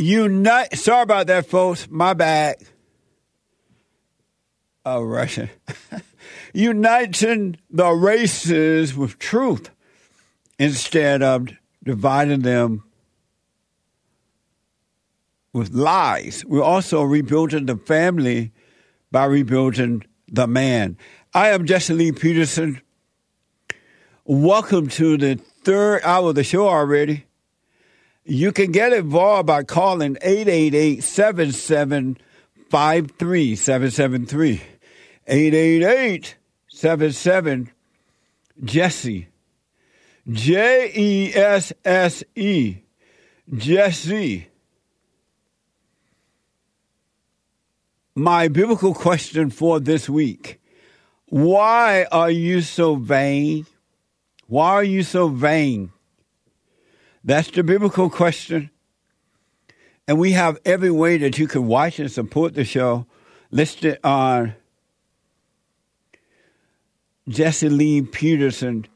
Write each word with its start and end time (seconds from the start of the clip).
Unite. 0.00 0.78
Sorry 0.78 1.02
about 1.02 1.26
that, 1.26 1.46
folks. 1.46 1.86
My 1.90 2.14
bad. 2.14 2.56
Oh, 4.84 5.02
Russian. 5.02 5.50
Uniting 6.54 7.58
the 7.68 7.90
races 7.90 8.96
with 8.96 9.18
truth 9.18 9.70
instead 10.58 11.22
of 11.22 11.48
dividing 11.84 12.40
them 12.40 12.82
with 15.52 15.74
lies. 15.74 16.44
We're 16.46 16.62
also 16.62 17.02
rebuilding 17.02 17.66
the 17.66 17.76
family 17.76 18.52
by 19.12 19.26
rebuilding 19.26 20.04
the 20.28 20.46
man. 20.46 20.96
I 21.34 21.50
am 21.50 21.66
Jesse 21.66 21.92
Lee 21.92 22.12
Peterson. 22.12 22.80
Welcome 24.24 24.88
to 24.88 25.16
the 25.16 25.36
third 25.62 26.02
hour 26.04 26.30
of 26.30 26.36
the 26.36 26.44
show 26.44 26.68
already. 26.68 27.26
You 28.30 28.52
can 28.52 28.70
get 28.70 28.92
involved 28.92 29.48
by 29.48 29.64
calling 29.64 30.16
888 30.22 31.02
7753 31.02 33.56
773. 33.56 34.62
888 35.26 36.36
77 36.68 37.72
Jesse. 38.62 39.26
J 40.28 40.92
E 40.94 41.34
S 41.34 41.72
S 41.84 42.22
E. 42.36 42.76
Jesse. 43.52 44.46
My 48.14 48.46
biblical 48.46 48.94
question 48.94 49.50
for 49.50 49.80
this 49.80 50.08
week 50.08 50.60
Why 51.26 52.06
are 52.12 52.30
you 52.30 52.60
so 52.60 52.94
vain? 52.94 53.66
Why 54.46 54.68
are 54.68 54.84
you 54.84 55.02
so 55.02 55.26
vain? 55.26 55.90
That's 57.22 57.50
the 57.50 57.62
biblical 57.62 58.08
question. 58.10 58.70
And 60.08 60.18
we 60.18 60.32
have 60.32 60.58
every 60.64 60.90
way 60.90 61.18
that 61.18 61.38
you 61.38 61.46
can 61.46 61.66
watch 61.66 61.98
and 61.98 62.10
support 62.10 62.54
the 62.54 62.64
show 62.64 63.06
listed 63.50 63.98
on 64.02 64.54
Jesse 67.28 67.68
Lee 67.68 68.02
Peterson 68.02 68.86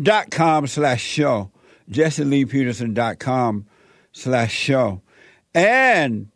dot 0.00 0.30
com 0.30 0.66
slash 0.66 1.02
show. 1.02 1.50
Jesse 1.88 2.24
Lee 2.24 2.44
Peterson 2.44 2.94
dot 2.94 3.18
com 3.18 3.66
slash 4.10 4.52
show. 4.52 5.02
And 5.54 6.30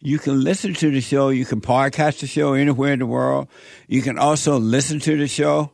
you 0.00 0.18
can 0.18 0.42
listen 0.42 0.74
to 0.74 0.90
the 0.90 1.00
show. 1.00 1.28
You 1.28 1.44
can 1.44 1.60
podcast 1.60 2.20
the 2.20 2.26
show 2.26 2.54
anywhere 2.54 2.92
in 2.92 2.98
the 2.98 3.06
world. 3.06 3.48
You 3.86 4.02
can 4.02 4.18
also 4.18 4.58
listen 4.58 4.98
to 5.00 5.16
the 5.16 5.28
show 5.28 5.72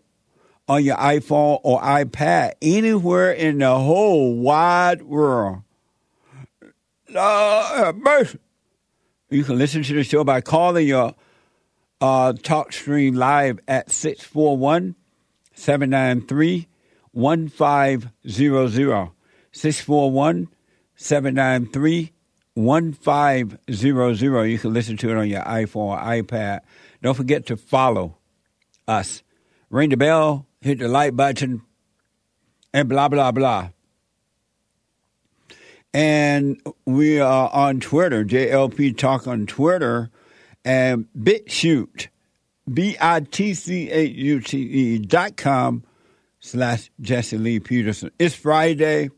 on 0.69 0.85
your 0.85 0.97
iPhone 0.97 1.61
or 1.63 1.81
iPad 1.81 2.53
anywhere 2.61 3.33
in 3.33 3.59
the 3.59 3.79
whole 3.79 4.35
wide 4.35 5.03
world. 5.03 5.63
Lord 7.09 7.97
mercy. 7.99 8.39
You 9.31 9.45
can 9.45 9.59
listen 9.59 9.83
to 9.83 9.95
the 9.95 10.05
show 10.05 10.25
by 10.25 10.41
calling 10.41 10.87
your 10.87 11.15
uh, 12.01 12.33
talk 12.35 12.73
stream 12.73 13.15
live 13.15 13.59
at 13.67 13.91
641 13.91 14.95
793 15.55 16.69
1500. 17.13 19.11
641 19.53 20.49
793 20.97 22.13
1500. 22.55 24.45
You 24.45 24.59
can 24.59 24.73
listen 24.73 24.97
to 24.99 25.11
it 25.11 25.17
on 25.17 25.29
your 25.29 25.43
iPhone 25.43 25.77
or 25.77 25.99
iPad. 25.99 26.61
Don't 27.03 27.15
forget 27.15 27.47
to 27.47 27.57
follow 27.57 28.17
us. 28.87 29.23
Ring 29.71 29.91
the 29.91 29.97
bell, 29.97 30.46
hit 30.67 30.81
the 30.81 30.89
like 30.89 31.15
button, 31.15 31.63
and 32.75 32.89
blah, 32.89 33.09
blah, 33.09 33.31
blah. 33.31 33.71
And 35.95 36.61
we 36.85 37.21
are 37.21 37.49
on 37.53 37.79
Twitter, 37.79 38.25
JLP 38.25 38.99
Talk 38.99 39.29
on 39.29 39.47
Twitter, 39.47 40.11
and 40.65 41.07
BitChute, 41.17 42.09
B 42.73 42.97
I 43.01 43.21
T 43.21 43.55
C 43.55 43.89
H 43.89 44.13
U 44.17 44.41
T 44.41 44.59
E 44.59 44.99
dot 44.99 45.37
com 45.37 45.85
slash 46.41 46.91
Jesse 47.01 47.39
Lee 47.39 47.61
Peterson. 47.61 48.11
It's 48.19 48.35
Friday. 48.35 49.11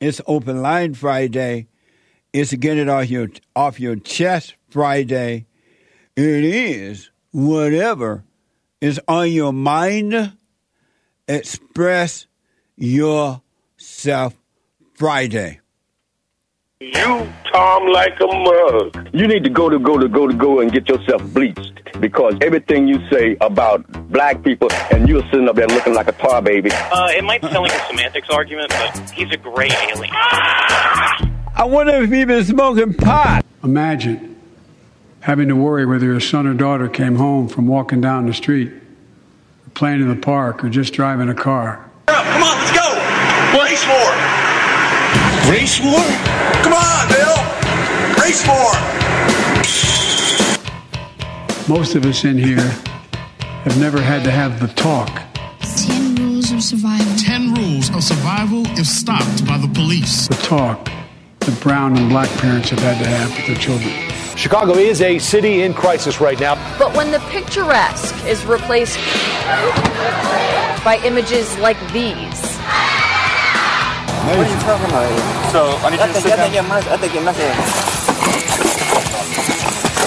It's 0.00 0.20
Open 0.26 0.62
Line 0.62 0.94
Friday. 0.94 1.66
It's 2.32 2.54
Get 2.54 2.78
It 2.78 2.88
Off 2.88 3.10
Your, 3.10 3.28
off 3.56 3.80
your 3.80 3.96
Chest 3.96 4.54
Friday. 4.70 5.46
It 6.14 6.44
is 6.44 7.10
whatever 7.32 8.24
is 8.80 9.00
on 9.08 9.32
your 9.32 9.52
mind. 9.52 10.36
Express 11.28 12.26
yourself 12.76 14.36
Friday. 14.94 15.60
You, 16.78 17.32
Tom, 17.52 17.88
like 17.88 18.20
a 18.20 18.26
mug. 18.26 19.08
You 19.12 19.26
need 19.26 19.42
to 19.42 19.50
go 19.50 19.68
to 19.68 19.78
go 19.78 19.98
to 19.98 20.08
go 20.08 20.28
to 20.28 20.34
go 20.34 20.60
and 20.60 20.70
get 20.70 20.88
yourself 20.88 21.24
bleached 21.32 21.80
because 22.00 22.34
everything 22.42 22.86
you 22.86 23.00
say 23.10 23.36
about 23.40 23.84
black 24.10 24.44
people 24.44 24.68
and 24.92 25.08
you're 25.08 25.24
sitting 25.30 25.48
up 25.48 25.56
there 25.56 25.66
looking 25.66 25.94
like 25.94 26.06
a 26.06 26.12
tar 26.12 26.42
baby. 26.42 26.70
Uh, 26.70 27.08
it 27.08 27.24
might 27.24 27.42
sound 27.42 27.54
like 27.56 27.72
a 27.72 27.86
semantics 27.86 28.28
argument, 28.30 28.68
but 28.70 29.10
he's 29.10 29.32
a 29.32 29.36
great 29.36 29.72
alien. 29.72 30.14
I 30.14 31.64
wonder 31.64 31.94
if 32.02 32.10
he's 32.10 32.26
been 32.26 32.44
smoking 32.44 32.94
pot. 32.94 33.44
Imagine 33.64 34.40
having 35.20 35.48
to 35.48 35.56
worry 35.56 35.86
whether 35.86 36.06
your 36.06 36.20
son 36.20 36.46
or 36.46 36.54
daughter 36.54 36.88
came 36.88 37.16
home 37.16 37.48
from 37.48 37.66
walking 37.66 38.00
down 38.00 38.26
the 38.26 38.34
street, 38.34 38.68
or 38.68 38.80
playing 39.76 40.00
in 40.00 40.08
the 40.08 40.16
park, 40.16 40.64
or 40.64 40.70
just 40.70 40.94
driving 40.94 41.28
a 41.28 41.34
car. 41.34 41.88
Come 42.06 42.42
on, 42.42 42.56
let's 42.58 42.72
go. 42.72 42.88
Race 43.62 43.86
more. 43.86 44.12
Race 45.52 45.80
more? 45.84 46.08
Come 46.64 46.72
on, 46.72 47.08
Bill. 47.12 47.36
Race 48.22 48.44
more. 48.46 48.72
Most 51.68 51.94
of 51.94 52.06
us 52.06 52.24
in 52.24 52.38
here 52.38 52.70
have 53.66 53.78
never 53.78 54.00
had 54.00 54.24
to 54.24 54.30
have 54.30 54.60
the 54.60 54.68
talk. 54.68 55.10
10 55.60 56.14
rules 56.14 56.52
of 56.52 56.62
survival. 56.62 57.14
10 57.18 57.54
rules 57.54 57.90
of 57.90 58.02
survival 58.02 58.62
if 58.78 58.86
stopped 58.86 59.46
by 59.46 59.58
the 59.58 59.68
police. 59.68 60.26
The 60.28 60.34
talk 60.36 60.88
that 61.40 61.60
brown 61.60 61.98
and 61.98 62.08
black 62.08 62.30
parents 62.38 62.70
have 62.70 62.78
had 62.78 62.98
to 63.04 63.08
have 63.08 63.30
with 63.36 63.46
their 63.46 63.56
children. 63.56 64.15
Chicago 64.36 64.74
is 64.74 65.00
a 65.00 65.18
city 65.18 65.62
in 65.62 65.72
crisis 65.72 66.20
right 66.20 66.38
now. 66.38 66.54
But 66.78 66.94
when 66.94 67.10
the 67.10 67.20
picturesque 67.30 68.14
is 68.26 68.44
replaced 68.44 68.98
by 70.84 71.00
images 71.04 71.56
like 71.58 71.78
these, 71.90 72.14
What 74.26 74.36
are 74.36 74.48
you 74.48 74.60
talking 74.60 74.86
about? 74.86 75.52
So, 75.52 75.78
I 75.78 75.90
need 75.90 76.00
you 76.00 76.06
to 76.06 76.20
sit 76.20 76.36
down. 76.36 76.52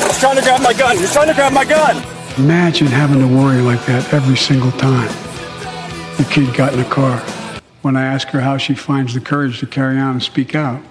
He's 0.06 0.20
trying 0.20 0.36
to 0.36 0.42
grab 0.44 0.62
my 0.62 0.74
gun. 0.74 0.98
He's 0.98 1.12
trying 1.12 1.28
to 1.28 1.34
grab 1.34 1.52
my 1.52 1.66
gun. 1.66 2.04
Imagine 2.38 2.88
having 2.88 3.20
to 3.20 3.28
worry 3.28 3.62
like 3.62 3.84
that 3.88 4.14
every 4.14 4.38
single 4.38 4.72
time 4.74 5.10
the 6.18 6.25
kid 6.30 6.54
got 6.54 6.74
in 6.74 6.80
a 6.82 6.86
car. 6.86 7.18
When 7.82 7.96
I 7.96 8.04
ask 8.04 8.28
her 8.28 8.42
how 8.42 8.58
she 8.58 8.75
finds 8.75 9.14
the 9.14 9.22
courage 9.22 9.60
to 9.62 9.66
carry 9.66 9.98
on 9.98 10.12
and 10.12 10.24
speak 10.24 10.54
out, 10.54 10.82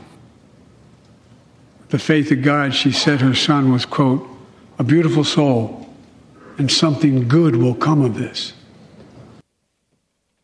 the 1.91 1.99
faith 1.99 2.31
of 2.31 2.43
God, 2.43 2.75
she 2.75 2.93
said 2.93 3.21
her 3.21 3.35
son 3.35 3.73
was, 3.73 3.87
quote, 3.87 4.29
a 4.79 4.85
beautiful 4.85 5.25
soul, 5.25 5.93
and 6.59 6.71
something 6.71 7.29
good 7.29 7.57
will 7.57 7.75
come 7.75 8.03
of 8.03 8.15
this. 8.15 8.53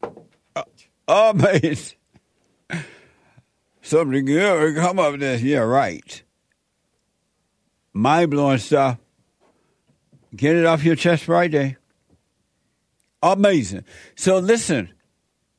Uh, 0.03 0.63
oh, 1.09 1.31
Amazing. 1.35 1.97
Something 3.83 4.25
good 4.25 4.75
will 4.75 4.83
come 4.83 4.99
of 4.99 5.21
this. 5.21 5.43
Yeah, 5.43 5.59
right. 5.59 6.23
Mind 7.93 8.31
blowing 8.31 8.59
stuff. 8.59 8.99
Get 10.35 10.57
it 10.57 10.65
off 10.65 10.83
your 10.83 10.97
chest 10.97 11.25
Friday. 11.25 11.77
Amazing. 13.23 13.85
So 14.17 14.39
listen, 14.39 14.93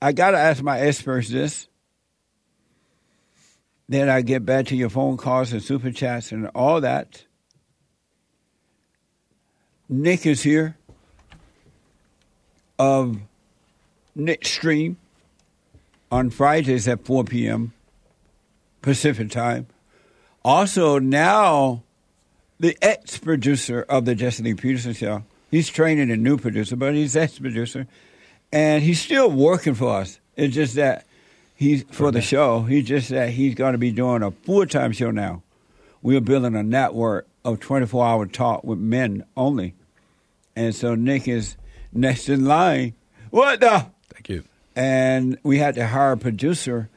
I 0.01 0.11
gotta 0.11 0.37
ask 0.37 0.61
my 0.61 0.79
experts 0.79 1.29
this. 1.29 1.67
Then 3.87 4.09
I 4.09 4.21
get 4.21 4.45
back 4.45 4.65
to 4.67 4.75
your 4.75 4.89
phone 4.89 5.17
calls 5.17 5.53
and 5.53 5.61
super 5.61 5.91
chats 5.91 6.31
and 6.31 6.49
all 6.55 6.81
that. 6.81 7.25
Nick 9.87 10.25
is 10.25 10.41
here 10.41 10.77
of 12.79 13.17
Nick 14.15 14.45
Stream 14.45 14.97
on 16.11 16.29
Fridays 16.29 16.87
at 16.87 17.05
4 17.05 17.23
p.m. 17.25 17.73
Pacific 18.81 19.29
time. 19.29 19.67
Also, 20.43 20.99
now 20.99 21.83
the 22.59 22.77
ex 22.81 23.17
producer 23.17 23.81
of 23.83 24.05
the 24.05 24.15
Jesse 24.15 24.43
Lee 24.43 24.53
Peterson 24.53 24.93
show. 24.93 25.23
He's 25.51 25.69
training 25.69 26.11
a 26.11 26.17
new 26.17 26.37
producer, 26.37 26.75
but 26.75 26.93
he's 26.93 27.15
ex 27.15 27.39
producer. 27.39 27.87
And 28.51 28.83
he's 28.83 29.01
still 29.01 29.29
working 29.29 29.73
for 29.73 29.89
us. 29.89 30.19
It's 30.35 30.53
just 30.53 30.75
that 30.75 31.05
he's 31.55 31.83
for 31.91 32.11
the 32.11 32.21
show. 32.21 32.61
He 32.61 32.81
just 32.81 33.09
that 33.09 33.29
he's 33.29 33.55
going 33.55 33.71
to 33.71 33.77
be 33.77 33.91
doing 33.91 34.21
a 34.21 34.31
full 34.31 34.65
time 34.65 34.91
show 34.91 35.11
now. 35.11 35.41
We're 36.01 36.21
building 36.21 36.55
a 36.55 36.63
network 36.63 37.27
of 37.43 37.59
24 37.59 38.05
hour 38.05 38.25
talk 38.27 38.63
with 38.63 38.77
men 38.77 39.25
only. 39.35 39.73
And 40.55 40.75
so 40.75 40.95
Nick 40.95 41.27
is 41.27 41.57
next 41.91 42.29
in 42.29 42.45
line. 42.45 42.93
What 43.31 43.59
the? 43.59 43.87
Thank 44.09 44.29
you. 44.29 44.43
And 44.75 45.37
we 45.43 45.57
had 45.57 45.75
to 45.75 45.87
hire 45.87 46.11
a 46.11 46.17
producer 46.17 46.89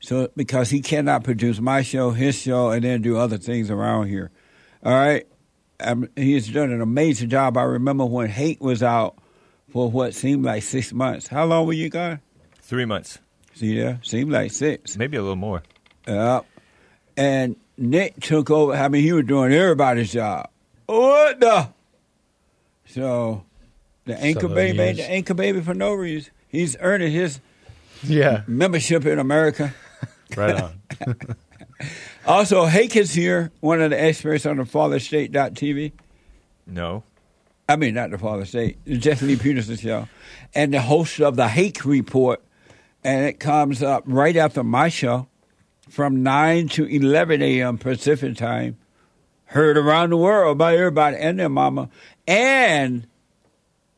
so 0.00 0.28
because 0.36 0.70
he 0.70 0.80
cannot 0.80 1.22
produce 1.22 1.60
my 1.60 1.82
show, 1.82 2.10
his 2.10 2.34
show, 2.34 2.70
and 2.70 2.84
then 2.84 3.02
do 3.02 3.16
other 3.16 3.38
things 3.38 3.70
around 3.70 4.08
here. 4.08 4.30
All 4.84 4.92
right. 4.92 5.26
Um, 5.78 6.08
he's 6.16 6.48
done 6.48 6.72
an 6.72 6.80
amazing 6.80 7.30
job. 7.30 7.56
I 7.56 7.62
remember 7.62 8.04
when 8.04 8.28
Hake 8.28 8.62
was 8.62 8.82
out 8.82 9.16
for 9.70 9.90
what 9.90 10.14
seemed 10.14 10.44
like 10.44 10.62
six 10.64 10.92
months. 10.92 11.28
How 11.28 11.44
long 11.44 11.66
were 11.66 11.72
you 11.72 11.88
gone? 11.88 12.20
Three 12.60 12.84
months. 12.84 13.18
See 13.62 13.76
there? 13.76 14.00
Seemed 14.02 14.32
like 14.32 14.50
six. 14.50 14.96
Maybe 14.96 15.16
a 15.16 15.20
little 15.22 15.36
more. 15.36 15.62
Yeah. 16.08 16.40
And 17.16 17.54
Nick 17.78 18.18
took 18.20 18.50
over. 18.50 18.72
I 18.72 18.88
mean, 18.88 19.02
he 19.04 19.12
was 19.12 19.24
doing 19.24 19.52
everybody's 19.52 20.12
job. 20.12 20.50
What 20.86 21.38
the? 21.38 21.68
So, 22.86 23.44
the 24.04 24.18
anchor 24.20 24.48
baby, 24.48 24.78
the 25.00 25.08
anchor 25.08 25.34
baby 25.34 25.60
for 25.60 25.74
no 25.74 25.94
reason. 25.94 26.32
He's 26.48 26.76
earning 26.80 27.12
his 27.12 27.38
Yeah. 28.02 28.42
membership 28.48 29.06
in 29.06 29.20
America. 29.20 29.72
Right 30.36 30.60
on. 30.60 30.80
Also, 32.26 32.64
Hake 32.66 32.96
is 32.96 33.12
here, 33.12 33.50
one 33.60 33.80
of 33.82 33.90
the 33.90 34.00
experts 34.00 34.44
on 34.46 34.56
the 34.56 34.62
FatherState.tv. 34.64 35.92
No. 36.66 37.02
I 37.68 37.76
mean, 37.76 37.94
not 37.94 38.10
the 38.10 38.18
Father 38.18 38.44
State, 38.44 38.78
the 38.84 38.96
Jesse 38.98 39.26
Lee 39.26 39.36
Peterson 39.36 39.76
show, 39.76 40.08
and 40.54 40.72
the 40.72 40.80
host 40.80 41.20
of 41.20 41.36
the 41.36 41.48
Hake 41.48 41.84
Report. 41.84 42.40
And 43.04 43.24
it 43.26 43.40
comes 43.40 43.82
up 43.82 44.04
right 44.06 44.36
after 44.36 44.62
my 44.62 44.88
show 44.88 45.26
from 45.88 46.22
9 46.22 46.68
to 46.68 46.84
11 46.86 47.42
a.m. 47.42 47.78
Pacific 47.78 48.36
time. 48.36 48.78
Heard 49.46 49.76
around 49.76 50.10
the 50.10 50.16
world 50.16 50.56
by 50.56 50.76
everybody 50.76 51.16
and 51.16 51.38
their 51.38 51.48
mama. 51.48 51.90
And 52.26 53.06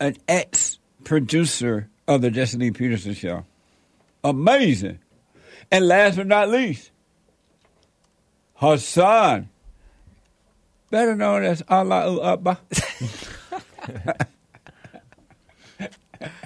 an 0.01 0.17
ex 0.27 0.79
producer 1.05 1.89
of 2.09 2.23
the 2.23 2.31
Destiny 2.31 2.71
Peterson 2.71 3.15
show. 3.15 3.45
Amazing. 4.25 4.99
And 5.71 5.87
last 5.87 6.17
but 6.17 6.27
not 6.27 6.49
least, 6.49 6.91
Hassan, 8.55 9.49
better 10.91 11.15
known 11.15 11.45
as 11.45 11.63
Allahu 11.69 12.21
Akbar. 12.21 12.59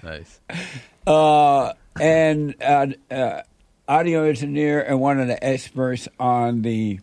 Nice. 0.02 0.40
uh, 1.06 1.72
and 2.00 2.55
uh, 2.62 2.87
uh, 3.11 3.43
audio 3.87 4.25
engineer 4.25 4.81
and 4.83 5.00
one 5.00 5.21
of 5.21 5.29
the 5.29 5.43
experts 5.45 6.09
on 6.19 6.62
the 6.62 7.00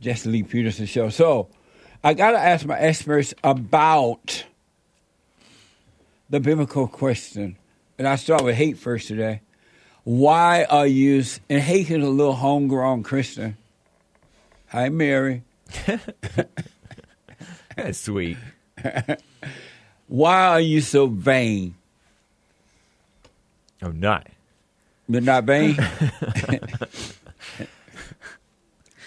Jesse 0.00 0.28
Lee 0.28 0.42
Peterson 0.42 0.86
show. 0.86 1.08
So 1.08 1.48
I 2.02 2.14
got 2.14 2.32
to 2.32 2.38
ask 2.38 2.64
my 2.66 2.78
experts 2.78 3.34
about 3.42 4.44
the 6.30 6.40
biblical 6.40 6.86
question. 6.88 7.56
And 7.98 8.06
I 8.06 8.16
start 8.16 8.44
with 8.44 8.56
Hake 8.56 8.76
first 8.76 9.08
today. 9.08 9.40
Why 10.04 10.64
are 10.64 10.86
you, 10.86 11.24
and 11.48 11.60
Hake 11.60 11.90
is 11.90 12.02
a 12.02 12.08
little 12.08 12.34
homegrown 12.34 13.02
Christian. 13.02 13.56
Hi, 14.68 14.88
Mary. 14.88 15.42
That's 17.76 17.98
sweet. 17.98 18.36
Why 20.06 20.46
are 20.48 20.60
you 20.60 20.80
so 20.80 21.06
vain? 21.08 21.74
I'm 23.86 24.00
not. 24.00 24.26
Not 25.08 25.44
vain? 25.44 25.76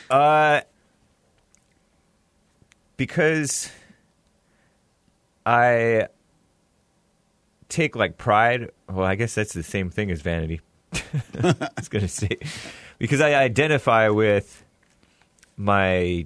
Uh, 0.10 0.62
because 2.98 3.70
I 5.46 6.08
take 7.70 7.96
like 7.96 8.18
pride. 8.18 8.72
Well, 8.90 9.06
I 9.06 9.14
guess 9.14 9.36
that's 9.36 9.54
the 9.54 9.62
same 9.62 9.92
thing 9.92 10.10
as 10.10 10.22
vanity. 10.22 10.62
I 10.94 11.70
was 11.78 11.90
gonna 11.90 12.08
say 12.08 12.40
because 12.98 13.22
I 13.22 13.36
identify 13.36 14.10
with 14.10 14.66
my 15.56 16.26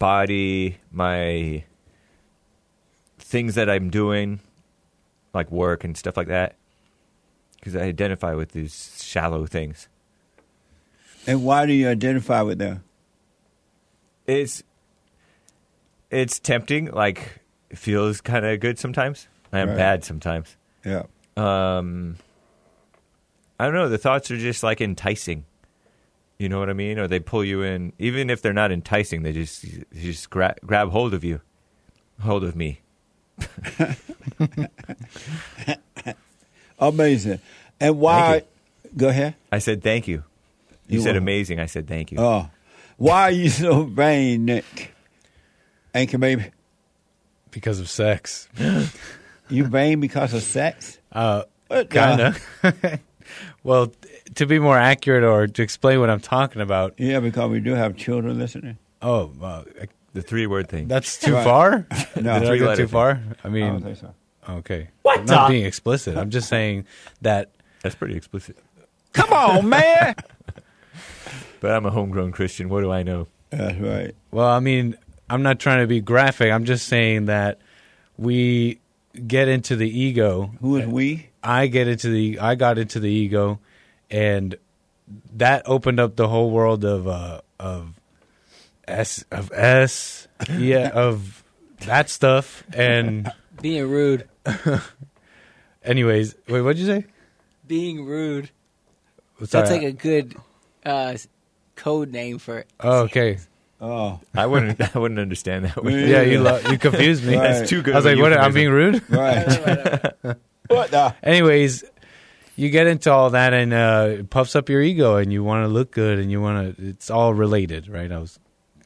body, 0.00 0.78
my 0.90 1.62
things 3.18 3.54
that 3.54 3.70
I'm 3.70 3.90
doing, 3.90 4.40
like 5.34 5.50
work 5.50 5.84
and 5.84 5.96
stuff 5.96 6.16
like 6.16 6.28
that. 6.28 6.56
Because 7.58 7.76
I 7.76 7.80
identify 7.82 8.34
with 8.34 8.52
these 8.52 9.02
shallow 9.02 9.46
things. 9.46 9.88
and 11.26 11.44
why 11.44 11.64
do 11.66 11.72
you 11.72 11.88
identify 11.88 12.42
with 12.42 12.58
them? 12.58 12.84
it's 14.26 14.62
it's 16.10 16.38
tempting 16.38 16.86
like 16.86 17.40
it 17.68 17.76
feels 17.78 18.20
kind 18.22 18.46
of 18.46 18.58
good 18.60 18.78
sometimes 18.78 19.28
and 19.52 19.68
Right. 19.70 19.76
bad 19.76 20.04
sometimes 20.04 20.56
Yeah. 20.84 21.02
um 21.36 22.16
i 23.60 23.64
don't 23.66 23.74
know 23.74 23.88
the 23.90 23.98
thoughts 23.98 24.30
are 24.30 24.38
just 24.38 24.62
like 24.62 24.80
enticing 24.80 25.44
you 26.38 26.48
know 26.48 26.58
what 26.58 26.70
i 26.70 26.72
mean 26.72 26.98
or 26.98 27.06
they 27.06 27.20
pull 27.20 27.44
you 27.44 27.62
in 27.62 27.92
even 27.98 28.30
if 28.30 28.40
they're 28.40 28.54
not 28.54 28.72
enticing 28.72 29.24
they 29.24 29.32
just 29.32 29.60
they 29.62 30.00
just 30.00 30.30
gra- 30.30 30.56
grab 30.64 30.88
hold 30.90 31.12
of 31.12 31.22
you 31.22 31.42
hold 32.22 32.44
of 32.44 32.56
me 32.56 32.80
Amazing. 36.78 37.40
And 37.80 37.98
why? 37.98 38.42
Go 38.96 39.08
ahead. 39.08 39.34
i 39.50 39.58
said 39.58 39.82
thank 39.82 40.06
you 40.06 40.22
you 40.86 40.98
You 40.98 41.02
said 41.02 41.16
are- 41.16 41.18
amazing 41.18 41.58
i 41.58 41.66
said 41.66 41.88
thank 41.88 42.12
you 42.12 42.18
Oh, 42.20 42.48
why 42.96 43.22
are 43.22 43.30
you 43.32 43.48
so 43.48 43.82
vain, 43.82 44.44
Nick? 44.44 44.94
Anchor 45.92 46.18
baby, 46.18 46.44
because 47.50 47.80
of 47.80 47.90
sex. 47.90 48.48
you 49.48 49.64
vain 49.64 49.98
because 50.00 50.32
of 50.32 50.42
sex? 50.44 50.98
Uh, 51.12 51.42
kind 51.90 52.20
of. 52.20 52.40
well, 53.64 53.90
to 54.36 54.46
be 54.46 54.60
more 54.60 54.78
accurate 54.78 55.24
or 55.24 55.48
to 55.48 55.62
explain 55.62 55.98
what 55.98 56.08
I'm 56.10 56.20
talking 56.20 56.62
about. 56.62 56.94
Yeah, 56.98 57.18
because 57.20 57.50
we 57.50 57.58
do 57.60 57.74
have 57.74 57.96
children 57.96 58.38
listening. 58.38 58.78
Oh, 59.02 59.32
uh, 59.42 59.64
the 60.14 60.22
three 60.22 60.46
word 60.46 60.68
thing 60.68 60.88
that's 60.88 61.18
too 61.18 61.34
Right. 61.34 61.44
far. 61.44 61.86
No. 62.16 62.22
Did 62.22 62.26
I 62.28 62.46
Three 62.46 62.58
go 62.60 62.66
letter 62.66 62.82
too 62.82 62.86
thing. 62.86 62.92
far? 62.92 63.20
I 63.44 63.48
I 63.48 63.50
mean, 63.50 63.66
don't 63.72 63.82
think 63.82 63.98
so. 63.98 64.14
okay. 64.48 64.88
What 65.02 65.18
I'm 65.20 65.26
not 65.26 65.48
the- 65.48 65.54
being 65.54 65.66
explicit. 65.66 66.16
I'm 66.16 66.30
just 66.30 66.48
saying 66.48 66.86
that 67.20 67.50
that's 67.82 67.94
pretty 67.94 68.16
explicit 68.16 68.56
Come 69.12 69.32
on, 69.32 69.68
man. 69.76 70.14
but 71.60 71.70
i'm 71.70 71.84
a 71.86 71.90
homegrown 71.90 72.32
christian 72.32 72.68
what 72.68 72.80
do 72.80 72.90
i 72.90 73.02
know 73.02 73.26
That's 73.50 73.78
right. 73.78 74.14
Well, 74.32 74.48
I 74.48 74.58
mean, 74.60 74.96
I'm 75.30 75.42
not 75.42 75.58
trying 75.60 75.80
to 75.80 75.86
be 75.86 76.00
graphic. 76.00 76.50
I'm 76.50 76.64
just 76.64 76.88
saying 76.88 77.26
that 77.26 77.58
we 78.18 78.80
get 79.28 79.46
into 79.48 79.76
the 79.76 79.88
ego. 79.88 80.50
Who 80.60 80.76
is 80.76 80.86
we? 80.86 81.28
I 81.42 81.68
get 81.68 81.86
into 81.88 82.08
the 82.08 82.38
I 82.40 82.54
got 82.56 82.78
into 82.78 82.98
the 83.00 83.08
ego 83.10 83.60
and 84.10 84.56
that 85.34 85.62
opened 85.66 86.00
up 86.00 86.16
the 86.16 86.26
whole 86.28 86.50
world 86.50 86.84
of 86.84 87.06
uh 87.06 87.40
of 87.60 87.94
S 88.86 89.24
of 89.30 89.50
S 89.52 90.28
yeah 90.50 90.90
of 90.90 91.42
that 91.86 92.10
stuff 92.10 92.64
and 92.72 93.30
Being 93.60 93.88
rude. 93.88 94.28
anyways, 95.84 96.34
wait, 96.48 96.60
what'd 96.60 96.78
you 96.78 96.86
say? 96.86 97.06
Being 97.66 98.04
rude. 98.04 98.50
Sorry, 99.44 99.46
That's 99.62 99.70
like 99.70 99.82
a 99.82 99.92
good 99.92 100.36
uh, 100.84 101.16
code 101.76 102.12
name 102.12 102.38
for 102.38 102.58
it. 102.58 102.68
Oh, 102.80 103.02
okay. 103.04 103.38
Oh, 103.80 104.20
I 104.34 104.46
wouldn't. 104.46 104.80
I 104.94 104.98
wouldn't 104.98 105.20
understand 105.20 105.64
that. 105.64 105.82
One. 105.82 105.92
Yeah, 105.92 106.22
you 106.22 106.40
lo- 106.40 106.60
you 106.70 106.78
confused 106.78 107.24
me. 107.24 107.36
That's 107.36 107.68
too 107.68 107.82
good. 107.82 107.94
I 107.94 107.98
was 107.98 108.04
like, 108.04 108.18
what? 108.18 108.32
I'm 108.32 108.52
being 108.52 108.70
rude. 108.70 109.02
right. 109.10 109.46
what 110.68 110.90
the? 110.90 111.14
Anyways, 111.22 111.84
you 112.56 112.70
get 112.70 112.86
into 112.86 113.12
all 113.12 113.30
that 113.30 113.52
and 113.52 113.72
uh, 113.72 114.06
it 114.18 114.30
puffs 114.30 114.54
up 114.54 114.68
your 114.68 114.82
ego, 114.82 115.16
and 115.16 115.32
you 115.32 115.42
want 115.42 115.64
to 115.64 115.68
look 115.68 115.90
good, 115.90 116.18
and 116.18 116.30
you 116.30 116.40
want 116.40 116.76
to. 116.76 116.88
It's 116.88 117.10
all 117.10 117.34
related, 117.34 117.88
right? 117.88 118.10
I 118.10 118.18
was 118.18 118.38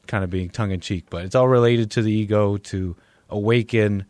kind 0.09 0.23
of 0.23 0.29
being 0.29 0.49
tongue 0.49 0.71
in 0.71 0.81
cheek, 0.81 1.05
but 1.09 1.23
it's 1.23 1.35
all 1.35 1.47
related 1.47 1.91
to 1.91 2.01
the 2.01 2.11
ego 2.11 2.57
to 2.57 2.97
awaken 3.29 4.05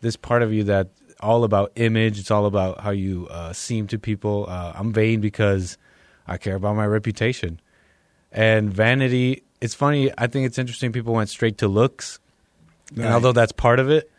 this 0.00 0.16
part 0.16 0.42
of 0.42 0.52
you 0.52 0.64
that 0.64 0.88
all 1.20 1.44
about 1.44 1.72
image. 1.76 2.18
It's 2.18 2.30
all 2.30 2.44
about 2.44 2.80
how 2.80 2.90
you 2.90 3.28
uh, 3.30 3.54
seem 3.54 3.86
to 3.86 3.98
people. 3.98 4.46
Uh, 4.48 4.72
I'm 4.74 4.92
vain 4.92 5.20
because 5.20 5.78
I 6.26 6.36
care 6.36 6.56
about 6.56 6.76
my 6.76 6.84
reputation, 6.86 7.60
and 8.30 8.70
vanity. 8.70 9.44
It's 9.60 9.74
funny. 9.74 10.12
I 10.18 10.26
think 10.26 10.46
it's 10.46 10.58
interesting. 10.58 10.92
People 10.92 11.14
went 11.14 11.30
straight 11.30 11.58
to 11.58 11.68
looks, 11.68 12.18
and 12.94 13.06
although 13.06 13.32
that's 13.32 13.52
part 13.52 13.78
of 13.78 13.88
it, 13.88 14.10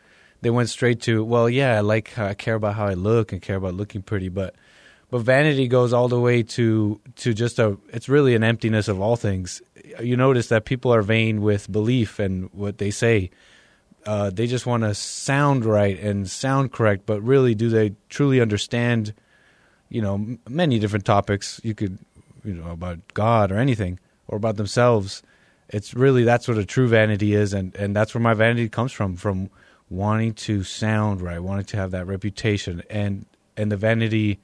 they 0.42 0.50
went 0.50 0.70
straight 0.70 1.02
to 1.04 1.24
well, 1.24 1.50
yeah, 1.50 1.78
I 1.78 1.82
like 1.82 2.14
how 2.14 2.26
I 2.26 2.34
care 2.34 2.56
about 2.56 2.76
how 2.76 2.88
I 2.88 2.94
look 2.96 3.32
and 3.34 3.42
care 3.42 3.58
about 3.58 3.76
looking 3.76 4.02
pretty, 4.02 4.30
but 4.30 4.56
but 5.10 5.20
vanity 5.20 5.68
goes 5.68 5.94
all 5.94 6.08
the 6.08 6.20
way 6.20 6.44
to 6.44 7.00
to 7.18 7.34
just 7.34 7.60
a. 7.60 7.78
It's 7.90 8.10
really 8.10 8.34
an 8.34 8.44
emptiness 8.44 8.88
of 8.88 9.00
all 9.00 9.16
things. 9.16 9.62
You 10.02 10.18
notice 10.18 10.48
that 10.48 10.66
people 10.66 10.94
are 10.94 11.02
vain 11.02 11.42
with 11.42 11.72
belief 11.72 12.20
and 12.20 12.50
what 12.54 12.78
they 12.78 12.92
say. 12.92 13.30
Uh, 14.06 14.30
they 14.30 14.48
just 14.48 14.66
want 14.66 14.84
to 14.84 14.94
sound 14.94 15.66
right 15.66 16.00
and 16.00 16.30
sound 16.30 16.72
correct, 16.72 17.06
but 17.06 17.22
really, 17.22 17.56
do 17.56 17.70
they 17.70 17.94
truly 18.10 18.40
understand? 18.40 19.14
You 19.90 20.02
know, 20.02 20.38
many 20.50 20.80
different 20.80 21.06
topics. 21.06 21.60
You 21.64 21.76
could, 21.76 21.98
you 22.44 22.54
know, 22.54 22.72
about 22.72 23.00
God 23.14 23.52
or 23.52 23.58
anything, 23.58 24.00
or 24.28 24.38
about 24.38 24.58
themselves. 24.58 25.24
It's 25.70 25.94
really 25.94 26.24
that's 26.24 26.48
what 26.48 26.58
a 26.58 26.66
true 26.66 26.88
vanity 26.88 27.34
is, 27.34 27.54
and 27.54 27.76
and 27.76 27.96
that's 27.96 28.14
where 28.14 28.22
my 28.22 28.34
vanity 28.34 28.70
comes 28.70 28.92
from. 28.92 29.16
From 29.16 29.50
wanting 29.90 30.34
to 30.34 30.64
sound 30.64 31.22
right, 31.22 31.40
wanting 31.40 31.66
to 31.66 31.78
have 31.78 31.92
that 31.92 32.08
reputation, 32.08 32.84
and 32.90 33.26
and 33.58 33.72
the 33.72 33.78
vanity 33.78 34.40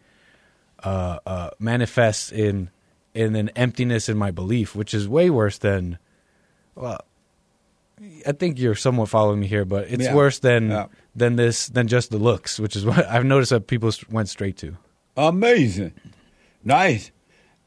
uh, 0.84 1.20
uh, 1.26 1.50
manifests 1.60 2.32
in 2.32 2.70
in 3.14 3.36
an 3.36 3.50
emptiness 3.50 4.10
in 4.10 4.18
my 4.18 4.32
belief, 4.32 4.76
which 4.76 4.94
is 4.94 5.08
way 5.08 5.30
worse 5.30 5.58
than. 5.58 5.98
Well, 6.76 7.00
I 8.26 8.32
think 8.34 8.60
you're 8.60 8.76
somewhat 8.76 9.10
following 9.10 9.40
me 9.40 9.48
here, 9.48 9.66
but 9.66 9.88
it's 9.90 10.04
Yeah. 10.06 10.16
worse 10.16 10.40
than 10.40 10.70
Yeah. 10.70 10.86
than 11.16 11.36
this 11.36 11.68
than 11.68 11.88
just 11.88 12.10
the 12.10 12.18
looks, 12.18 12.60
which 12.60 12.76
is 12.76 12.86
what 12.86 13.06
I've 13.10 13.26
noticed 13.26 13.52
that 13.52 13.68
people 13.68 13.92
went 14.10 14.30
straight 14.30 14.58
to. 14.58 14.78
Amazing. 15.16 15.94
Nice. 16.64 17.12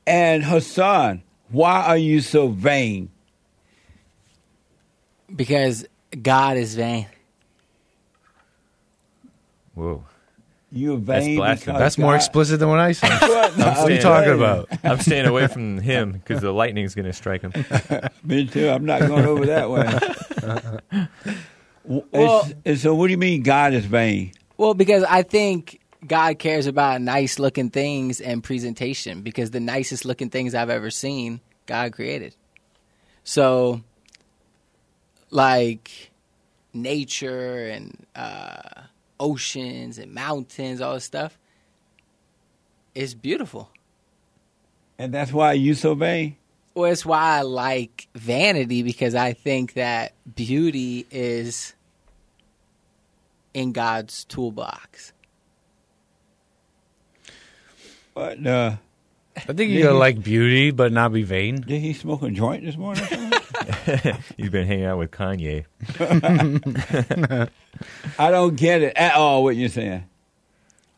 And 0.06 0.44
Hassan, 0.44 1.22
why 1.50 1.82
are 1.86 1.96
you 1.96 2.20
so 2.20 2.48
vain? 2.48 3.10
Because 5.34 5.86
God 6.22 6.56
is 6.56 6.74
vain. 6.74 7.06
Whoa. 9.74 10.04
You're 10.73 10.99
That's 10.99 11.25
vain. 11.25 11.37
blasphemy. 11.37 11.64
because 11.73 11.78
That's 11.80 11.99
more 11.99 12.12
God- 12.12 12.16
explicit 12.16 12.58
than 12.61 12.68
what 12.68 12.78
I 12.80 12.92
said. 12.92 13.11
What? 13.20 13.56
what 13.56 13.66
are 13.66 13.90
you 13.90 13.96
I'm 13.96 14.02
talking 14.02 14.25
saying. 14.30 14.38
about? 14.38 14.68
I'm 14.85 15.00
staying 15.00 15.26
away 15.26 15.46
from 15.46 15.78
him 15.78 16.12
because 16.12 16.40
the 16.42 16.52
lightning's 16.52 16.94
going 16.94 17.06
to 17.06 17.12
strike 17.12 17.42
him. 17.42 17.52
Me 18.25 18.46
too. 18.46 18.68
I'm 18.68 18.85
not 18.85 19.00
going 19.02 19.25
over 19.25 19.46
that 19.46 19.70
way. 19.70 21.08
Well- 21.85 22.49
It's- 22.64 22.80
so, 22.82 22.94
what 22.94 23.06
do 23.06 23.12
you 23.12 23.18
mean 23.18 23.42
God 23.42 23.73
is 23.73 23.85
vain? 23.87 24.32
Well, 24.58 24.75
because 24.75 25.04
I 25.04 25.23
think 25.23 25.80
God 26.06 26.38
cares 26.38 26.66
about 26.66 27.00
nice 27.00 27.38
looking 27.38 27.70
things 27.70 28.20
and 28.20 28.42
presentation 28.42 29.23
because 29.23 29.52
the 29.52 29.61
nicest 29.61 30.04
looking 30.04 30.30
things 30.30 30.54
I've 30.54 30.70
ever 30.70 30.90
seen, 30.90 31.40
God 31.66 31.92
created. 31.92 32.35
So, 33.23 33.82
like 35.30 36.11
nature 36.73 37.66
and 37.68 38.06
uh, 38.14 38.82
oceans 39.18 39.99
and 39.99 40.12
mountains, 40.12 40.80
all 40.80 40.94
this 40.94 41.04
stuff, 41.04 41.38
It's 42.94 43.14
beautiful. 43.14 43.70
And 44.99 45.12
that's 45.12 45.32
why 45.32 45.52
you 45.52 45.75
so 45.75 45.94
vain? 45.94 46.37
Well, 46.75 46.90
it's 46.90 47.04
why 47.06 47.38
I 47.38 47.42
like 47.42 48.08
vanity 48.14 48.82
because 48.82 49.14
I 49.14 49.32
think 49.32 49.75
that 49.75 50.12
beauty 50.35 51.06
is 51.11 51.75
in 53.54 53.73
God's 53.73 54.25
toolbox. 54.25 55.12
But, 58.14 58.46
uh, 58.46 58.76
I 59.37 59.52
think 59.52 59.70
you 59.70 59.82
gotta 59.82 59.99
like 59.99 60.23
beauty, 60.23 60.70
but 60.70 60.92
not 60.92 61.12
be 61.12 61.23
vain. 61.23 61.61
Did 61.61 61.80
he 61.80 61.92
smoke 61.92 62.23
a 62.23 62.30
joint 62.30 62.64
this 62.64 62.76
morning? 62.76 63.04
Or 63.60 63.72
something? 63.86 64.16
You've 64.36 64.52
been 64.52 64.66
hanging 64.66 64.84
out 64.86 64.98
with 64.98 65.10
Kanye. 65.10 65.64
I 68.18 68.30
don't 68.30 68.56
get 68.56 68.82
it 68.82 68.96
at 68.96 69.14
all 69.14 69.44
what 69.44 69.56
you're 69.56 69.68
saying. 69.68 70.04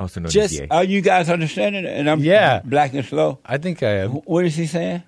Also 0.00 0.20
known 0.20 0.30
Just- 0.30 0.54
as 0.54 0.60
Ye. 0.60 0.66
Are 0.70 0.84
you 0.84 1.00
guys 1.00 1.28
understanding 1.28 1.84
it? 1.84 1.90
And 1.92 2.08
I'm 2.08 2.20
Yeah. 2.20 2.60
black 2.64 2.94
and 2.94 3.04
slow. 3.04 3.38
I 3.44 3.58
think 3.58 3.82
I 3.82 3.98
am. 3.98 4.10
What 4.12 4.44
is 4.44 4.54
he 4.54 4.66
saying? 4.66 5.02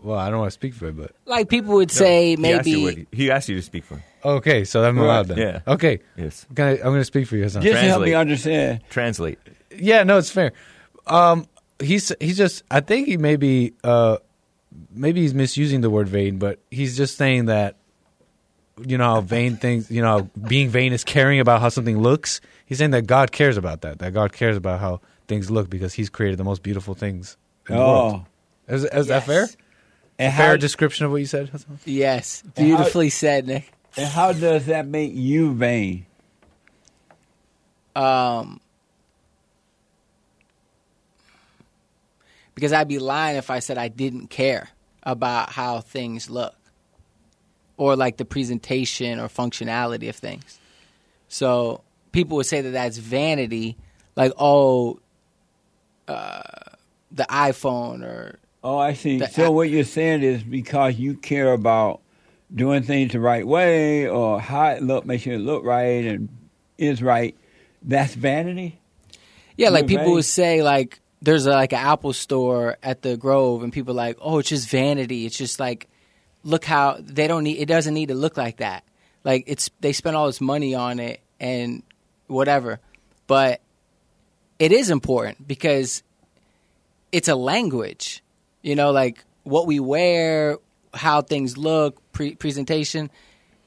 Well, 0.00 0.18
I 0.18 0.28
don't 0.30 0.38
want 0.38 0.48
to 0.48 0.54
speak 0.54 0.74
for 0.74 0.86
it, 0.88 0.96
but 0.96 1.12
Like 1.24 1.48
people 1.48 1.74
would 1.74 1.90
say, 1.90 2.36
He 2.36 2.52
asked, 2.52 2.66
you 2.66 2.84
maybe 2.86 3.00
what- 3.06 3.14
he 3.18 3.30
asked 3.30 3.48
you 3.48 3.56
to 3.56 3.62
speak 3.62 3.84
for 3.84 3.94
him. 3.96 4.02
okay. 4.24 4.64
So 4.64 4.84
I'm 4.84 4.98
Right. 4.98 5.04
allowed 5.04 5.28
then. 5.28 5.38
Yeah. 5.38 5.60
Okay. 5.66 6.00
Yes. 6.16 6.46
Can 6.54 6.66
I, 6.66 6.70
I'm 6.72 6.82
going 6.82 7.00
to 7.00 7.04
speak 7.04 7.26
for 7.26 7.36
you, 7.36 7.42
Hassan. 7.44 7.62
Just 7.62 7.74
help 7.82 8.02
me 8.02 8.10
Translate. 8.10 8.14
understand. 8.14 8.80
Translate. 8.90 9.38
Yeah, 9.76 10.02
no, 10.04 10.18
it's 10.18 10.30
fair. 10.30 10.52
Um, 11.06 11.46
he's 11.80 12.12
he's 12.20 12.36
just. 12.36 12.62
I 12.70 12.80
think 12.80 13.08
he 13.08 13.16
may 13.16 13.34
be. 13.36 13.72
Uh, 13.82 14.18
maybe 14.92 15.20
he's 15.20 15.34
misusing 15.34 15.80
the 15.80 15.90
word 15.90 16.08
vain, 16.08 16.38
but 16.38 16.58
he's 16.70 16.96
just 16.96 17.16
saying 17.16 17.46
that. 17.46 17.76
You 18.84 18.98
know 18.98 19.04
how 19.04 19.20
vain 19.20 19.56
things. 19.56 19.88
You 19.88 20.02
know, 20.02 20.28
being 20.48 20.68
vain 20.68 20.92
is 20.92 21.04
caring 21.04 21.38
about 21.38 21.60
how 21.60 21.68
something 21.68 21.96
looks. 21.98 22.40
He's 22.66 22.78
saying 22.78 22.90
that 22.90 23.06
God 23.06 23.30
cares 23.30 23.56
about 23.56 23.82
that. 23.82 24.00
That 24.00 24.12
God 24.12 24.32
cares 24.32 24.56
about 24.56 24.80
how 24.80 25.00
things 25.28 25.48
look 25.48 25.70
because 25.70 25.92
He's 25.94 26.10
created 26.10 26.40
the 26.40 26.44
most 26.44 26.64
beautiful 26.64 26.94
things 26.94 27.36
in 27.68 27.76
the 27.76 27.80
world. 27.80 28.24
Oh. 28.68 28.74
Is, 28.74 28.84
is 28.84 29.06
that 29.06 29.26
fair? 29.26 29.48
And 30.18 30.34
fair 30.34 30.48
how, 30.50 30.56
description 30.56 31.06
of 31.06 31.12
what 31.12 31.18
you 31.18 31.26
said, 31.26 31.50
yes, 31.84 32.42
And 32.42 32.52
how- 32.56 32.64
beautifully 32.64 33.10
said, 33.10 33.46
Nick. 33.46 33.72
and 33.96 34.06
how 34.08 34.32
does 34.32 34.66
that 34.66 34.88
make 34.88 35.12
you 35.14 35.54
vain? 35.54 36.06
Um, 37.94 38.60
because 42.54 42.72
I'd 42.72 42.88
be 42.88 42.98
lying 42.98 43.36
if 43.36 43.50
I 43.50 43.58
said 43.58 43.78
I 43.78 43.88
didn't 43.88 44.28
care 44.28 44.68
about 45.02 45.50
how 45.50 45.80
things 45.80 46.30
look 46.30 46.54
or 47.76 47.96
like 47.96 48.16
the 48.16 48.24
presentation 48.24 49.18
or 49.18 49.28
functionality 49.28 50.08
of 50.08 50.16
things. 50.16 50.58
So 51.28 51.82
people 52.12 52.36
would 52.36 52.46
say 52.46 52.60
that 52.60 52.70
that's 52.70 52.98
vanity, 52.98 53.76
like, 54.16 54.32
oh, 54.38 55.00
uh, 56.06 56.42
the 57.10 57.24
iPhone 57.24 58.02
or 58.02 58.38
Oh, 58.62 58.78
I 58.78 58.94
see. 58.94 59.20
So 59.26 59.50
what 59.50 59.68
you're 59.68 59.84
saying 59.84 60.22
is 60.22 60.42
because 60.42 60.94
you 60.94 61.14
care 61.14 61.52
about 61.52 62.00
doing 62.52 62.82
things 62.82 63.12
the 63.12 63.20
right 63.20 63.46
way 63.46 64.08
or 64.08 64.40
how 64.40 64.68
it 64.68 64.82
look, 64.82 65.04
make 65.04 65.20
sure 65.20 65.34
it 65.34 65.40
look 65.40 65.64
right 65.64 66.02
and 66.06 66.30
is 66.78 67.02
right. 67.02 67.36
That's 67.82 68.14
vanity. 68.14 68.80
Yeah, 69.58 69.68
like 69.68 69.86
people 69.86 70.06
vain. 70.06 70.14
would 70.14 70.24
say 70.24 70.62
like 70.62 71.00
there's 71.24 71.46
a, 71.46 71.50
like 71.50 71.72
an 71.72 71.78
Apple 71.78 72.12
store 72.12 72.76
at 72.82 73.02
the 73.02 73.16
Grove, 73.16 73.62
and 73.62 73.72
people 73.72 73.92
are 73.94 73.96
like, 73.96 74.18
oh, 74.20 74.38
it's 74.38 74.50
just 74.50 74.68
vanity. 74.68 75.26
It's 75.26 75.36
just 75.36 75.58
like, 75.58 75.88
look 76.42 76.64
how 76.64 76.98
they 77.00 77.26
don't 77.26 77.44
need. 77.44 77.58
It 77.58 77.66
doesn't 77.66 77.94
need 77.94 78.08
to 78.08 78.14
look 78.14 78.36
like 78.36 78.58
that. 78.58 78.84
Like 79.24 79.44
it's 79.46 79.70
they 79.80 79.92
spend 79.92 80.16
all 80.16 80.26
this 80.26 80.40
money 80.40 80.74
on 80.74 81.00
it 81.00 81.20
and 81.40 81.82
whatever, 82.26 82.78
but 83.26 83.60
it 84.58 84.70
is 84.70 84.90
important 84.90 85.48
because 85.48 86.02
it's 87.10 87.28
a 87.28 87.34
language. 87.34 88.22
You 88.60 88.74
know, 88.74 88.92
like 88.92 89.24
what 89.44 89.66
we 89.66 89.80
wear, 89.80 90.58
how 90.92 91.22
things 91.22 91.56
look, 91.56 92.00
pre- 92.12 92.34
presentation. 92.34 93.10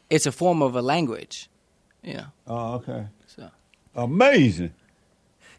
It's 0.09 0.25
a 0.25 0.31
form 0.31 0.61
of 0.61 0.75
a 0.75 0.81
language. 0.81 1.49
Yeah. 2.03 2.27
Oh, 2.45 2.75
okay. 2.75 3.07
so. 3.25 3.49
Amazing. 3.95 4.73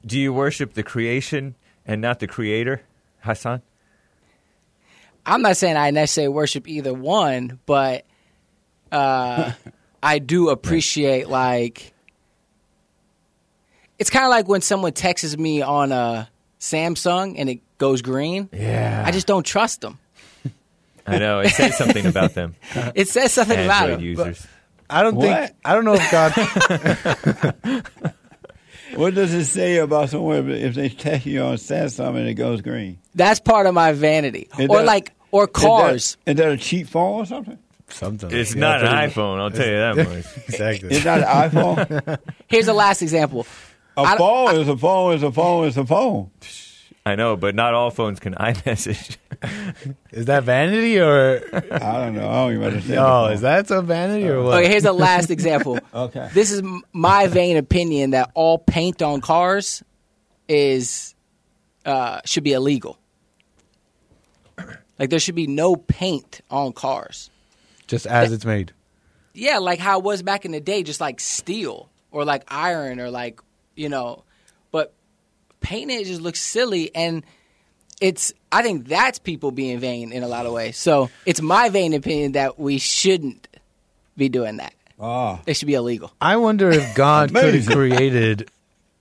Do 0.07 0.19
you 0.19 0.33
worship 0.33 0.75
the 0.75 0.83
creation 0.85 1.57
and 1.89 2.01
not 2.01 2.21
the 2.21 2.29
creator, 2.29 2.83
Hassan? 3.21 3.63
I'm 5.27 5.43
not 5.43 5.57
saying 5.57 5.77
I 5.77 5.91
necessarily 5.91 6.33
worship 6.33 6.69
either 6.69 6.95
one, 6.95 7.59
but 7.67 8.05
uh, 8.93 9.53
I 10.03 10.21
do 10.21 10.51
appreciate 10.51 11.29
like 11.29 11.93
it's 13.99 14.11
kind 14.11 14.25
of 14.25 14.31
like 14.31 14.47
when 14.49 14.61
someone 14.61 14.93
texts 14.93 15.37
me 15.37 15.61
on 15.63 15.91
a 15.91 16.31
Samsung 16.61 17.35
and 17.37 17.51
it 17.51 17.61
goes 17.79 18.01
green. 18.03 18.49
Yeah. 18.53 19.03
I 19.05 19.11
just 19.11 19.27
don't 19.27 19.45
trust 19.45 19.81
them. 19.81 19.99
I 21.07 21.19
know. 21.19 21.41
It 21.41 21.51
says 21.51 21.77
something 21.77 22.07
about 22.07 22.35
them. 22.35 22.55
It 22.95 23.09
says 23.09 23.33
something 23.33 23.59
about 23.59 23.91
Android 23.91 23.99
them. 23.99 24.05
users. 24.05 24.47
I 24.91 25.03
don't 25.03 25.17
What? 25.17 25.27
think. 25.27 25.57
I 25.65 25.75
don't 25.75 25.85
know 25.85 25.95
if 25.99 26.11
God. 26.11 26.33
What 28.95 29.15
does 29.15 29.33
it 29.35 29.45
say 29.47 29.77
about 29.79 30.11
someone 30.11 30.51
if 30.51 30.75
they 30.75 30.89
text 30.89 31.27
you 31.27 31.43
on 31.43 31.57
Samsung 31.57 32.17
and 32.17 32.29
it 32.29 32.35
goes 32.35 32.61
green? 32.63 32.99
That's 33.15 33.41
part 33.41 33.67
of 33.67 33.75
my 33.75 33.93
vanity, 33.93 34.49
Is 34.59 34.69
or 34.69 34.79
that- 34.79 34.87
like 34.87 35.13
or 35.31 35.47
cars. 35.47 36.17
Is 36.27 36.37
that, 36.37 36.53
a 36.53 36.57
cheap 36.57 36.89
phone 36.89 37.21
or 37.21 37.27
something? 37.27 37.59
Something. 37.91 38.31
It's 38.33 38.55
Yeah, 38.55 38.61
not 38.61 38.83
an 38.85 39.11
iPhone, 39.11 39.39
I'll 39.41 39.51
tell 39.51 39.67
you 39.67 39.77
that 39.77 39.97
much. 39.97 40.27
exactly. 40.49 40.91
It's 40.91 41.05
not 41.05 41.19
an 41.21 41.25
iPhone. 41.51 42.19
Here's 42.49 42.67
the 42.67 42.75
last 42.75 43.03
example. 43.03 43.47
A 43.97 44.17
phone 44.17 44.57
is 44.57 44.69
a 44.69 44.77
phone 44.77 45.15
is 45.15 45.23
a 45.23 45.33
phone 45.33 45.67
is 45.67 45.77
a 45.77 45.85
phone. 45.87 46.31
I 47.09 47.15
know, 47.15 47.37
but 47.37 47.55
not 47.55 47.75
all 47.75 47.91
phones 47.91 48.21
can 48.21 48.35
iMessage. 48.41 49.17
Is 50.13 50.27
that 50.27 50.45
vanity 50.45 51.01
or? 51.01 51.43
I 51.53 52.05
don't 52.05 52.15
know. 52.15 52.29
I 52.29 52.35
don't 52.35 52.53
even 52.53 52.65
understand. 52.65 52.99
Oh, 52.99 53.27
is 53.29 53.41
that 53.41 53.67
some 53.69 53.87
vanity 53.87 54.29
or 54.29 54.43
what? 54.43 54.59
Okay, 54.59 54.69
here's 54.69 54.85
a 54.85 54.93
last 54.93 55.31
example. 55.31 55.79
Okay. 55.95 56.29
This 56.35 56.53
is 56.53 56.61
m- 56.61 56.83
my 56.93 57.27
vain 57.29 57.57
opinion 57.57 58.11
that 58.11 58.31
all 58.35 58.59
paint 58.59 59.01
on 59.03 59.21
cars 59.21 59.83
is 60.49 61.15
uh, 61.85 62.21
should 62.25 62.45
be 62.45 62.53
illegal. 62.53 62.99
Like 64.99 65.11
there 65.11 65.19
should 65.21 65.35
be 65.35 65.47
no 65.47 65.77
paint 65.77 66.41
on 66.51 66.73
cars. 66.73 67.31
Just 67.87 68.07
as 68.07 68.33
it's 68.33 68.45
made. 68.45 68.73
Yeah, 69.33 69.59
like 69.59 69.79
how 69.79 69.99
it 69.99 70.05
was 70.05 70.23
back 70.23 70.45
in 70.45 70.51
the 70.53 70.61
day, 70.61 70.83
just 70.83 71.01
like 71.01 71.21
steel 71.21 71.89
or 72.11 72.25
like 72.25 72.43
iron 72.49 72.99
or 73.01 73.11
like 73.11 73.41
you 73.77 73.89
know, 73.89 74.25
but 74.27 74.28
painting 75.61 76.01
it 76.01 76.05
just 76.05 76.21
looks 76.21 76.41
silly 76.41 76.95
and 76.95 77.25
it's 78.01 78.33
I 78.53 78.63
think 78.63 78.87
that's 78.89 79.19
people 79.19 79.51
being 79.51 79.79
vain 79.81 80.13
in 80.13 80.23
a 80.23 80.29
lot 80.29 80.47
of 80.47 80.53
ways. 80.53 80.77
So 80.77 81.11
it's 81.27 81.41
my 81.43 81.69
vain 81.69 81.93
opinion 81.95 82.33
that 82.33 82.59
we 82.59 82.79
shouldn't 82.79 83.49
be 84.17 84.29
doing 84.29 84.59
that. 84.59 84.73
Ah. 85.01 85.41
It 85.47 85.55
should 85.57 85.67
be 85.67 85.75
illegal. 85.75 86.13
I 86.21 86.37
wonder 86.37 86.71
if 86.71 86.95
God 86.95 87.33
could 87.35 87.55
have 87.55 87.67
created. 87.67 88.51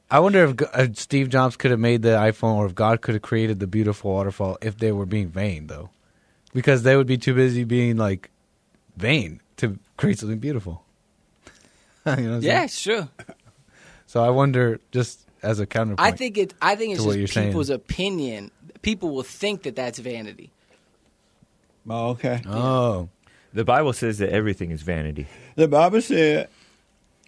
I 0.09 0.19
wonder 0.19 0.43
if, 0.45 0.55
Go- 0.55 0.69
if 0.73 0.97
Steve 0.97 1.29
Jobs 1.29 1.57
could 1.57 1.71
have 1.71 1.79
made 1.79 2.01
the 2.01 2.09
iPhone, 2.09 2.55
or 2.55 2.65
if 2.65 2.73
God 2.75 3.01
could 3.01 3.15
have 3.15 3.21
created 3.21 3.59
the 3.59 3.67
beautiful 3.67 4.11
waterfall 4.11 4.57
if 4.61 4.77
they 4.77 4.91
were 4.91 5.05
being 5.05 5.27
vain, 5.29 5.67
though, 5.67 5.89
because 6.53 6.83
they 6.83 6.95
would 6.95 7.07
be 7.07 7.17
too 7.17 7.33
busy 7.33 7.63
being 7.65 7.97
like 7.97 8.29
vain 8.95 9.41
to 9.57 9.77
create 9.97 10.17
something 10.19 10.39
beautiful. 10.39 10.83
you 12.05 12.15
know 12.15 12.39
Yeah, 12.39 12.39
saying? 12.39 12.63
it's 12.65 12.81
true. 12.81 13.07
So 14.05 14.23
I 14.23 14.29
wonder, 14.29 14.79
just 14.91 15.26
as 15.43 15.59
a 15.59 15.65
counterpoint, 15.65 15.99
I 15.99 16.11
think 16.11 16.37
it. 16.37 16.53
I 16.61 16.75
think 16.75 16.93
it's 16.95 17.03
just 17.03 17.17
you're 17.17 17.27
saying. 17.27 17.49
people's 17.49 17.69
opinion. 17.69 18.51
People 18.81 19.09
will 19.09 19.23
think 19.23 19.63
that 19.63 19.75
that's 19.75 19.99
vanity. 19.99 20.51
Oh, 21.89 22.09
okay. 22.09 22.41
Oh, 22.47 23.09
the 23.53 23.63
Bible 23.63 23.93
says 23.93 24.17
that 24.19 24.29
everything 24.29 24.71
is 24.71 24.81
vanity. 24.81 25.27
The 25.55 25.67
Bible 25.67 26.01
said 26.01 26.49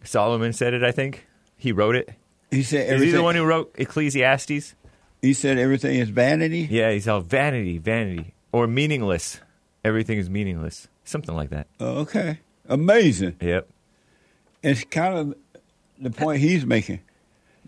Solomon 0.04 0.54
said 0.54 0.74
it, 0.74 0.84
I 0.84 0.92
think. 0.92 1.28
He 1.58 1.72
wrote 1.72 1.96
it. 1.96 2.10
he 2.52 2.64
said 2.64 2.94
Is 2.94 3.02
he 3.02 3.12
the 3.12 3.24
one 3.24 3.36
who 3.36 3.46
wrote 3.46 3.74
Ecclesiastes? 3.76 4.76
he 5.22 5.34
said 5.34 5.58
everything 5.58 6.00
is 6.00 6.10
vanity. 6.10 6.68
Yeah, 6.70 6.92
he's 6.92 7.08
all 7.08 7.22
vanity, 7.22 7.78
vanity. 7.78 8.34
Or 8.52 8.68
meaningless. 8.68 9.40
Everything 9.84 10.18
is 10.18 10.30
meaningless. 10.30 10.88
Something 11.04 11.36
like 11.36 11.50
that. 11.50 11.68
Oh, 11.80 12.00
okay. 12.00 12.40
Amazing. 12.68 13.36
Yep. 13.42 13.68
It's 14.64 14.84
kind 14.86 15.18
of 15.18 15.36
the 16.00 16.10
point 16.12 16.40
he's 16.42 16.66
making. 16.66 17.02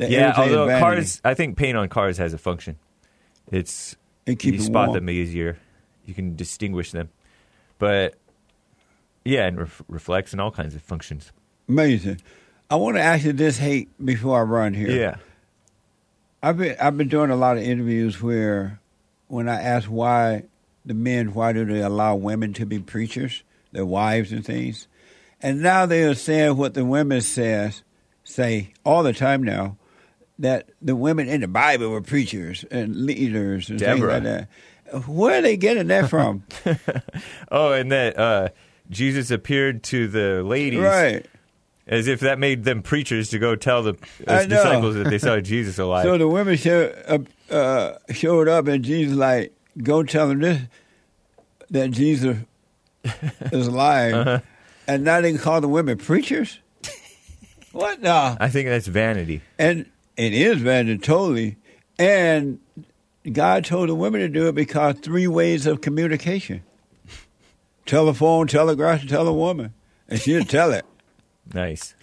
Yeah, 0.10 0.34
although 0.36 0.66
vanity. 0.68 0.82
cars, 0.84 1.22
I 1.24 1.34
think 1.34 1.58
paint 1.58 1.78
on 1.78 1.90
cars 1.90 2.18
has 2.18 2.34
a 2.34 2.38
function. 2.38 2.78
It's 3.52 3.96
It 4.26 4.40
keep 4.40 4.54
you 4.56 4.60
it 4.60 4.64
spot 4.64 4.90
warm. 4.90 4.96
them 5.06 5.10
easier. 5.10 5.58
You 6.06 6.14
can 6.14 6.36
distinguish 6.36 6.92
them, 6.92 7.10
but 7.78 8.16
yeah, 9.24 9.46
and 9.46 9.60
ref- 9.60 9.84
reflects 9.88 10.32
and 10.32 10.42
all 10.42 10.52
kinds 10.52 10.74
of 10.76 10.82
functions. 10.82 11.32
Amazing. 11.70 12.22
I 12.70 12.76
want 12.76 12.96
to 12.98 13.02
ask 13.02 13.24
you 13.26 13.34
this, 13.34 13.58
Hake, 13.58 13.90
before 14.04 14.40
I 14.40 14.44
run 14.44 14.74
here. 14.74 14.90
Yeah, 14.92 15.16
I've 16.42 16.58
been 16.58 16.76
I've 16.80 16.98
been 16.98 17.08
doing 17.10 17.30
a 17.30 17.36
lot 17.36 17.58
of 17.58 17.64
interviews 17.64 18.22
where, 18.22 18.80
when 19.28 19.48
I 19.48 19.62
ask 19.62 19.88
why 19.88 20.44
the 20.86 20.94
men 20.96 21.34
why 21.34 21.54
do 21.54 21.64
they 21.66 21.82
allow 21.82 22.16
women 22.16 22.54
to 22.54 22.66
be 22.66 22.80
preachers, 22.80 23.44
their 23.72 23.86
wives 23.86 24.32
and 24.32 24.44
things, 24.44 24.88
and 25.42 25.62
now 25.62 25.86
they 25.86 26.04
are 26.04 26.16
saying 26.16 26.58
what 26.58 26.74
the 26.74 26.84
women 26.86 27.22
says 27.22 27.84
say 28.24 28.72
all 28.86 29.04
the 29.04 29.14
time 29.14 29.44
now 29.44 29.78
that 30.42 30.70
the 30.82 30.96
women 30.96 31.28
in 31.28 31.42
the 31.42 31.48
Bible 31.48 31.90
were 31.90 32.02
preachers 32.02 32.66
and 32.70 32.96
leaders 33.06 33.70
and 33.70 33.80
Deborah. 33.80 34.22
things 34.22 34.26
like 34.26 34.48
that. 34.94 35.08
Where 35.08 35.40
are 35.40 35.42
they 35.42 35.56
getting 35.58 35.88
that 35.88 36.10
from? 36.10 36.44
Oh, 37.52 37.72
and 37.74 37.92
that 37.92 38.18
uh, 38.18 38.50
Jesus 38.90 39.30
appeared 39.32 39.84
to 39.84 40.08
the 40.08 40.44
ladies, 40.44 40.80
right. 40.80 41.26
As 41.88 42.08
if 42.08 42.20
that 42.22 42.40
made 42.40 42.64
them 42.64 42.82
preachers 42.82 43.30
to 43.30 43.40
go 43.40 43.56
tell 43.56 43.84
the 43.84 43.96
uh, 44.28 44.46
disciples 44.46 44.96
that 44.96 45.10
they 45.10 45.18
saw 45.18 45.40
Jesus 45.42 45.78
alive. 45.80 46.04
So 46.06 46.18
the 46.18 46.28
women 46.28 46.56
show, 46.58 46.94
uh, 47.08 47.54
uh, 47.54 47.98
showed 48.12 48.48
up, 48.48 48.68
and 48.68 48.84
Jesus 48.86 49.16
like, 49.18 49.54
go 49.82 50.04
tell 50.04 50.28
them 50.30 50.40
this 50.40 50.62
that 51.72 51.92
Jesus 51.92 52.38
is 53.52 53.68
alive, 53.68 54.14
Uh-huh. 54.14 54.40
and 54.88 55.04
now 55.04 55.20
they 55.22 55.32
can 55.32 55.40
call 55.42 55.60
the 55.62 55.68
women 55.70 55.98
preachers. 55.98 56.60
what 57.72 58.02
now? 58.02 58.38
I 58.40 58.50
think 58.50 58.68
that's 58.70 58.88
vanity. 58.88 59.42
And 59.60 59.86
it 60.22 60.34
is 60.34 61.02
totally. 61.02 61.58
And 61.98 62.60
God 63.32 63.66
told 63.66 63.90
the 63.90 63.96
women 63.96 64.22
to 64.22 64.28
do 64.28 64.48
it 64.48 64.56
because 64.56 64.96
three 65.00 65.28
ways 65.28 65.66
of 65.66 65.82
communication: 65.82 66.64
telephone, 67.86 68.48
telegraph, 68.48 69.02
and 69.02 69.10
tell 69.10 69.28
a 69.28 69.34
woman, 69.34 69.74
and 70.08 70.20
she'll 70.20 70.46
tell 70.46 70.72
it. 70.72 70.86
Nice. 71.54 71.96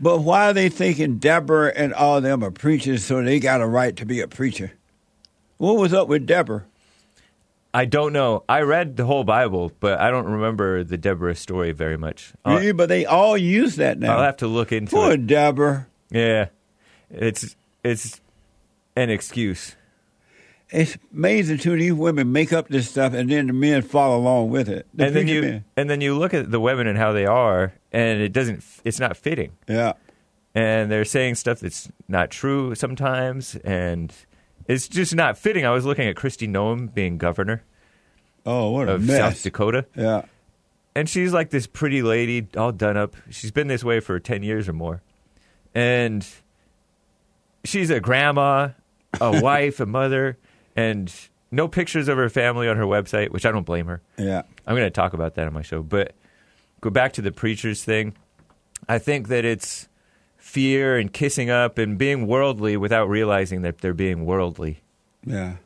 But 0.00 0.18
why 0.18 0.50
are 0.50 0.52
they 0.52 0.68
thinking 0.68 1.18
Deborah 1.18 1.72
and 1.74 1.94
all 1.94 2.20
them 2.20 2.42
are 2.44 2.50
preachers, 2.50 3.04
so 3.04 3.22
they 3.22 3.40
got 3.40 3.60
a 3.60 3.66
right 3.66 3.96
to 3.96 4.04
be 4.04 4.20
a 4.20 4.28
preacher? 4.28 4.72
What 5.56 5.78
was 5.78 5.94
up 5.94 6.08
with 6.08 6.26
Deborah? 6.26 6.64
I 7.72 7.86
don't 7.86 8.12
know. 8.12 8.44
I 8.48 8.60
read 8.60 8.96
the 8.96 9.04
whole 9.06 9.24
Bible, 9.24 9.72
but 9.80 10.00
I 10.00 10.10
don't 10.10 10.26
remember 10.26 10.84
the 10.84 10.96
Deborah 10.96 11.34
story 11.34 11.72
very 11.72 11.96
much. 11.96 12.32
I'll, 12.44 12.62
Yeah, 12.62 12.72
but 12.72 12.88
they 12.88 13.06
all 13.06 13.36
use 13.36 13.76
that 13.76 13.98
now. 13.98 14.16
I'll 14.16 14.24
have 14.24 14.36
to 14.38 14.46
look 14.46 14.72
into 14.72 14.94
Poor 14.94 15.12
it. 15.12 15.26
Deborah. 15.26 15.88
Yeah, 16.10 16.46
it's 17.14 17.56
it's 17.82 18.20
an 18.96 19.10
excuse. 19.10 19.76
It's 20.70 20.96
amazing 21.12 21.58
too. 21.58 21.76
These 21.76 21.92
women 21.92 22.32
make 22.32 22.52
up 22.52 22.68
this 22.68 22.88
stuff, 22.90 23.12
and 23.14 23.30
then 23.30 23.46
the 23.46 23.52
men 23.52 23.82
follow 23.82 24.16
along 24.18 24.50
with 24.50 24.68
it. 24.68 24.86
The 24.94 25.06
and 25.06 25.16
then 25.16 25.28
you 25.28 25.40
men. 25.42 25.64
and 25.76 25.90
then 25.90 26.00
you 26.00 26.16
look 26.18 26.34
at 26.34 26.50
the 26.50 26.58
women 26.60 26.86
and 26.86 26.98
how 26.98 27.12
they 27.12 27.26
are, 27.26 27.74
and 27.92 28.20
it 28.20 28.32
doesn't. 28.32 28.64
It's 28.84 28.98
not 28.98 29.16
fitting. 29.16 29.52
Yeah. 29.68 29.92
And 30.54 30.90
they're 30.90 31.04
saying 31.04 31.34
stuff 31.34 31.60
that's 31.60 31.90
not 32.08 32.30
true 32.30 32.74
sometimes, 32.74 33.56
and 33.56 34.12
it's 34.66 34.88
just 34.88 35.14
not 35.14 35.36
fitting. 35.36 35.66
I 35.66 35.70
was 35.70 35.84
looking 35.84 36.08
at 36.08 36.14
Kristi 36.16 36.48
Noem 36.48 36.92
being 36.94 37.18
governor 37.18 37.62
Oh, 38.46 38.70
what 38.70 38.88
a 38.88 38.94
of 38.94 39.04
mess. 39.04 39.16
South 39.18 39.42
Dakota, 39.42 39.86
Yeah. 39.96 40.22
and 40.94 41.08
she's 41.08 41.32
like 41.32 41.50
this 41.50 41.66
pretty 41.66 42.02
lady, 42.02 42.46
all 42.56 42.72
done 42.72 42.96
up. 42.96 43.16
She's 43.30 43.50
been 43.50 43.66
this 43.68 43.82
way 43.84 44.00
for 44.00 44.18
ten 44.20 44.42
years 44.42 44.68
or 44.68 44.72
more, 44.72 45.02
and 45.74 46.26
she's 47.64 47.90
a 47.90 48.00
grandma, 48.00 48.70
a 49.20 49.40
wife, 49.42 49.80
a 49.80 49.86
mother, 49.86 50.38
and 50.76 51.12
no 51.50 51.68
pictures 51.68 52.08
of 52.08 52.16
her 52.16 52.28
family 52.28 52.68
on 52.68 52.76
her 52.76 52.84
website, 52.84 53.30
which 53.30 53.46
I 53.46 53.52
don't 53.52 53.66
blame 53.66 53.86
her. 53.86 54.02
Yeah. 54.18 54.42
I'm 54.66 54.74
going 54.74 54.86
to 54.86 54.90
talk 54.90 55.12
about 55.12 55.34
that 55.34 55.46
on 55.46 55.52
my 55.52 55.62
show. 55.62 55.82
But 55.82 56.14
go 56.80 56.90
back 56.90 57.12
to 57.14 57.22
the 57.22 57.32
preachers 57.32 57.84
thing. 57.84 58.14
I 58.88 58.98
think 58.98 59.28
that 59.28 59.44
it's 59.44 59.88
fear 60.36 60.98
and 60.98 61.12
kissing 61.12 61.48
up 61.50 61.78
and 61.78 61.96
being 61.96 62.26
worldly 62.26 62.76
without 62.76 63.08
realizing 63.08 63.62
that 63.62 63.78
they're 63.78 63.94
being 63.94 64.26
worldly. 64.26 64.82
Yeah. 65.24 65.56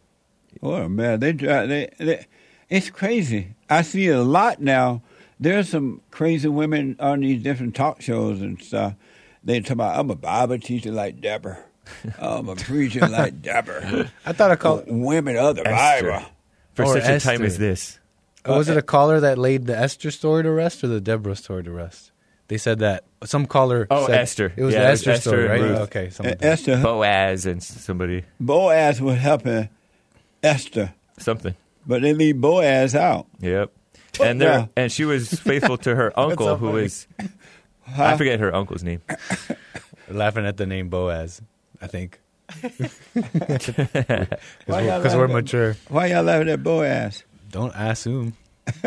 Oh 0.62 0.88
man, 0.88 1.20
they. 1.20 1.32
They, 1.32 1.90
they, 1.98 2.26
it's 2.68 2.90
crazy. 2.90 3.54
I 3.70 3.82
see 3.82 4.08
it 4.08 4.16
a 4.16 4.22
lot 4.22 4.61
now. 4.61 5.02
There's 5.40 5.70
some 5.70 6.02
crazy 6.11 6.48
women 6.48 6.96
on 7.00 7.20
these 7.20 7.42
different 7.42 7.74
talk 7.74 8.00
shows 8.02 8.40
and 8.40 8.61
stuff. 8.61 8.94
They 9.42 9.61
talk 9.61 9.70
about 9.72 9.98
I'm 9.98 10.11
a 10.11 10.16
Bible 10.16 10.58
teacher 10.58 10.92
like 10.92 11.20
Deborah. 11.20 11.64
I'm 12.20 12.48
a 12.48 12.57
preacher 12.57 13.07
like 13.07 13.42
Deborah. 13.42 14.11
I 14.27 14.33
thought 14.33 14.51
I 14.51 14.57
called 14.57 14.85
women 14.87 15.37
of 15.37 15.57
the 15.57 15.66
Esther. 15.66 16.11
Bible. 16.11 16.27
For 16.74 16.85
Or 16.85 17.01
such 17.01 17.03
a 17.05 17.20
time 17.20 17.35
Esther. 17.35 17.44
as 17.44 17.59
this. 17.59 17.98
Oh, 18.44 18.59
was 18.59 18.68
it 18.68 18.77
a 18.77 18.83
caller 18.83 19.20
that 19.20 19.37
laid 19.37 19.66
the 19.66 19.77
Esther 19.77 20.11
story 20.11 20.42
to 20.44 20.51
rest 20.51 20.83
or 20.85 20.88
the 20.88 21.01
Deborah 21.01 21.37
story 21.37 21.64
to 21.64 21.70
rest? 21.70 22.12
They 22.46 22.57
said 22.57 22.79
that 22.79 23.05
some 23.24 23.44
caller. 23.46 23.87
Oh, 23.90 24.07
said, 24.07 24.20
Esther. 24.20 24.53
It 24.57 24.62
was 24.62 24.72
Yeah, 24.74 24.83
the 24.83 24.87
it 24.87 24.90
was 24.92 25.01
Esther 25.01 25.11
Esther 25.11 25.31
story, 25.31 25.42
and 25.42 25.51
right? 25.51 25.61
Ruth. 25.70 25.79
Okay, 25.81 26.11
something. 26.11 26.37
Esther, 26.40 26.81
Boaz 26.83 27.44
and 27.46 27.62
somebody. 27.62 28.24
Boaz 28.40 29.03
was 29.03 29.18
helping 29.18 29.68
Esther, 30.42 30.94
Something. 31.18 31.55
but 31.87 32.01
they 32.01 32.14
leave 32.14 32.40
Boaz 32.40 32.94
out. 32.94 33.27
Yep. 33.40 33.72
And 34.22 34.40
there, 34.40 34.59
now? 34.61 34.68
and 34.77 34.90
she 34.90 35.05
was 35.05 35.29
faithful 35.29 35.77
to 35.79 35.94
her 35.94 36.12
uncle, 36.18 36.46
so 36.46 36.57
who 36.57 36.68
funny. 36.70 36.83
was 36.85 37.07
I 37.98 38.16
forget 38.16 38.40
her 38.40 38.55
uncle's 38.55 38.83
name. 38.83 39.03
Laughing 40.09 40.46
at 40.46 40.57
the 40.57 40.64
name 40.66 40.88
Boaz, 40.88 41.42
I 41.81 41.87
think. 41.87 42.21
Why 44.67 44.81
y'all 44.83 44.99
Because 45.03 45.17
we're 45.17 45.29
mature. 45.29 45.77
Why 45.88 46.07
y'all 46.07 46.23
laughing 46.23 46.49
at 46.49 46.62
Boaz? 46.62 47.25
Don't 47.51 47.73
assume. 47.75 48.35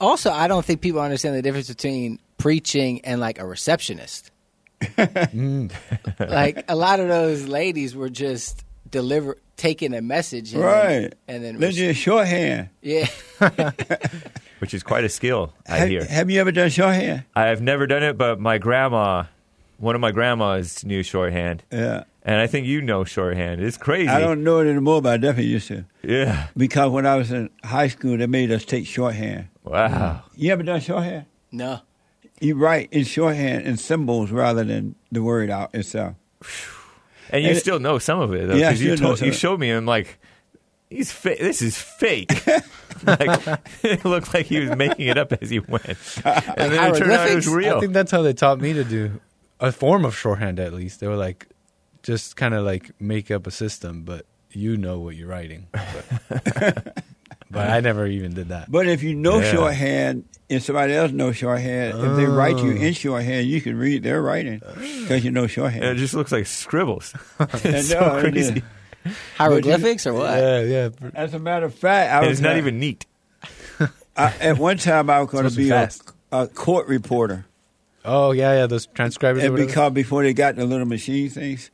Also, 0.00 0.30
I 0.30 0.46
don't 0.46 0.64
think 0.64 0.80
people 0.80 1.00
understand 1.00 1.34
the 1.34 1.42
difference 1.42 1.66
between 1.68 2.20
preaching 2.36 3.00
and 3.04 3.20
like 3.20 3.40
a 3.40 3.44
receptionist. 3.44 4.30
Mm. 4.80 5.72
like 6.20 6.64
a 6.68 6.76
lot 6.76 7.00
of 7.00 7.08
those 7.08 7.48
ladies 7.48 7.96
were 7.96 8.08
just 8.08 8.64
deliver 8.88 9.38
taking 9.56 9.92
a 9.94 10.00
message, 10.00 10.54
and 10.54 10.62
Right. 10.62 10.84
Then, 10.86 11.12
and 11.26 11.44
then 11.44 11.58
They're 11.58 11.72
just 11.72 11.98
shorthand. 11.98 12.68
yeah, 12.80 13.08
which 14.60 14.72
is 14.72 14.84
quite 14.84 15.02
a 15.02 15.08
skill. 15.08 15.52
I 15.68 15.78
have, 15.78 15.88
hear. 15.88 16.04
have 16.04 16.30
you 16.30 16.40
ever 16.40 16.52
done 16.52 16.70
shorthand? 16.70 17.24
I've 17.34 17.60
never 17.60 17.88
done 17.88 18.04
it, 18.04 18.16
but 18.16 18.38
my 18.38 18.58
grandma, 18.58 19.24
one 19.78 19.96
of 19.96 20.00
my 20.00 20.12
grandmas, 20.12 20.84
knew 20.84 21.02
shorthand. 21.02 21.64
Yeah. 21.72 22.04
And 22.28 22.40
I 22.42 22.46
think 22.46 22.66
you 22.66 22.82
know 22.82 23.04
shorthand. 23.04 23.62
It's 23.62 23.78
crazy. 23.78 24.08
I 24.08 24.20
don't 24.20 24.44
know 24.44 24.58
it 24.60 24.68
anymore, 24.68 25.00
but 25.00 25.14
I 25.14 25.16
definitely 25.16 25.50
used 25.50 25.68
to. 25.68 25.86
Yeah. 26.02 26.48
Because 26.54 26.90
when 26.90 27.06
I 27.06 27.16
was 27.16 27.32
in 27.32 27.48
high 27.64 27.88
school, 27.88 28.18
they 28.18 28.26
made 28.26 28.50
us 28.52 28.66
take 28.66 28.86
shorthand. 28.86 29.48
Wow. 29.64 30.24
You 30.36 30.52
ever 30.52 30.62
done 30.62 30.80
shorthand? 30.80 31.24
No. 31.50 31.80
You 32.40 32.54
write 32.56 32.92
in 32.92 33.04
shorthand 33.04 33.66
in 33.66 33.78
symbols 33.78 34.30
rather 34.30 34.62
than 34.62 34.94
the 35.10 35.22
word 35.22 35.48
out 35.50 35.74
itself. 35.74 36.14
And 37.30 37.42
you 37.44 37.50
And- 37.50 37.58
still 37.58 37.78
know 37.78 37.98
some 37.98 38.20
of 38.20 38.32
it, 38.32 38.48
though. 38.48 38.54
Yeah, 38.54 38.68
I 38.68 38.70
'cause 38.72 38.80
you, 38.80 38.96
still 38.96 39.02
know 39.02 39.08
told, 39.10 39.18
some 39.18 39.26
you 39.28 39.32
showed 39.34 39.60
me, 39.60 39.68
and 39.68 39.76
I'm 39.78 39.84
like, 39.86 40.18
he's 40.88 41.12
fa- 41.12 41.36
this 41.38 41.60
is 41.60 41.76
fake. 41.76 42.30
like, 43.06 43.60
it 43.82 44.02
looked 44.04 44.32
like 44.32 44.46
he 44.46 44.60
was 44.60 44.74
making 44.78 45.08
it 45.08 45.18
up 45.18 45.32
as 45.34 45.50
he 45.50 45.58
went. 45.58 45.84
And 46.24 46.72
then 46.72 46.94
it 46.94 46.96
turned 46.98 47.12
out 47.12 47.28
it 47.28 47.34
was 47.34 47.46
real. 47.46 47.76
I 47.76 47.80
think 47.80 47.92
that's 47.92 48.10
how 48.10 48.22
they 48.22 48.32
taught 48.32 48.60
me 48.60 48.72
to 48.72 48.82
do 48.84 49.20
a 49.60 49.72
form 49.72 50.06
of 50.06 50.16
shorthand. 50.16 50.58
At 50.58 50.72
least 50.72 51.00
they 51.00 51.06
were 51.06 51.16
like, 51.16 51.48
just 52.02 52.36
kind 52.36 52.54
of 52.54 52.64
like 52.64 52.90
make 53.00 53.30
up 53.30 53.46
a 53.46 53.50
system, 53.50 54.02
but 54.02 54.24
you 54.52 54.76
know 54.76 54.98
what 54.98 55.14
you're 55.16 55.28
writing. 55.28 55.66
But, 55.72 56.04
but 57.50 57.70
I 57.70 57.80
never 57.80 58.06
even 58.06 58.34
did 58.34 58.48
that. 58.48 58.70
But 58.70 58.86
if 58.86 59.02
you 59.02 59.14
know 59.14 59.40
Yeah. 59.40 59.52
shorthand 59.52 60.24
and 60.50 60.62
somebody 60.62 60.94
else 60.94 61.12
knows 61.12 61.36
shorthand, 61.36 61.98
if 61.98 62.16
they 62.16 62.24
write 62.26 62.58
you 62.58 62.72
Oh. 62.72 62.76
in 62.76 62.92
shorthand, 62.94 63.46
you 63.46 63.60
can 63.60 63.76
read 63.76 64.02
their 64.02 64.22
writing 64.22 64.60
because 65.02 65.24
you 65.24 65.30
know 65.30 65.46
shorthand. 65.46 65.84
And 65.84 65.96
it 65.98 66.00
just 66.00 66.14
looks 66.14 66.32
like 66.32 66.46
scribbles. 66.46 67.14
And 67.38 67.50
it's 67.64 67.88
so 67.88 68.00
no, 68.00 68.20
crazy. 68.20 68.62
is. 69.06 69.14
Hieroglyphics 69.36 70.06
or 70.06 70.14
what? 70.14 70.30
Yeah, 70.38 70.60
yeah. 70.62 70.88
As 71.14 71.32
a 71.34 71.38
matter 71.38 71.66
of 71.66 71.74
fact, 71.74 72.12
I 72.12 72.18
And 72.18 72.26
was 72.28 72.38
it's 72.38 72.42
not 72.44 72.56
even 72.56 72.78
neat. 72.78 73.06
I, 74.16 74.34
at 74.40 74.58
one 74.58 74.76
time 74.78 75.08
I 75.08 75.20
was 75.20 75.30
going 75.30 75.48
to 75.48 75.54
be 75.56 75.64
be 75.64 75.70
a, 75.70 75.88
a 76.32 76.46
court 76.48 76.88
reporter, 76.88 77.46
Oh 78.04 78.32
yeah, 78.32 78.52
yeah. 78.54 78.66
Those 78.66 78.86
transcribers. 78.86 79.42
or 79.42 79.46
and 79.46 79.52
whatever. 79.54 79.66
because 79.68 79.92
before 79.92 80.22
they 80.24 80.32
got 80.34 80.56
the 80.56 80.64
little 80.66 80.86
machine 80.86 81.30
things, 81.30 81.70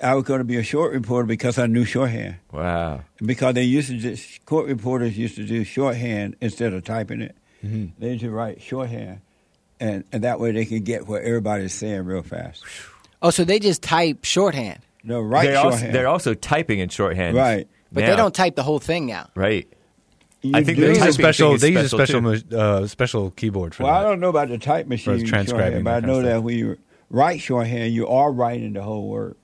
I 0.00 0.14
was 0.14 0.24
going 0.24 0.38
to 0.38 0.44
be 0.44 0.56
a 0.56 0.62
short 0.62 0.92
reporter 0.92 1.26
because 1.26 1.58
I 1.58 1.66
knew 1.66 1.84
shorthand. 1.84 2.36
Wow. 2.52 3.00
Because 3.24 3.54
they 3.54 3.64
used 3.64 3.88
to 3.88 3.96
just 3.98 4.44
court 4.46 4.66
reporters 4.66 5.18
used 5.18 5.36
to 5.36 5.44
do 5.44 5.64
shorthand 5.64 6.36
instead 6.40 6.72
of 6.72 6.84
typing 6.84 7.20
it. 7.20 7.36
Mhm. 7.64 7.90
They 7.98 8.10
used 8.10 8.20
to 8.20 8.30
write 8.30 8.62
shorthand, 8.62 9.20
and, 9.80 10.04
and 10.12 10.22
that 10.24 10.38
way 10.38 10.52
they 10.52 10.64
could 10.64 10.84
get 10.84 11.08
what 11.08 11.22
everybody's 11.22 11.74
saying 11.74 12.04
real 12.04 12.22
fast. 12.22 12.62
Oh, 13.20 13.30
so 13.30 13.42
they 13.44 13.58
just 13.58 13.82
type 13.82 14.24
shorthand, 14.24 14.78
No, 15.02 15.20
right 15.20 15.44
they're, 15.44 15.56
also, 15.58 15.70
shorthand. 15.70 15.94
they're 15.94 16.06
also 16.08 16.34
typing 16.34 16.78
in 16.78 16.88
shorthand. 16.88 17.36
Right. 17.36 17.66
but 17.90 18.02
now. 18.02 18.10
they 18.10 18.16
don't 18.16 18.34
type 18.34 18.54
the 18.54 18.62
whole 18.62 18.78
thing 18.78 19.06
now, 19.06 19.28
Right. 19.34 19.66
You 20.40 20.52
I 20.54 20.62
think 20.62 20.78
they 20.78 20.90
use 20.90 21.02
a 21.02 21.12
special. 21.12 21.58
They 21.58 21.70
use 21.70 21.86
a 21.86 21.88
special, 21.88 22.20
special, 22.20 22.56
ma- 22.56 22.56
uh, 22.56 22.86
special 22.86 23.30
keyboard 23.32 23.74
for 23.74 23.82
that. 23.82 23.88
Well, 23.88 23.98
I 23.98 24.04
don't 24.04 24.20
know 24.20 24.28
about 24.28 24.48
the 24.48 24.58
type 24.58 24.86
machine 24.86 25.26
transcribing 25.26 25.48
shorthand, 25.82 25.84
but 25.84 25.90
I 25.90 25.94
that 25.94 26.00
kind 26.06 26.16
of 26.16 26.22
know 26.24 26.28
that 26.30 26.42
when 26.44 26.56
you 26.56 26.78
write 27.10 27.40
shorthand, 27.40 27.92
you 27.92 28.06
are 28.06 28.30
writing 28.30 28.74
the 28.74 28.82
whole 28.82 29.08
word. 29.08 29.34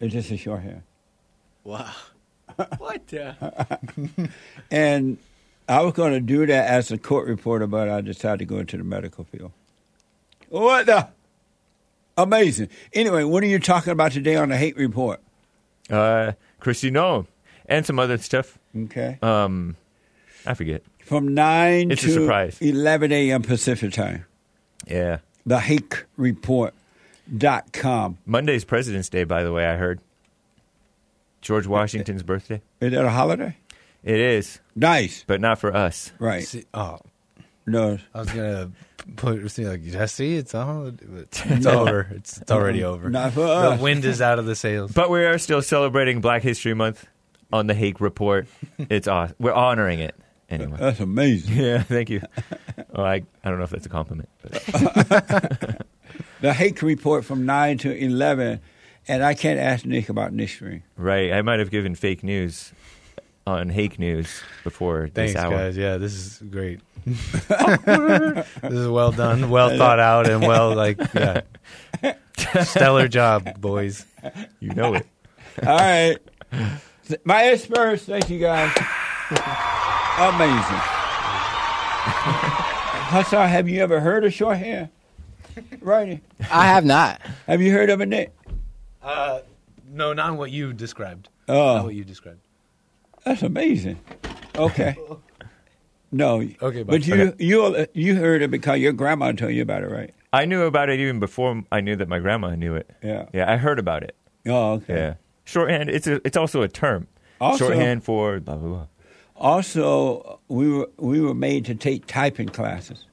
It's 0.00 0.12
just 0.12 0.30
a 0.30 0.36
short 0.36 0.62
hair. 0.62 0.82
Wow. 1.62 1.92
what 2.78 3.06
the? 3.08 3.80
And 4.70 5.18
I 5.68 5.82
was 5.82 5.92
going 5.92 6.12
to 6.12 6.20
do 6.20 6.46
that 6.46 6.68
as 6.68 6.90
a 6.90 6.98
court 6.98 7.28
reporter, 7.28 7.66
but 7.66 7.88
I 7.88 8.00
decided 8.00 8.38
to 8.40 8.44
go 8.44 8.58
into 8.58 8.76
the 8.76 8.84
medical 8.84 9.24
field. 9.24 9.52
What 10.48 10.86
the? 10.86 11.08
Amazing. 12.16 12.68
Anyway, 12.92 13.24
what 13.24 13.42
are 13.42 13.46
you 13.46 13.58
talking 13.58 13.92
about 13.92 14.12
today 14.12 14.36
on 14.36 14.48
the 14.48 14.56
Hake 14.56 14.76
report? 14.76 15.20
Uh, 15.88 16.32
Kristi 16.60 16.90
Noem. 16.90 17.26
And 17.66 17.86
some 17.86 17.98
other 17.98 18.18
stuff. 18.18 18.58
Okay. 18.76 19.18
Um, 19.22 19.76
I 20.44 20.54
forget. 20.54 20.82
From 21.04 21.34
9 21.34 21.90
It's 21.92 22.02
a 22.02 22.06
to 22.06 22.12
surprise. 22.12 22.58
11 22.60 23.12
a.m. 23.12 23.42
Pacific 23.42 23.92
time. 23.92 24.26
Yeah. 24.86 25.18
The 25.46 25.60
Hake 25.60 26.04
report.com. 27.30 28.18
Monday's 28.26 28.64
President's 28.64 29.08
Day, 29.08 29.24
by 29.24 29.42
the 29.42 29.52
way, 29.52 29.66
I 29.66 29.76
heard. 29.76 30.00
George 31.40 31.66
Washington's 31.66 32.22
birthday. 32.22 32.60
Is 32.80 32.92
that 32.92 33.04
a 33.04 33.10
holiday? 33.10 33.56
It 34.04 34.18
is, 34.20 34.60
Nice. 34.76 35.24
but 35.26 35.40
not 35.40 35.58
for 35.58 35.74
us. 35.74 36.12
Right. 36.18 36.44
See, 36.44 36.64
oh, 36.74 36.98
No. 37.66 37.98
I 38.14 38.18
was 38.20 38.30
gonna 38.30 38.70
put 39.16 39.50
see 39.50 39.66
like 39.66 39.82
Jesse. 39.84 40.36
It's 40.36 40.54
all. 40.54 40.86
It's, 41.16 41.42
it's 41.46 41.66
over. 41.66 42.08
It's, 42.14 42.38
it's 42.38 42.50
already 42.50 42.84
over. 42.84 43.08
Not 43.10 43.32
for 43.32 43.40
The 43.40 43.78
wind 43.80 44.04
is 44.04 44.20
out 44.20 44.38
of 44.38 44.46
the 44.46 44.54
sails. 44.54 44.92
But 44.92 45.10
we 45.10 45.24
are 45.24 45.38
still 45.38 45.62
celebrating 45.62 46.20
Black 46.20 46.42
History 46.42 46.74
Month 46.74 47.06
on 47.52 47.66
the 47.66 47.74
Hake 47.74 48.00
Report. 48.00 48.46
It's 48.78 49.06
awesome. 49.08 49.36
We're 49.38 49.52
honoring 49.52 50.00
it 50.00 50.14
anyway. 50.48 50.76
That's 50.78 51.00
amazing. 51.00 51.56
Yeah, 51.62 51.82
thank 51.82 52.08
you. 52.10 52.22
Oh, 52.94 53.02
I 53.02 53.22
I 53.44 53.48
don't 53.50 53.58
know 53.58 53.64
if 53.64 53.70
that's 53.70 53.86
a 53.86 53.90
compliment, 53.90 54.28
but 54.42 55.86
The 56.40 56.52
Hake 56.54 56.80
report 56.82 57.24
from 57.24 57.44
9 57.46 57.78
to 57.78 57.96
11. 57.96 58.60
And 59.08 59.22
I 59.24 59.34
can't 59.34 59.58
ask 59.58 59.84
Nick 59.84 60.08
about 60.08 60.32
Nick 60.32 60.50
Stream. 60.50 60.82
right. 60.96 61.32
I 61.32 61.42
might 61.42 61.58
have 61.58 61.70
given 61.70 61.94
fake 61.94 62.22
news 62.22 62.72
on 63.46 63.70
Hake 63.70 63.98
News 63.98 64.40
before 64.62 65.08
Thanks, 65.08 65.32
this 65.32 65.42
hour. 65.42 65.50
guys. 65.50 65.76
Yeah, 65.76 65.96
this 65.96 66.12
is 66.12 66.42
great. 66.50 66.80
this 67.06 67.16
is 68.62 68.88
well 68.88 69.10
done, 69.10 69.48
well 69.50 69.76
thought 69.76 69.98
out, 69.98 70.28
and 70.28 70.42
well 70.46 70.74
like 70.74 70.98
yeah, 71.14 71.40
stellar 72.62 73.08
job, 73.08 73.58
boys. 73.58 74.04
You 74.60 74.74
know 74.74 74.94
it. 74.94 75.06
All 75.66 75.76
right. 75.78 76.18
My 77.24 77.56
Spurs, 77.56 78.02
thank 78.04 78.28
you 78.28 78.38
guys. 78.38 78.70
Amazing. 80.18 80.80
Hassan, 83.12 83.48
have 83.48 83.68
you 83.68 83.80
ever 83.82 84.00
heard 84.00 84.24
of 84.24 84.32
shorthand 84.32 84.90
writing? 85.80 86.20
I 86.50 86.66
have 86.66 86.84
not. 86.84 87.20
Have 87.46 87.60
you 87.62 87.72
heard 87.72 87.90
of 87.90 88.00
it, 88.00 88.06
Nick? 88.06 88.32
Uh, 89.02 89.40
no, 89.90 90.12
not 90.12 90.36
what 90.36 90.50
you 90.50 90.72
described. 90.72 91.28
Not 91.48 91.56
Oh, 91.56 91.84
what 91.84 91.94
you 91.94 92.04
described. 92.04 92.40
that's 93.24 93.42
amazing. 93.42 93.98
Okay. 94.56 94.96
No. 96.12 96.40
Okay, 96.62 96.82
but 96.82 97.06
you 97.06 97.14
Okay. 97.14 97.44
you 97.44 97.86
you 97.94 98.16
heard 98.16 98.42
it 98.42 98.50
because 98.50 98.78
your 98.80 98.92
grandma 98.92 99.32
told 99.32 99.52
you 99.52 99.62
about 99.62 99.82
it, 99.82 99.90
right? 99.90 100.12
I 100.32 100.44
knew 100.44 100.62
about 100.62 100.88
it 100.90 101.00
even 101.00 101.18
before 101.20 101.62
I 101.72 101.80
knew 101.80 101.96
that 101.96 102.08
my 102.08 102.18
grandma 102.18 102.54
knew 102.54 102.74
it. 102.74 102.90
Yeah. 103.02 103.26
Yeah, 103.32 103.50
I 103.50 103.56
heard 103.56 103.78
about 103.78 104.02
it. 104.02 104.14
Oh, 104.46 104.72
okay. 104.74 104.94
Yeah. 104.94 105.14
Shorthand. 105.44 105.90
It's 105.90 106.06
a. 106.06 106.20
It's 106.26 106.36
also 106.36 106.62
a 106.62 106.68
term. 106.68 107.06
Also- 107.40 107.66
Shorthand 107.68 108.04
for 108.04 108.38
blah 108.40 108.56
blah 108.56 108.68
blah. 108.68 108.86
Also, 109.36 110.40
we 110.48 110.68
were 110.68 110.88
we 110.98 111.20
were 111.20 111.34
made 111.34 111.64
to 111.64 111.74
take 111.74 112.06
typing 112.06 112.48
classes. 112.48 113.06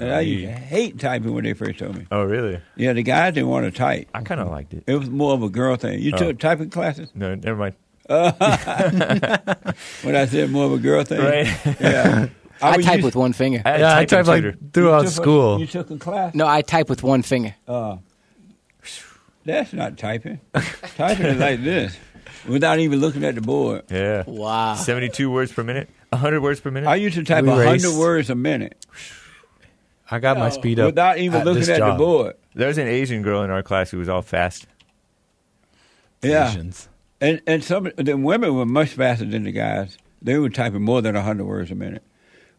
And 0.00 0.12
I 0.12 0.20
used 0.20 0.44
to 0.46 0.52
hate 0.52 0.98
typing 0.98 1.32
when 1.34 1.44
they 1.44 1.52
first 1.54 1.78
told 1.78 1.96
me. 1.96 2.06
Oh 2.10 2.24
really? 2.24 2.60
Yeah, 2.76 2.92
the 2.92 3.02
guys 3.02 3.34
didn't 3.34 3.48
want 3.48 3.64
to 3.66 3.70
type. 3.70 4.08
I 4.14 4.22
kind 4.22 4.40
of 4.40 4.48
liked 4.48 4.72
it. 4.74 4.84
It 4.86 4.94
was 4.96 5.08
more 5.10 5.34
of 5.34 5.42
a 5.42 5.48
girl 5.48 5.76
thing. 5.76 6.00
You 6.00 6.12
Oh. 6.14 6.18
took 6.18 6.38
typing 6.38 6.70
classes? 6.70 7.10
No, 7.14 7.34
never 7.34 7.58
mind. 7.58 7.74
when 8.08 8.34
I 10.16 10.26
said 10.26 10.50
more 10.50 10.66
of 10.66 10.72
a 10.72 10.78
girl 10.78 11.04
thing. 11.04 11.20
Right. 11.20 11.46
Yeah. 11.80 12.28
I, 12.62 12.76
was 12.78 12.86
type 12.86 12.96
used- 12.96 13.04
with 13.04 13.16
one 13.16 13.32
finger. 13.32 13.60
I 13.64 13.70
had 13.70 13.80
a 13.80 13.82
Yeah, 13.82 13.90
I 13.98 14.04
typing 14.04 14.08
typed 14.08 14.28
like 14.28 14.42
tutor. 14.42 14.58
throughout 14.72 14.98
you 14.98 15.02
took 15.04 15.10
a- 15.10 15.22
school. 15.22 15.60
you 15.60 15.66
took 15.66 15.90
a 15.90 15.98
class? 15.98 16.34
No, 16.34 16.46
I 16.46 16.62
type 16.62 16.88
with 16.88 17.02
one 17.02 17.22
finger. 17.22 17.54
Uh, 17.68 17.96
that's 19.44 19.72
not 19.72 19.96
typing. 19.98 20.40
typing 20.96 21.26
is 21.26 21.38
like 21.38 21.62
this, 21.62 21.96
without 22.48 22.78
even 22.78 23.00
looking 23.00 23.24
at 23.24 23.34
the 23.34 23.40
board. 23.42 23.82
Yeah. 23.90 24.24
Wow. 24.26 24.74
Seventy-two 24.74 25.30
words 25.30 25.52
per 25.52 25.62
minute. 25.62 25.88
hundred 26.12 26.40
words 26.40 26.60
per 26.60 26.70
minute. 26.70 26.88
I 26.88 26.96
used 26.96 27.16
to 27.16 27.24
type 27.24 27.44
We 27.44 27.50
a 27.50 27.54
hundred 27.54 27.70
raced. 27.84 27.98
words 27.98 28.30
a 28.30 28.34
minute 28.34 28.84
I 30.10 30.18
got 30.18 30.38
my 30.38 30.50
speed 30.50 30.78
up 30.78 30.86
without 30.86 31.18
even 31.18 31.40
at 31.40 31.44
looking 31.44 31.60
this 31.60 31.68
at 31.68 31.78
job. 31.78 31.98
the 31.98 32.04
board. 32.04 32.34
There 32.54 32.68
was 32.68 32.78
an 32.78 32.86
Asian 32.88 33.22
girl 33.22 33.42
in 33.42 33.50
our 33.50 33.62
class 33.62 33.90
who 33.90 33.98
was 33.98 34.08
all 34.08 34.22
fast. 34.22 34.66
Yeah, 36.22 36.48
Asians. 36.50 36.88
and 37.20 37.40
and 37.46 37.62
some 37.62 37.90
the 37.96 38.16
women 38.16 38.54
were 38.54 38.66
much 38.66 38.90
faster 38.90 39.24
than 39.24 39.44
the 39.44 39.52
guys. 39.52 39.98
They 40.22 40.38
were 40.38 40.48
typing 40.48 40.82
more 40.82 41.02
than 41.02 41.14
hundred 41.14 41.44
words 41.44 41.70
a 41.70 41.74
minute, 41.74 42.02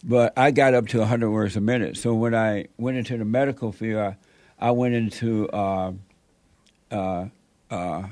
but 0.03 0.37
I 0.37 0.51
got 0.51 0.73
up 0.73 0.87
to 0.89 1.05
hundred 1.05 1.31
words 1.31 1.55
a 1.55 1.61
minute. 1.61 1.97
So 1.97 2.13
when 2.13 2.35
I 2.35 2.67
went 2.77 2.97
into 2.97 3.17
the 3.17 3.25
medical 3.25 3.71
field, 3.71 4.15
I, 4.59 4.67
I 4.67 4.71
went 4.71 4.93
into 4.93 5.49
uh, 5.49 5.93
uh, 6.91 7.25
uh, 7.71 8.03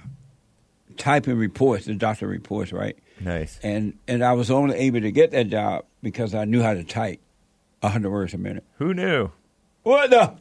typing 0.97 1.37
reports, 1.37 1.85
the 1.85 1.93
doctor 1.93 2.27
reports, 2.27 2.71
right? 2.73 2.97
Nice. 3.19 3.59
And 3.63 3.97
and 4.07 4.23
I 4.23 4.33
was 4.33 4.49
only 4.49 4.75
able 4.77 5.01
to 5.01 5.11
get 5.11 5.31
that 5.31 5.49
job 5.49 5.85
because 6.01 6.33
I 6.33 6.45
knew 6.45 6.61
how 6.61 6.73
to 6.73 6.83
type 6.83 7.21
hundred 7.91 8.11
words 8.11 8.33
a 8.33 8.37
minute. 8.37 8.63
Who 8.77 8.93
knew? 8.93 9.31
What 9.83 10.09
the? 10.09 10.33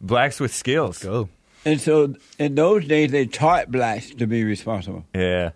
Blacks 0.00 0.40
with 0.40 0.54
skills. 0.54 0.98
Go. 1.02 1.28
And 1.64 1.80
so 1.80 2.14
in 2.38 2.54
those 2.54 2.86
days, 2.86 3.10
they 3.10 3.26
taught 3.26 3.70
blacks 3.70 4.10
to 4.14 4.26
be 4.26 4.44
responsible. 4.44 5.04
Yeah. 5.14 5.50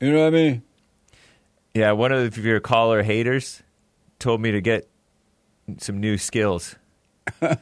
You 0.00 0.12
know 0.12 0.20
what 0.20 0.26
I 0.28 0.30
mean? 0.30 0.62
Yeah. 1.74 1.92
One 1.92 2.12
of 2.12 2.36
your 2.38 2.60
caller 2.60 3.02
haters 3.02 3.62
told 4.18 4.40
me 4.40 4.52
to 4.52 4.60
get 4.60 4.88
some 5.78 6.00
new 6.00 6.16
skills. 6.18 6.76
and 7.40 7.56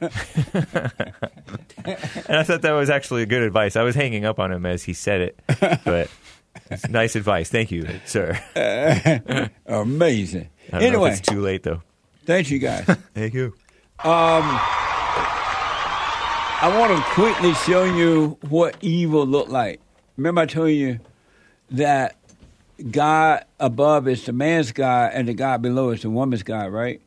I 2.29 2.43
thought 2.45 2.63
that 2.63 2.73
was 2.73 2.91
actually 2.91 3.27
good 3.27 3.43
advice. 3.43 3.77
I 3.77 3.83
was 3.83 3.95
hanging 3.95 4.25
up 4.25 4.39
on 4.39 4.53
him 4.53 4.65
as 4.67 4.83
he 4.83 4.93
said 4.95 5.21
it, 5.21 5.41
but 5.85 6.09
it's 6.71 6.89
nice 6.89 7.15
advice. 7.17 7.51
Thank 7.51 7.71
you, 7.71 7.87
sir. 8.07 8.39
Amazing. 9.67 10.49
I 10.73 10.79
don't 10.79 10.81
know 10.81 10.87
Anyway, 10.87 11.11
if 11.13 11.19
it's 11.19 11.29
too 11.29 11.41
late 11.41 11.63
though. 11.63 11.83
Thank 12.25 12.51
you, 12.51 12.59
guys. 12.59 12.85
Thank 13.15 13.35
you. 13.35 13.55
Um, 14.03 14.45
I 16.63 16.77
want 16.79 16.97
to 16.97 17.03
quickly 17.13 17.55
show 17.55 17.85
you 17.85 18.39
what 18.49 18.77
evil 18.81 19.27
looked 19.27 19.51
like. 19.51 19.81
Remember, 20.17 20.43
I 20.43 20.47
told 20.47 20.71
you 20.71 21.01
that 21.71 22.17
God 22.91 23.45
above 23.59 24.09
is 24.09 24.25
the 24.25 24.33
man's 24.33 24.73
God, 24.73 25.13
and 25.15 25.29
the 25.29 25.35
God 25.35 25.63
below 25.63 25.91
is 25.91 26.03
the 26.03 26.11
woman's 26.11 26.43
God, 26.43 26.73
right? 26.73 27.01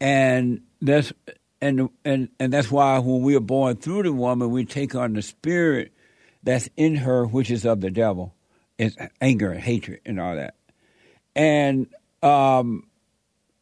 And 0.00 0.62
that's 0.80 1.12
and 1.60 1.90
and 2.04 2.28
and 2.38 2.52
that's 2.52 2.70
why 2.70 2.98
when 2.98 3.22
we 3.22 3.36
are 3.36 3.40
born 3.40 3.76
through 3.76 4.04
the 4.04 4.12
woman, 4.12 4.50
we 4.50 4.64
take 4.64 4.94
on 4.94 5.12
the 5.12 5.22
spirit 5.22 5.92
that's 6.42 6.68
in 6.76 6.96
her, 6.96 7.24
which 7.26 7.50
is 7.50 7.64
of 7.64 7.80
the 7.80 7.90
devil. 7.90 8.34
It's 8.78 8.96
anger 9.20 9.50
and 9.50 9.60
hatred 9.60 10.00
and 10.06 10.20
all 10.20 10.36
that. 10.36 10.54
And 11.34 11.88
um, 12.22 12.87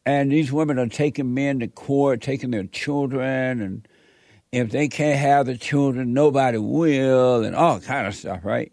and 0.07 0.31
these 0.31 0.53
women 0.53 0.79
are 0.79 0.87
taking 0.87 1.35
men 1.35 1.59
to 1.59 1.67
court, 1.67 2.23
taking 2.23 2.53
their 2.53 2.65
children, 2.65 3.61
and 3.61 3.89
if 4.53 4.71
they 4.71 4.87
can't 4.87 5.19
have 5.19 5.47
the 5.47 5.59
children, 5.59 6.15
nobody 6.15 6.59
will, 6.59 7.45
and 7.45 7.57
all 7.57 7.81
kind 7.81 8.07
of 8.07 8.15
stuff, 8.15 8.45
right? 8.45 8.73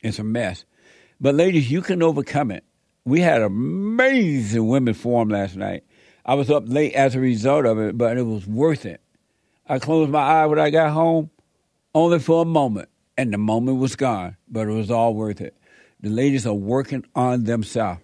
It's 0.00 0.20
a 0.20 0.24
mess. 0.24 0.64
But 1.20 1.34
ladies, 1.34 1.70
you 1.70 1.82
can 1.82 2.02
overcome 2.02 2.52
it. 2.52 2.62
We 3.04 3.20
had 3.20 3.42
amazing 3.42 4.66
women 4.66 4.94
forum 4.94 5.28
last 5.28 5.56
night. 5.56 5.84
I 6.24 6.34
was 6.34 6.50
up 6.50 6.64
late 6.66 6.94
as 6.94 7.14
a 7.14 7.20
result 7.20 7.66
of 7.66 7.78
it, 7.78 7.98
but 7.98 8.16
it 8.16 8.22
was 8.22 8.46
worth 8.46 8.86
it. 8.86 9.00
I 9.68 9.78
closed 9.78 10.10
my 10.10 10.20
eye 10.20 10.46
when 10.46 10.58
I 10.58 10.70
got 10.70 10.92
home, 10.92 11.30
only 11.94 12.18
for 12.18 12.42
a 12.42 12.46
moment, 12.46 12.88
and 13.18 13.32
the 13.32 13.38
moment 13.38 13.78
was 13.78 13.96
gone, 13.96 14.36
but 14.48 14.68
it 14.68 14.72
was 14.72 14.90
all 14.90 15.14
worth 15.14 15.40
it. 15.40 15.56
The 16.00 16.10
ladies 16.10 16.46
are 16.46 16.54
working 16.54 17.04
on 17.14 17.44
themselves, 17.44 18.00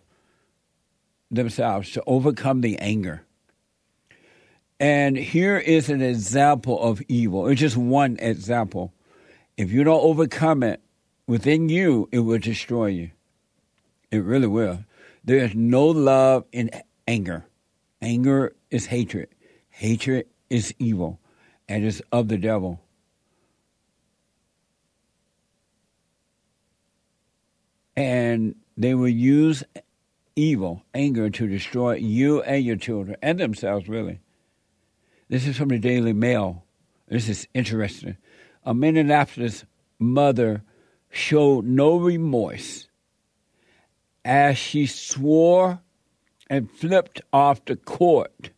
themselves 1.30 1.90
to 1.92 2.02
overcome 2.06 2.60
the 2.60 2.78
anger. 2.78 3.24
And 4.78 5.16
here 5.16 5.58
is 5.58 5.90
an 5.90 6.00
example 6.00 6.80
of 6.80 7.02
evil. 7.08 7.46
It's 7.48 7.60
just 7.60 7.76
one 7.76 8.16
example. 8.18 8.94
If 9.56 9.70
you 9.70 9.84
don't 9.84 10.02
overcome 10.02 10.62
it 10.62 10.80
within 11.26 11.68
you, 11.68 12.08
it 12.10 12.20
will 12.20 12.38
destroy 12.38 12.86
you. 12.86 13.10
It 14.10 14.24
really 14.24 14.46
will. 14.46 14.84
There 15.22 15.38
is 15.38 15.54
no 15.54 15.86
love 15.86 16.46
in 16.50 16.70
anger. 17.06 17.44
Anger 18.00 18.54
is 18.70 18.86
hatred. 18.86 19.28
Hatred 19.68 20.26
is 20.48 20.74
evil 20.78 21.20
and 21.68 21.84
is 21.84 22.02
of 22.10 22.28
the 22.28 22.38
devil. 22.38 22.80
And 27.94 28.54
they 28.78 28.94
will 28.94 29.08
use 29.08 29.62
evil, 30.40 30.82
anger, 30.94 31.28
to 31.28 31.46
destroy 31.46 31.94
you 31.94 32.42
and 32.42 32.64
your 32.64 32.76
children 32.76 33.16
and 33.20 33.38
themselves, 33.38 33.88
really. 33.88 34.20
This 35.28 35.46
is 35.46 35.56
from 35.56 35.68
the 35.68 35.78
Daily 35.78 36.12
Mail. 36.12 36.64
This 37.08 37.28
is 37.28 37.46
interesting. 37.54 38.16
A 38.64 38.72
Minneapolis 38.72 39.64
mother 39.98 40.62
showed 41.10 41.66
no 41.66 41.96
remorse 41.96 42.88
as 44.24 44.56
she 44.56 44.86
swore 44.86 45.80
and 46.48 46.70
flipped 46.70 47.20
off 47.32 47.64
the 47.64 47.76
court 47.76 48.50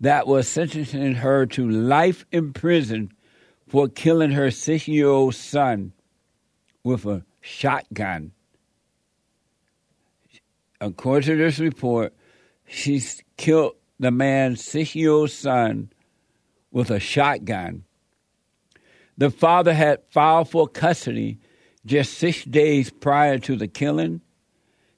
that 0.00 0.26
was 0.26 0.46
sentencing 0.46 1.14
her 1.14 1.46
to 1.46 1.68
life 1.68 2.26
in 2.30 2.52
prison 2.52 3.10
for 3.66 3.88
killing 3.88 4.32
her 4.32 4.50
six 4.50 4.86
year 4.86 5.08
old 5.08 5.34
son 5.34 5.92
with 6.82 7.06
a 7.06 7.24
shotgun. 7.40 8.33
According 10.84 11.38
to 11.38 11.42
this 11.42 11.58
report, 11.60 12.12
she 12.66 13.00
killed 13.38 13.76
the 13.98 14.10
man's 14.10 14.62
six 14.62 14.94
year 14.94 15.12
old 15.12 15.30
son 15.30 15.90
with 16.70 16.90
a 16.90 17.00
shotgun. 17.00 17.84
The 19.16 19.30
father 19.30 19.72
had 19.72 20.02
filed 20.10 20.50
for 20.50 20.68
custody 20.68 21.38
just 21.86 22.12
six 22.18 22.44
days 22.44 22.90
prior 22.90 23.38
to 23.38 23.56
the 23.56 23.66
killing. 23.66 24.20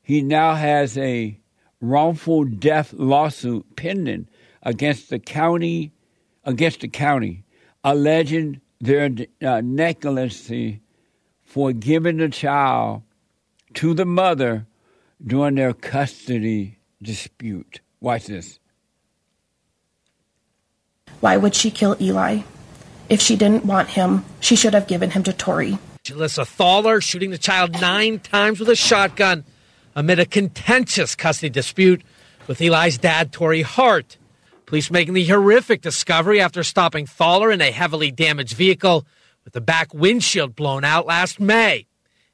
He 0.02 0.22
now 0.22 0.54
has 0.54 0.98
a 0.98 1.38
wrongful 1.80 2.44
death 2.46 2.92
lawsuit 2.92 3.76
pending 3.76 4.26
against 4.64 5.08
the 5.08 5.20
county, 5.20 5.92
against 6.42 6.80
the 6.80 6.88
county, 6.88 7.44
alleging 7.84 8.60
their 8.80 9.08
uh, 9.40 9.60
negligence 9.62 10.50
for 11.44 11.72
giving 11.72 12.16
the 12.16 12.28
child 12.28 13.02
to 13.74 13.94
the 13.94 14.04
mother 14.04 14.66
during 15.24 15.54
their 15.54 15.72
custody 15.72 16.78
dispute. 17.02 17.80
Watch 18.00 18.26
this. 18.26 18.58
Why 21.20 21.36
would 21.36 21.54
she 21.54 21.70
kill 21.70 21.96
Eli? 22.00 22.42
If 23.08 23.20
she 23.20 23.36
didn't 23.36 23.64
want 23.64 23.88
him, 23.88 24.24
she 24.40 24.56
should 24.56 24.74
have 24.74 24.86
given 24.86 25.10
him 25.10 25.22
to 25.24 25.32
Tori. 25.32 25.78
Julissa 26.04 26.46
Thaler 26.46 27.00
shooting 27.00 27.30
the 27.30 27.38
child 27.38 27.80
nine 27.80 28.18
times 28.18 28.60
with 28.60 28.68
a 28.68 28.76
shotgun 28.76 29.44
amid 29.94 30.18
a 30.18 30.26
contentious 30.26 31.14
custody 31.14 31.50
dispute 31.50 32.02
with 32.46 32.60
Eli's 32.60 32.98
dad, 32.98 33.32
Tori 33.32 33.62
Hart. 33.62 34.18
Police 34.66 34.90
making 34.90 35.14
the 35.14 35.24
horrific 35.26 35.80
discovery 35.80 36.40
after 36.40 36.62
stopping 36.62 37.06
Thaller 37.06 37.52
in 37.52 37.60
a 37.60 37.70
heavily 37.70 38.10
damaged 38.10 38.56
vehicle 38.56 39.06
with 39.44 39.52
the 39.52 39.60
back 39.60 39.94
windshield 39.94 40.56
blown 40.56 40.84
out 40.84 41.06
last 41.06 41.40
May. 41.40 41.86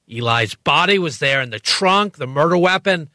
Eli's 0.08 0.54
body 0.54 0.98
was 0.98 1.18
there 1.18 1.40
in 1.40 1.50
the 1.50 1.60
trunk, 1.60 2.16
the 2.16 2.26
murder 2.26 2.58
weapon 2.58 3.08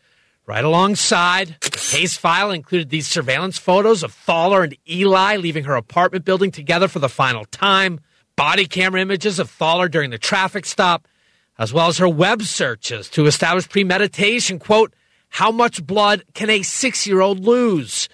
right 0.46 0.64
alongside. 0.64 1.58
The 1.62 1.70
case 1.72 2.18
file 2.18 2.52
included 2.52 2.90
these 2.90 3.08
surveillance 3.08 3.58
photos 3.58 4.02
of 4.02 4.14
Thaler 4.14 4.64
and 4.64 4.78
Eli 4.90 5.36
leaving 5.36 5.66
her 5.66 5.76
apartment 5.76 6.26
building 6.26 6.52
together 6.52 6.88
for 6.88 7.00
the 7.00 7.10
final 7.10 7.46
time, 7.46 8.00
body 8.36 8.66
camera 8.66 9.02
images 9.02 9.40
of 9.40 9.50
Thaler 9.50 9.90
during 9.90 10.10
the 10.10 10.18
traffic 10.18 10.66
stop, 10.66 11.08
as 11.60 11.74
well 11.74 11.88
as 11.88 11.98
her 11.98 12.10
web 12.10 12.44
searches 12.44 13.10
to 13.10 13.26
establish 13.26 13.68
premeditation. 13.68 14.58
Quote, 14.58 14.94
how 15.30 15.52
much 15.52 15.86
blood 15.86 16.24
can 16.34 16.50
a 16.50 16.62
six 16.64 17.06
year 17.06 17.20
old 17.20 17.44
lose? 17.44 18.08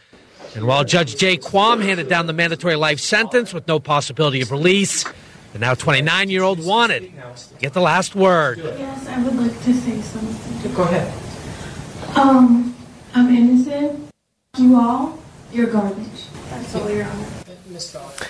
And 0.55 0.65
while 0.65 0.83
Judge 0.83 1.15
Jay 1.17 1.37
Quam 1.37 1.81
handed 1.81 2.09
down 2.09 2.27
the 2.27 2.33
mandatory 2.33 2.75
life 2.75 2.99
sentence 2.99 3.53
with 3.53 3.67
no 3.67 3.79
possibility 3.79 4.41
of 4.41 4.51
release, 4.51 5.05
the 5.53 5.59
now 5.59 5.75
29 5.75 6.29
year 6.29 6.43
old 6.43 6.63
wanted 6.63 7.13
to 7.13 7.55
get 7.59 7.73
the 7.73 7.81
last 7.81 8.15
word. 8.15 8.57
Yes, 8.57 9.07
I 9.07 9.23
would 9.23 9.35
like 9.35 9.63
to 9.63 9.73
say 9.73 10.01
something. 10.01 10.73
Go 10.73 10.83
ahead. 10.83 12.17
Um, 12.17 12.75
I'm 13.13 13.33
innocent. 13.33 14.09
You 14.57 14.75
all, 14.75 15.19
you're 15.51 15.67
garbage. 15.67 16.27
That's 16.49 16.75
all, 16.75 16.89
Your 16.89 17.05
Honor. 17.05 17.27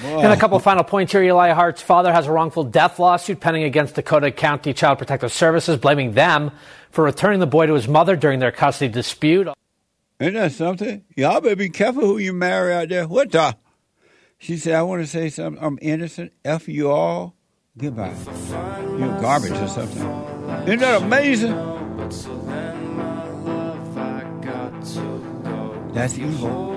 And 0.03 0.31
a 0.31 0.37
couple 0.37 0.55
of 0.55 0.63
final 0.63 0.83
points 0.83 1.11
here. 1.11 1.23
Eli 1.23 1.51
Hart's 1.51 1.81
father 1.81 2.13
has 2.13 2.27
a 2.27 2.31
wrongful 2.31 2.63
death 2.63 2.99
lawsuit 2.99 3.41
pending 3.41 3.63
against 3.63 3.95
Dakota 3.95 4.31
County 4.31 4.73
Child 4.73 4.99
Protective 4.99 5.33
Services, 5.33 5.77
blaming 5.77 6.13
them 6.13 6.51
for 6.91 7.03
returning 7.03 7.39
the 7.39 7.47
boy 7.47 7.65
to 7.65 7.73
his 7.73 7.87
mother 7.87 8.15
during 8.15 8.39
their 8.39 8.51
custody 8.51 8.91
dispute. 8.91 9.49
Isn't 10.19 10.35
that 10.35 10.51
something? 10.53 11.03
Y'all 11.17 11.41
better 11.41 11.55
be 11.57 11.69
careful 11.69 12.03
who 12.03 12.17
you 12.17 12.31
marry 12.31 12.73
out 12.73 12.89
there. 12.89 13.07
What 13.07 13.31
the? 13.31 13.57
She 14.43 14.57
said, 14.57 14.75
I 14.75 14.81
want 14.81 15.01
to 15.01 15.07
say 15.07 15.29
something. 15.29 15.63
I'm 15.63 15.79
innocent. 15.81 16.33
F 16.43 16.67
you 16.67 16.91
all. 16.91 17.33
Goodbye. 17.77 18.13
You're 18.99 19.21
garbage 19.21 19.53
or 19.53 19.69
something. 19.69 20.03
Isn't 20.67 20.79
that 20.79 21.01
amazing? 21.01 21.53
That's 25.93 26.17
evil. 26.17 26.73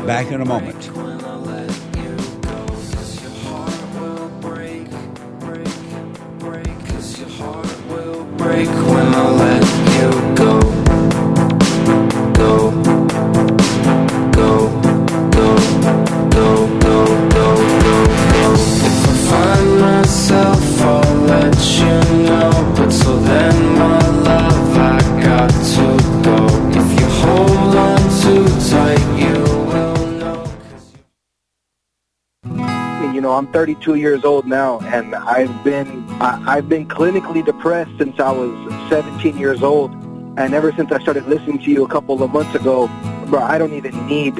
Back 0.04 0.30
in 0.30 0.42
a 0.42 0.44
moment. 0.44 0.90
Break 8.46 8.85
I'm 33.36 33.46
32 33.52 33.96
years 33.96 34.24
old 34.24 34.46
now, 34.46 34.80
and 34.80 35.14
I've 35.14 35.62
been 35.62 36.04
I, 36.20 36.56
I've 36.56 36.68
been 36.68 36.88
clinically 36.88 37.44
depressed 37.44 37.92
since 37.98 38.18
I 38.18 38.32
was 38.32 38.50
17 38.88 39.36
years 39.38 39.62
old, 39.62 39.92
and 40.38 40.54
ever 40.54 40.72
since 40.72 40.90
I 40.90 41.00
started 41.00 41.26
listening 41.26 41.58
to 41.58 41.70
you 41.70 41.84
a 41.84 41.88
couple 41.88 42.22
of 42.22 42.30
months 42.30 42.54
ago, 42.54 42.88
bro, 43.26 43.40
I 43.40 43.58
don't 43.58 43.74
even 43.74 44.06
need 44.06 44.36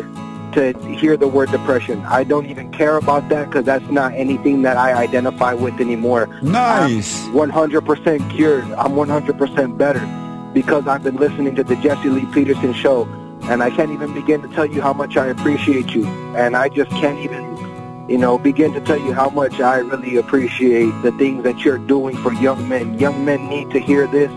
to 0.56 0.72
hear 0.98 1.18
the 1.18 1.28
word 1.28 1.50
depression. 1.50 2.02
I 2.06 2.24
don't 2.24 2.46
even 2.46 2.72
care 2.72 2.96
about 2.96 3.28
that 3.28 3.50
because 3.50 3.66
that's 3.66 3.88
not 3.90 4.14
anything 4.14 4.62
that 4.62 4.78
I 4.78 4.94
identify 4.94 5.52
with 5.52 5.78
anymore. 5.80 6.28
Nice. 6.42 7.26
I'm 7.26 7.34
100% 7.34 8.30
cured. 8.30 8.64
I'm 8.72 8.92
100% 8.92 9.76
better 9.76 10.52
because 10.54 10.88
I've 10.88 11.02
been 11.02 11.16
listening 11.16 11.54
to 11.56 11.62
the 11.62 11.76
Jesse 11.76 12.08
Lee 12.08 12.24
Peterson 12.32 12.72
show, 12.72 13.04
and 13.42 13.62
I 13.62 13.68
can't 13.68 13.90
even 13.90 14.14
begin 14.14 14.40
to 14.40 14.48
tell 14.48 14.64
you 14.64 14.80
how 14.80 14.94
much 14.94 15.18
I 15.18 15.26
appreciate 15.26 15.94
you. 15.94 16.06
And 16.34 16.56
I 16.56 16.70
just 16.70 16.90
can't 16.92 17.18
even, 17.18 17.44
you 18.08 18.18
know, 18.18 18.38
begin 18.38 18.72
to 18.72 18.80
tell 18.80 18.98
you 18.98 19.12
how 19.12 19.30
much 19.30 19.60
I 19.60 19.78
really 19.78 20.16
appreciate 20.16 20.90
the 21.02 21.12
things 21.12 21.42
that 21.44 21.64
you're 21.64 21.78
doing 21.78 22.16
for 22.18 22.32
young 22.34 22.68
men. 22.68 22.98
Young 22.98 23.24
men 23.24 23.48
need 23.48 23.70
to 23.70 23.80
hear 23.80 24.06
this, 24.06 24.30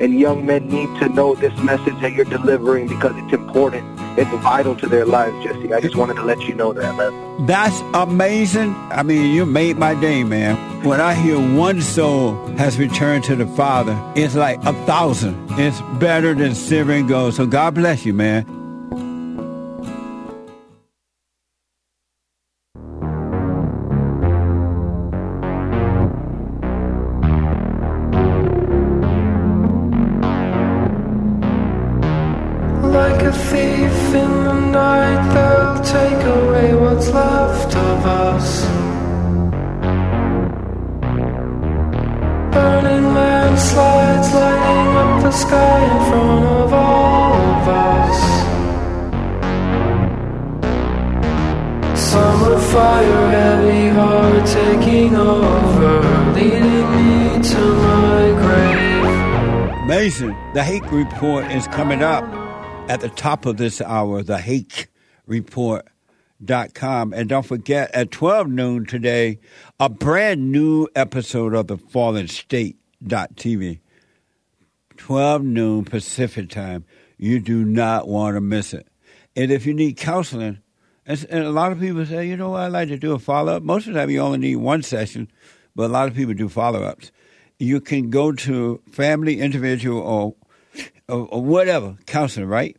and 0.00 0.18
young 0.18 0.46
men 0.46 0.68
need 0.68 0.88
to 1.00 1.08
know 1.08 1.34
this 1.34 1.56
message 1.58 2.00
that 2.00 2.12
you're 2.12 2.24
delivering 2.24 2.86
because 2.86 3.16
it's 3.16 3.32
important. 3.32 3.84
It's 4.16 4.30
vital 4.42 4.74
to 4.76 4.86
their 4.86 5.04
lives, 5.04 5.36
Jesse. 5.44 5.72
I 5.72 5.80
just 5.80 5.96
wanted 5.96 6.14
to 6.14 6.22
let 6.22 6.40
you 6.42 6.54
know 6.54 6.72
that, 6.72 6.94
man. 6.96 7.46
That's 7.46 7.80
amazing. 7.94 8.74
I 8.90 9.02
mean, 9.02 9.34
you 9.34 9.46
made 9.46 9.78
my 9.78 9.94
day, 9.94 10.24
man. 10.24 10.56
When 10.84 11.00
I 11.00 11.14
hear 11.14 11.38
one 11.56 11.80
soul 11.80 12.34
has 12.56 12.78
returned 12.78 13.24
to 13.24 13.36
the 13.36 13.46
Father, 13.46 13.96
it's 14.14 14.34
like 14.34 14.58
a 14.64 14.72
thousand. 14.86 15.46
It's 15.52 15.80
better 15.98 16.34
than 16.34 16.54
silver 16.54 16.92
and 16.92 17.08
gold. 17.08 17.34
So 17.34 17.46
God 17.46 17.74
bless 17.74 18.04
you, 18.06 18.12
man. 18.12 18.57
Amazing. 60.08 60.52
The 60.54 60.64
Hake 60.64 60.90
Report 60.90 61.44
is 61.52 61.66
coming 61.66 62.02
up 62.02 62.24
at 62.88 63.02
the 63.02 63.10
top 63.10 63.44
of 63.44 63.58
this 63.58 63.82
hour, 63.82 64.22
the 64.22 64.38
Hake 64.38 64.88
Report.com. 65.26 67.12
And 67.12 67.28
don't 67.28 67.44
forget, 67.44 67.90
at 67.94 68.10
12 68.10 68.48
noon 68.48 68.86
today, 68.86 69.38
a 69.78 69.90
brand 69.90 70.50
new 70.50 70.88
episode 70.96 71.54
of 71.54 71.66
the 71.66 71.76
Fallen 71.76 72.26
State.tv. 72.26 73.80
12 74.96 75.42
noon 75.42 75.84
Pacific 75.84 76.48
time. 76.48 76.86
You 77.18 77.38
do 77.38 77.62
not 77.62 78.08
want 78.08 78.34
to 78.34 78.40
miss 78.40 78.72
it. 78.72 78.88
And 79.36 79.50
if 79.50 79.66
you 79.66 79.74
need 79.74 79.98
counseling, 79.98 80.60
and 81.04 81.26
a 81.30 81.50
lot 81.50 81.70
of 81.70 81.80
people 81.80 82.06
say, 82.06 82.26
you 82.26 82.38
know, 82.38 82.54
I'd 82.54 82.68
like 82.68 82.88
to 82.88 82.96
do 82.96 83.12
a 83.12 83.18
follow 83.18 83.56
up. 83.56 83.62
Most 83.62 83.86
of 83.86 83.92
the 83.92 84.00
time, 84.00 84.08
you 84.08 84.20
only 84.20 84.38
need 84.38 84.56
one 84.56 84.82
session, 84.82 85.30
but 85.76 85.84
a 85.84 85.92
lot 85.92 86.08
of 86.08 86.14
people 86.14 86.32
do 86.32 86.48
follow 86.48 86.82
ups. 86.82 87.12
You 87.58 87.80
can 87.80 88.10
go 88.10 88.32
to 88.32 88.80
family, 88.90 89.40
individual, 89.40 90.00
or, 90.00 90.34
or, 91.08 91.26
or 91.28 91.42
whatever 91.42 91.96
counseling, 92.06 92.48
right? 92.48 92.76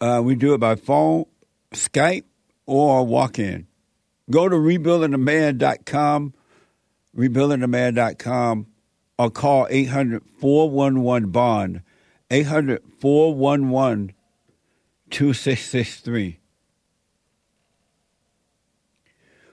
Uh, 0.00 0.20
we 0.22 0.34
do 0.34 0.52
it 0.54 0.58
by 0.58 0.74
phone, 0.74 1.24
Skype, 1.72 2.24
or 2.66 3.06
walk 3.06 3.38
in. 3.38 3.66
Go 4.30 4.48
to 4.48 4.56
rebuildingtheman.com, 4.56 6.34
rebuildingtheman.com, 7.16 8.66
or 9.18 9.30
call 9.30 9.66
800 9.70 10.22
411 10.38 11.30
Bond, 11.30 11.82
800 12.30 12.82
411 12.98 14.12
2663 15.10 16.40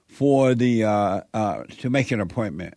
for 0.08 0.53
the 0.53 0.84
uh, 0.84 1.21
uh, 1.34 1.63
to 1.79 1.89
make 1.89 2.12
an 2.12 2.19
appointment. 2.21 2.75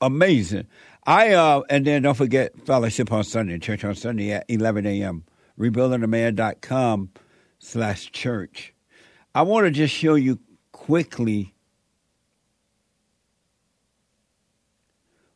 Amazing. 0.00 0.66
I 1.10 1.32
uh, 1.32 1.62
and 1.68 1.84
then 1.84 2.02
don't 2.02 2.14
forget 2.14 2.56
fellowship 2.64 3.10
on 3.10 3.24
Sunday, 3.24 3.58
church 3.58 3.84
on 3.84 3.96
Sunday 3.96 4.30
at 4.30 4.44
11 4.48 4.86
a.m. 4.86 5.24
Rebuildingtheman.com 5.58 7.10
slash 7.58 8.12
church. 8.12 8.72
I 9.34 9.42
want 9.42 9.64
to 9.64 9.72
just 9.72 9.92
show 9.92 10.14
you 10.14 10.38
quickly 10.70 11.52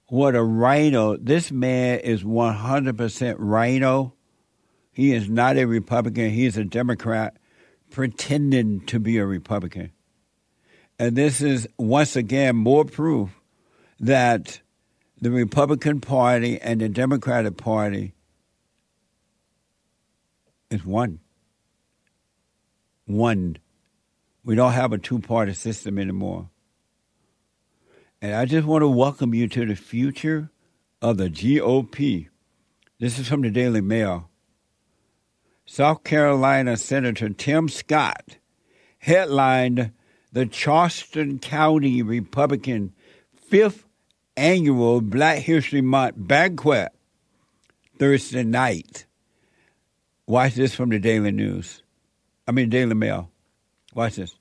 what 0.06 0.36
a 0.36 0.44
rhino. 0.44 1.16
This 1.16 1.50
man 1.50 1.98
is 1.98 2.22
100% 2.22 3.34
rhino. 3.40 4.14
He 4.92 5.12
is 5.12 5.28
not 5.28 5.56
a 5.56 5.64
Republican. 5.64 6.30
He 6.30 6.46
is 6.46 6.56
a 6.56 6.62
Democrat 6.62 7.36
pretending 7.90 8.86
to 8.86 9.00
be 9.00 9.18
a 9.18 9.26
Republican. 9.26 9.90
And 11.00 11.16
this 11.16 11.40
is 11.40 11.66
once 11.80 12.14
again 12.14 12.54
more 12.54 12.84
proof 12.84 13.30
that 13.98 14.60
the 15.24 15.30
Republican 15.30 16.02
Party 16.02 16.60
and 16.60 16.82
the 16.82 16.88
Democratic 16.90 17.56
Party 17.56 18.12
is 20.68 20.84
one. 20.84 21.18
One. 23.06 23.56
We 24.44 24.54
don't 24.54 24.72
have 24.72 24.92
a 24.92 24.98
two 24.98 25.20
party 25.20 25.54
system 25.54 25.98
anymore. 25.98 26.50
And 28.20 28.34
I 28.34 28.44
just 28.44 28.66
want 28.66 28.82
to 28.82 28.88
welcome 28.88 29.32
you 29.32 29.48
to 29.48 29.64
the 29.64 29.76
future 29.76 30.50
of 31.00 31.16
the 31.16 31.30
GOP. 31.30 32.28
This 33.00 33.18
is 33.18 33.26
from 33.26 33.40
the 33.40 33.50
Daily 33.50 33.80
Mail. 33.80 34.28
South 35.64 36.04
Carolina 36.04 36.76
Senator 36.76 37.30
Tim 37.30 37.70
Scott 37.70 38.36
headlined 38.98 39.92
the 40.30 40.44
Charleston 40.44 41.38
County 41.38 42.02
Republican 42.02 42.92
fifth 43.34 43.83
annual 44.36 45.00
Black 45.00 45.38
History 45.38 45.80
Month 45.80 46.14
banquet 46.16 46.92
Thursday 47.98 48.44
night. 48.44 49.06
Watch 50.26 50.54
this 50.54 50.74
from 50.74 50.88
the 50.88 50.98
Daily 50.98 51.30
News. 51.32 51.82
I 52.48 52.52
mean, 52.52 52.70
Daily 52.70 52.94
Mail. 52.94 53.30
Watch 53.94 54.16
this. 54.16 54.34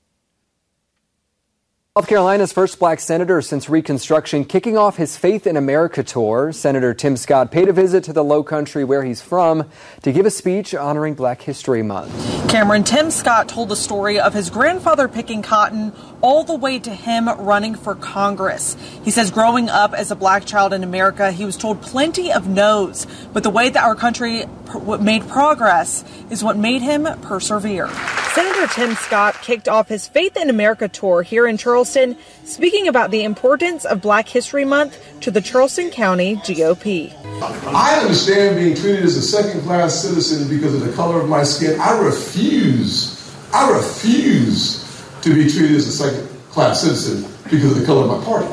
South 1.96 2.08
Carolina's 2.08 2.52
first 2.52 2.80
black 2.80 2.98
senator 2.98 3.40
since 3.40 3.68
Reconstruction 3.68 4.44
kicking 4.44 4.76
off 4.76 4.96
his 4.96 5.16
Faith 5.16 5.46
in 5.46 5.56
America 5.56 6.02
tour. 6.02 6.50
Senator 6.50 6.92
Tim 6.92 7.16
Scott 7.16 7.52
paid 7.52 7.68
a 7.68 7.72
visit 7.72 8.02
to 8.02 8.12
the 8.12 8.24
Low 8.24 8.42
Country 8.42 8.82
where 8.82 9.04
he's 9.04 9.22
from 9.22 9.70
to 10.02 10.10
give 10.10 10.26
a 10.26 10.30
speech 10.30 10.74
honoring 10.74 11.14
Black 11.14 11.40
History 11.40 11.84
Month. 11.84 12.50
Cameron 12.50 12.82
Tim 12.82 13.12
Scott 13.12 13.48
told 13.48 13.68
the 13.68 13.76
story 13.76 14.18
of 14.18 14.34
his 14.34 14.50
grandfather 14.50 15.06
picking 15.06 15.40
cotton 15.40 15.92
all 16.20 16.42
the 16.42 16.56
way 16.56 16.80
to 16.80 16.90
him 16.90 17.28
running 17.28 17.76
for 17.76 17.94
Congress. 17.94 18.76
He 19.04 19.12
says 19.12 19.30
growing 19.30 19.68
up 19.68 19.94
as 19.94 20.10
a 20.10 20.16
black 20.16 20.46
child 20.46 20.72
in 20.72 20.82
America, 20.82 21.30
he 21.30 21.44
was 21.44 21.56
told 21.56 21.80
plenty 21.80 22.32
of 22.32 22.48
no's, 22.48 23.06
but 23.32 23.44
the 23.44 23.50
way 23.50 23.68
that 23.68 23.84
our 23.84 23.94
country 23.94 24.46
pr- 24.66 24.96
made 24.98 25.26
progress 25.28 26.04
is 26.30 26.42
what 26.42 26.56
made 26.56 26.82
him 26.82 27.04
persevere. 27.22 27.88
Senator 28.34 28.66
Tim 28.66 28.94
Scott 28.96 29.34
kicked 29.42 29.68
off 29.68 29.88
his 29.88 30.08
Faith 30.08 30.36
in 30.36 30.50
America 30.50 30.88
tour 30.88 31.22
here 31.22 31.46
in 31.46 31.56
Charleston, 31.56 32.16
speaking 32.44 32.88
about 32.88 33.12
the 33.12 33.22
importance 33.22 33.84
of 33.84 34.02
Black 34.02 34.28
History 34.28 34.64
Month 34.64 35.00
to 35.20 35.30
the 35.30 35.40
Charleston 35.40 35.90
County 35.90 36.36
GOP. 36.36 37.14
I 37.42 38.00
understand 38.00 38.56
being 38.56 38.74
treated 38.74 39.04
as 39.04 39.16
a 39.16 39.22
second 39.22 39.60
class 39.62 39.94
citizen 39.94 40.48
because 40.48 40.74
of 40.74 40.80
the 40.84 40.92
color 40.94 41.20
of 41.20 41.28
my 41.28 41.44
skin. 41.44 41.78
I 41.80 41.98
refuse, 42.00 43.32
I 43.52 43.70
refuse 43.70 44.82
to 45.22 45.34
be 45.34 45.48
treated 45.48 45.76
as 45.76 45.86
a 45.86 45.92
second 45.92 46.28
class 46.50 46.80
citizen 46.82 47.30
because 47.44 47.72
of 47.72 47.78
the 47.78 47.86
color 47.86 48.02
of 48.02 48.18
my 48.18 48.24
party. 48.24 48.48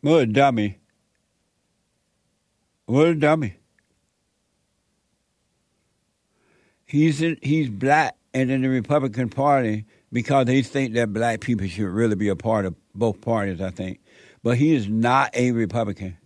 What 0.00 0.22
a 0.22 0.26
dummy. 0.26 0.78
What 2.86 3.18
dummy. 3.18 3.56
He's 6.84 7.20
in, 7.20 7.36
he's 7.42 7.68
black 7.68 8.16
and 8.32 8.50
in 8.50 8.62
the 8.62 8.68
Republican 8.68 9.28
Party 9.28 9.86
because 10.12 10.46
they 10.46 10.62
think 10.62 10.94
that 10.94 11.12
black 11.12 11.40
people 11.40 11.66
should 11.66 11.88
really 11.88 12.14
be 12.14 12.28
a 12.28 12.36
part 12.36 12.64
of 12.64 12.76
both 12.94 13.20
parties, 13.20 13.60
I 13.60 13.70
think. 13.70 14.00
But 14.42 14.56
he 14.56 14.74
is 14.74 14.88
not 14.88 15.34
a 15.34 15.50
Republican. 15.50 16.16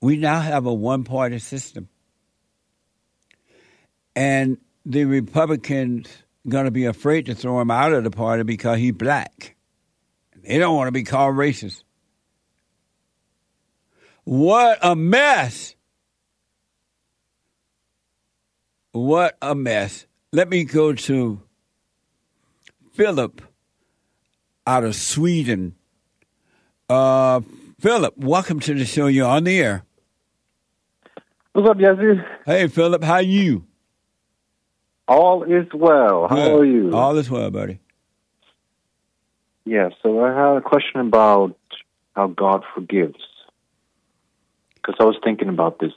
We 0.00 0.16
now 0.16 0.40
have 0.40 0.64
a 0.64 0.72
one 0.72 1.04
party 1.04 1.38
system. 1.38 1.88
And 4.16 4.58
the 4.86 5.04
Republicans 5.04 6.08
going 6.48 6.64
to 6.64 6.70
be 6.70 6.86
afraid 6.86 7.26
to 7.26 7.34
throw 7.34 7.60
him 7.60 7.70
out 7.70 7.92
of 7.92 8.04
the 8.04 8.10
party 8.10 8.42
because 8.42 8.78
he's 8.78 8.92
black. 8.92 9.56
They 10.42 10.58
don't 10.58 10.76
want 10.76 10.88
to 10.88 10.92
be 10.92 11.04
called 11.04 11.36
racist. 11.36 11.84
What 14.24 14.78
a 14.82 14.96
mess! 14.96 15.74
What 18.92 19.36
a 19.42 19.54
mess. 19.54 20.06
Let 20.32 20.48
me 20.48 20.64
go 20.64 20.94
to 20.94 21.42
Philip 22.92 23.42
out 24.66 24.84
of 24.84 24.94
Sweden. 24.94 25.74
Uh, 26.88 27.40
Philip, 27.80 28.16
welcome 28.16 28.60
to 28.60 28.74
the 28.74 28.84
show. 28.86 29.08
You're 29.08 29.28
on 29.28 29.44
the 29.44 29.60
air. 29.60 29.84
What's 31.52 31.68
up, 31.68 31.78
Jesse? 31.78 32.20
Hey, 32.46 32.68
Philip, 32.68 33.04
how 33.04 33.18
you? 33.18 33.64
All 35.06 35.42
is 35.42 35.66
well. 35.74 36.28
How 36.28 36.36
Good. 36.36 36.60
are 36.60 36.64
you? 36.64 36.94
All 36.94 37.18
is 37.18 37.28
well, 37.28 37.50
buddy. 37.50 37.78
Yeah, 39.66 39.90
so 40.02 40.24
I 40.24 40.32
have 40.32 40.56
a 40.56 40.60
question 40.60 41.00
about 41.00 41.56
how 42.14 42.28
God 42.28 42.64
forgives. 42.74 43.18
Because 44.84 44.96
I 45.00 45.04
was 45.04 45.16
thinking 45.24 45.48
about 45.48 45.78
this 45.78 45.92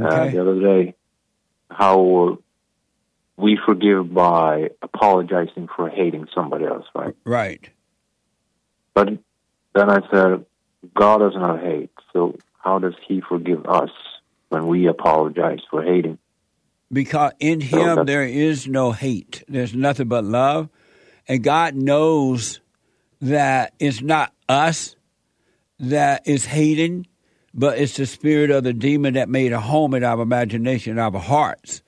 uh, 0.00 0.26
the 0.26 0.40
other 0.40 0.60
day, 0.60 0.94
how 1.70 2.38
we 3.36 3.58
forgive 3.66 4.12
by 4.12 4.70
apologizing 4.82 5.68
for 5.74 5.88
hating 5.88 6.28
somebody 6.34 6.64
else, 6.66 6.86
right? 6.94 7.14
Right. 7.24 7.68
But 8.94 9.08
then 9.74 9.90
I 9.90 10.00
said, 10.10 10.44
God 10.94 11.18
does 11.18 11.34
not 11.34 11.60
hate, 11.60 11.90
so 12.12 12.36
how 12.58 12.78
does 12.78 12.94
He 13.06 13.20
forgive 13.20 13.66
us 13.66 13.90
when 14.48 14.66
we 14.66 14.86
apologize 14.86 15.60
for 15.70 15.82
hating? 15.82 16.18
Because 16.92 17.32
in 17.38 17.60
him 17.60 18.04
there 18.04 18.24
is 18.24 18.66
no 18.66 18.92
hate. 18.92 19.44
There's 19.48 19.74
nothing 19.74 20.08
but 20.08 20.24
love. 20.24 20.68
And 21.28 21.42
God 21.42 21.74
knows 21.74 22.60
that 23.20 23.74
it's 23.78 24.02
not 24.02 24.32
us 24.48 24.96
that 25.78 26.26
is 26.26 26.46
hating, 26.46 27.06
but 27.52 27.78
it's 27.78 27.96
the 27.96 28.06
spirit 28.06 28.50
of 28.50 28.64
the 28.64 28.72
demon 28.72 29.14
that 29.14 29.28
made 29.28 29.52
a 29.52 29.60
home 29.60 29.94
in 29.94 30.04
our 30.04 30.20
imagination, 30.20 30.98
our 30.98 31.18
hearts, 31.18 31.82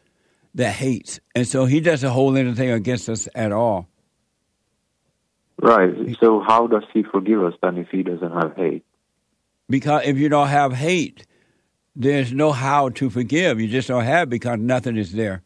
that 0.54 0.72
hates. 0.72 1.20
And 1.34 1.46
so 1.46 1.64
he 1.64 1.80
doesn't 1.80 2.10
hold 2.10 2.36
anything 2.36 2.70
against 2.70 3.08
us 3.08 3.28
at 3.34 3.52
all. 3.52 3.88
Right. 5.62 6.16
So 6.20 6.40
how 6.40 6.66
does 6.66 6.82
He 6.92 7.04
forgive 7.04 7.42
us 7.44 7.54
then 7.62 7.78
if 7.78 7.88
He 7.88 8.02
doesn't 8.02 8.32
have 8.32 8.56
hate? 8.56 8.84
Because 9.68 10.02
if 10.04 10.18
you 10.18 10.28
don't 10.28 10.48
have 10.48 10.72
hate, 10.72 11.24
there's 11.94 12.32
no 12.32 12.50
how 12.50 12.88
to 12.90 13.08
forgive. 13.08 13.60
You 13.60 13.68
just 13.68 13.86
don't 13.86 14.04
have 14.04 14.28
because 14.28 14.58
nothing 14.58 14.96
is 14.96 15.12
there. 15.12 15.42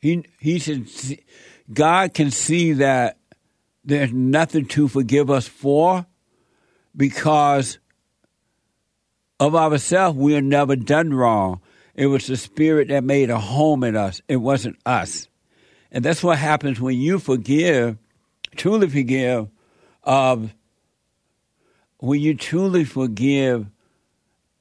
He 0.00 0.24
he 0.40 0.58
should 0.58 0.88
see, 0.88 1.24
God 1.70 2.14
can 2.14 2.30
see 2.30 2.72
that 2.72 3.18
there's 3.84 4.12
nothing 4.12 4.64
to 4.68 4.88
forgive 4.88 5.30
us 5.30 5.46
for 5.46 6.06
because 6.96 7.78
of 9.40 9.56
ourselves 9.56 10.16
we 10.16 10.36
are 10.36 10.42
never 10.42 10.76
done 10.76 11.12
wrong. 11.12 11.60
It 11.94 12.06
was 12.06 12.26
the 12.26 12.36
spirit 12.36 12.88
that 12.88 13.02
made 13.02 13.30
a 13.30 13.38
home 13.38 13.82
in 13.82 13.96
us. 13.96 14.20
It 14.28 14.36
wasn't 14.36 14.78
us. 14.86 15.26
And 15.90 16.04
that's 16.04 16.22
what 16.22 16.38
happens 16.38 16.80
when 16.80 16.98
you 16.98 17.18
forgive, 17.18 17.98
truly 18.54 18.88
forgive, 18.88 19.48
of 20.04 20.54
when 21.98 22.20
you 22.20 22.34
truly 22.34 22.84
forgive 22.84 23.66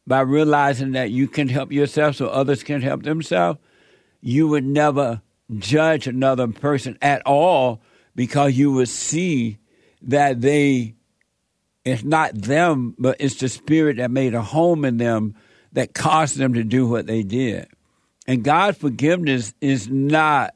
by 0.08 0.22
realizing 0.22 0.94
that 0.94 1.12
you 1.12 1.28
can 1.28 1.50
help 1.50 1.72
yourself 1.72 2.16
so 2.16 2.28
others 2.28 2.64
can 2.64 2.82
help 2.82 3.04
themselves, 3.04 3.60
you 4.22 4.48
would 4.48 4.66
never 4.66 5.22
judge 5.58 6.08
another 6.08 6.48
person 6.48 6.98
at 7.02 7.22
all 7.26 7.82
because 8.16 8.58
you 8.58 8.72
would 8.72 8.90
see 8.90 9.60
that 10.02 10.42
they 10.42 10.96
it's 11.86 12.04
not 12.04 12.36
them, 12.36 12.96
but 12.98 13.18
it's 13.20 13.36
the 13.36 13.50
spirit 13.50 13.98
that 13.98 14.12
made 14.12 14.34
a 14.34 14.42
home 14.42 14.86
in 14.86 14.98
them 14.98 15.36
that 15.74 15.94
caused 15.94 16.38
them 16.38 16.54
to 16.54 16.64
do 16.64 16.88
what 16.88 17.08
they 17.08 17.24
did. 17.24 17.68
And 18.28 18.44
God's 18.44 18.78
forgiveness 18.78 19.54
is 19.62 19.88
not 19.90 20.54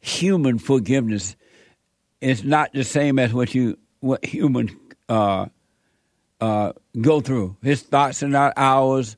human 0.00 0.58
forgiveness. 0.58 1.36
It's 2.20 2.44
not 2.44 2.72
the 2.72 2.84
same 2.84 3.18
as 3.18 3.32
what 3.32 3.54
you 3.54 3.78
what 4.00 4.24
humans 4.24 4.72
uh, 5.08 5.46
uh, 6.40 6.72
go 7.00 7.20
through. 7.20 7.56
His 7.62 7.82
thoughts 7.82 8.22
are 8.22 8.28
not 8.28 8.52
ours. 8.56 9.16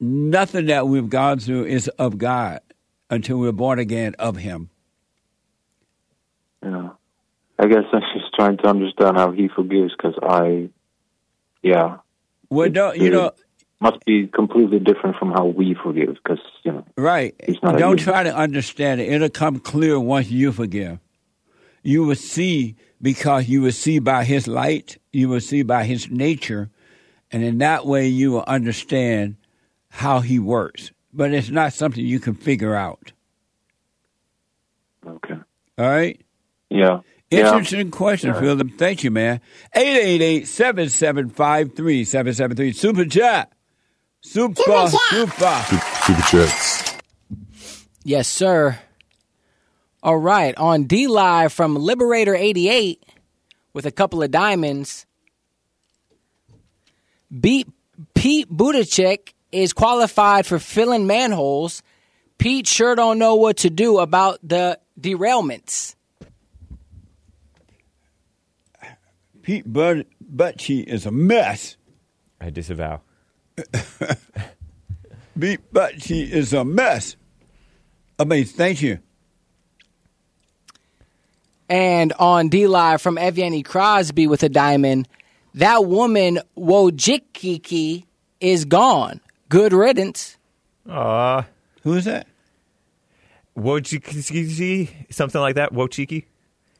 Nothing 0.00 0.66
that 0.66 0.86
we've 0.88 1.08
gone 1.08 1.38
through 1.38 1.66
is 1.66 1.88
of 1.88 2.18
God 2.18 2.60
until 3.08 3.38
we're 3.38 3.52
born 3.52 3.78
again 3.78 4.14
of 4.18 4.36
Him. 4.36 4.70
Yeah. 6.62 6.90
I 7.58 7.66
guess 7.66 7.84
I'm 7.92 8.00
just 8.12 8.23
trying 8.34 8.56
to 8.58 8.66
understand 8.66 9.16
how 9.16 9.30
he 9.32 9.48
forgives 9.48 9.92
because 9.96 10.14
I, 10.22 10.68
yeah. 11.62 11.98
Well, 12.50 12.68
don't 12.68 12.96
you 12.98 13.10
know? 13.10 13.32
Must 13.80 14.04
be 14.06 14.28
completely 14.28 14.78
different 14.78 15.16
from 15.16 15.32
how 15.32 15.46
we 15.46 15.74
forgive 15.74 16.14
because, 16.14 16.38
you 16.62 16.72
know. 16.72 16.86
Right. 16.96 17.34
He's 17.44 17.62
not 17.62 17.74
a 17.74 17.78
Don't 17.78 17.98
try 17.98 18.22
to 18.22 18.34
understand 18.34 19.00
it. 19.00 19.12
It'll 19.12 19.28
come 19.28 19.58
clear 19.58 20.00
once 20.00 20.30
you 20.30 20.52
forgive. 20.52 20.98
You 21.82 22.04
will 22.04 22.14
see 22.14 22.76
because 23.02 23.48
you 23.48 23.60
will 23.60 23.72
see 23.72 23.98
by 23.98 24.24
His 24.24 24.46
light, 24.46 24.96
you 25.12 25.28
will 25.28 25.40
see 25.40 25.62
by 25.62 25.84
His 25.84 26.10
nature, 26.10 26.70
and 27.30 27.42
in 27.42 27.58
that 27.58 27.84
way 27.84 28.06
you 28.06 28.30
will 28.30 28.44
understand 28.46 29.36
how 29.90 30.20
He 30.20 30.38
works. 30.38 30.92
But 31.12 31.32
it's 31.32 31.50
not 31.50 31.74
something 31.74 32.04
you 32.04 32.20
can 32.20 32.34
figure 32.34 32.74
out. 32.74 33.12
Okay. 35.06 35.36
All 35.78 35.86
right? 35.86 36.20
Yeah. 36.70 37.00
Yeah. 37.38 37.52
Interesting 37.52 37.90
question, 37.90 38.30
Yeah. 38.34 38.40
Philip. 38.40 38.78
Thank 38.78 39.04
you, 39.04 39.10
man. 39.10 39.40
888-775-3773. 39.74 42.74
Super 42.74 43.04
chat. 43.04 43.52
Super, 44.20 44.88
super. 44.88 45.64
Super 46.06 46.22
chats. 46.22 46.94
Yes, 48.04 48.28
sir. 48.28 48.78
All 50.02 50.18
right, 50.18 50.54
on 50.58 50.84
DLive 50.84 51.50
from 51.52 51.76
Liberator 51.76 52.34
88 52.34 53.02
with 53.72 53.86
a 53.86 53.90
couple 53.90 54.22
of 54.22 54.30
diamonds. 54.30 55.06
Beat 57.40 57.68
Pete 58.14 58.50
Buttigieg 58.50 59.32
is 59.50 59.72
qualified 59.72 60.46
for 60.46 60.58
filling 60.58 61.06
manholes. 61.06 61.82
Pete 62.38 62.66
sure 62.66 62.94
don't 62.94 63.18
know 63.18 63.34
what 63.36 63.58
to 63.58 63.70
do 63.70 63.98
about 63.98 64.38
the 64.42 64.78
derailments. 65.00 65.93
Pete 69.44 69.70
Bud- 69.70 70.06
Butchie 70.34 70.82
is 70.82 71.04
a 71.04 71.10
mess. 71.10 71.76
I 72.40 72.48
disavow. 72.48 73.02
Pete 75.38 75.60
Butchie 75.72 76.30
is 76.30 76.54
a 76.54 76.64
mess. 76.64 77.16
I 78.18 78.24
mean, 78.24 78.46
thank 78.46 78.80
you. 78.80 79.00
And 81.68 82.14
on 82.14 82.48
DLive 82.48 83.02
from 83.02 83.16
Evgeny 83.16 83.62
Crosby 83.62 84.26
with 84.26 84.42
a 84.42 84.48
diamond, 84.48 85.08
that 85.54 85.84
woman 85.84 86.40
Wojcicki 86.56 88.04
is 88.40 88.64
gone. 88.64 89.20
Good 89.50 89.74
riddance. 89.74 90.38
Aw. 90.88 91.46
Who 91.82 91.92
is 91.94 92.06
that? 92.06 92.26
Wojcicki, 93.58 95.12
something 95.12 95.40
like 95.40 95.56
that. 95.56 95.72
Wojcicki? 95.72 96.24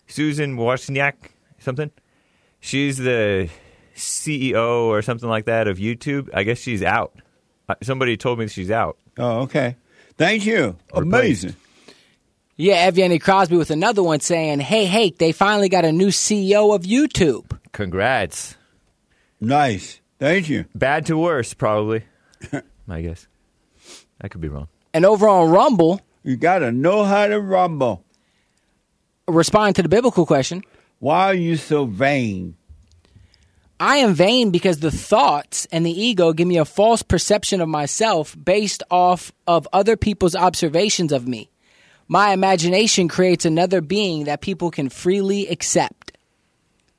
Susan 0.06 0.56
Wozniak, 0.56 1.14
something? 1.58 1.90
She's 2.64 2.96
the 2.96 3.50
CEO 3.94 4.84
or 4.86 5.02
something 5.02 5.28
like 5.28 5.44
that 5.44 5.68
of 5.68 5.76
YouTube. 5.76 6.30
I 6.32 6.44
guess 6.44 6.58
she's 6.58 6.82
out. 6.82 7.14
Uh, 7.68 7.74
Somebody 7.82 8.16
told 8.16 8.38
me 8.38 8.46
she's 8.48 8.70
out. 8.70 8.96
Oh, 9.18 9.42
okay. 9.42 9.76
Thank 10.16 10.46
you. 10.46 10.78
Amazing. 10.94 11.56
Yeah, 12.56 12.90
Evgeny 12.90 13.20
Crosby 13.20 13.58
with 13.58 13.70
another 13.70 14.02
one 14.02 14.20
saying, 14.20 14.60
"Hey, 14.60 14.86
hey, 14.86 15.10
they 15.10 15.30
finally 15.32 15.68
got 15.68 15.84
a 15.84 15.92
new 15.92 16.08
CEO 16.08 16.74
of 16.74 16.84
YouTube." 16.84 17.44
Congrats. 17.72 18.56
Nice. 19.42 20.00
Thank 20.18 20.48
you. 20.48 20.64
Bad 20.74 21.04
to 21.06 21.18
worse, 21.18 21.52
probably. 21.52 22.04
I 22.88 23.02
guess. 23.02 23.26
I 24.22 24.28
could 24.28 24.40
be 24.40 24.48
wrong. 24.48 24.68
And 24.94 25.04
over 25.04 25.28
on 25.28 25.50
Rumble, 25.50 26.00
you 26.22 26.36
got 26.36 26.60
to 26.60 26.72
know 26.72 27.04
how 27.04 27.26
to 27.26 27.38
rumble. 27.38 28.04
Respond 29.28 29.76
to 29.76 29.82
the 29.82 29.90
biblical 29.90 30.24
question. 30.24 30.62
Why 31.04 31.26
are 31.26 31.34
you 31.34 31.56
so 31.56 31.84
vain? 31.84 32.56
I 33.78 33.98
am 33.98 34.14
vain 34.14 34.50
because 34.50 34.78
the 34.78 34.90
thoughts 34.90 35.66
and 35.70 35.84
the 35.84 35.90
ego 35.90 36.32
give 36.32 36.48
me 36.48 36.56
a 36.56 36.64
false 36.64 37.02
perception 37.02 37.60
of 37.60 37.68
myself 37.68 38.34
based 38.42 38.82
off 38.90 39.30
of 39.46 39.68
other 39.70 39.98
people's 39.98 40.34
observations 40.34 41.12
of 41.12 41.28
me. 41.28 41.50
My 42.08 42.32
imagination 42.32 43.08
creates 43.08 43.44
another 43.44 43.82
being 43.82 44.24
that 44.24 44.40
people 44.40 44.70
can 44.70 44.88
freely 44.88 45.46
accept. 45.48 46.16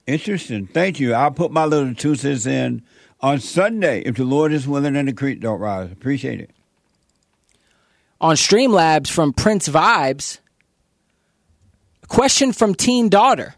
Interesting. 0.05 0.67
Thank 0.67 0.99
you. 0.99 1.15
I'll 1.15 1.31
put 1.31 1.51
my 1.51 1.65
little 1.65 1.95
two 1.95 2.13
cents 2.13 2.45
in 2.45 2.83
on 3.21 3.39
Sunday 3.39 4.01
if 4.01 4.17
the 4.17 4.23
Lord 4.23 4.53
is 4.53 4.67
willing 4.67 4.95
and 4.95 5.07
the 5.07 5.13
creek 5.13 5.39
don't 5.39 5.59
rise. 5.59 5.91
Appreciate 5.91 6.41
it. 6.41 6.51
On 8.21 8.35
Streamlabs 8.35 9.09
from 9.09 9.33
Prince 9.33 9.67
Vibes, 9.67 10.37
question 12.07 12.53
from 12.53 12.75
Teen 12.75 13.09
Daughter. 13.09 13.55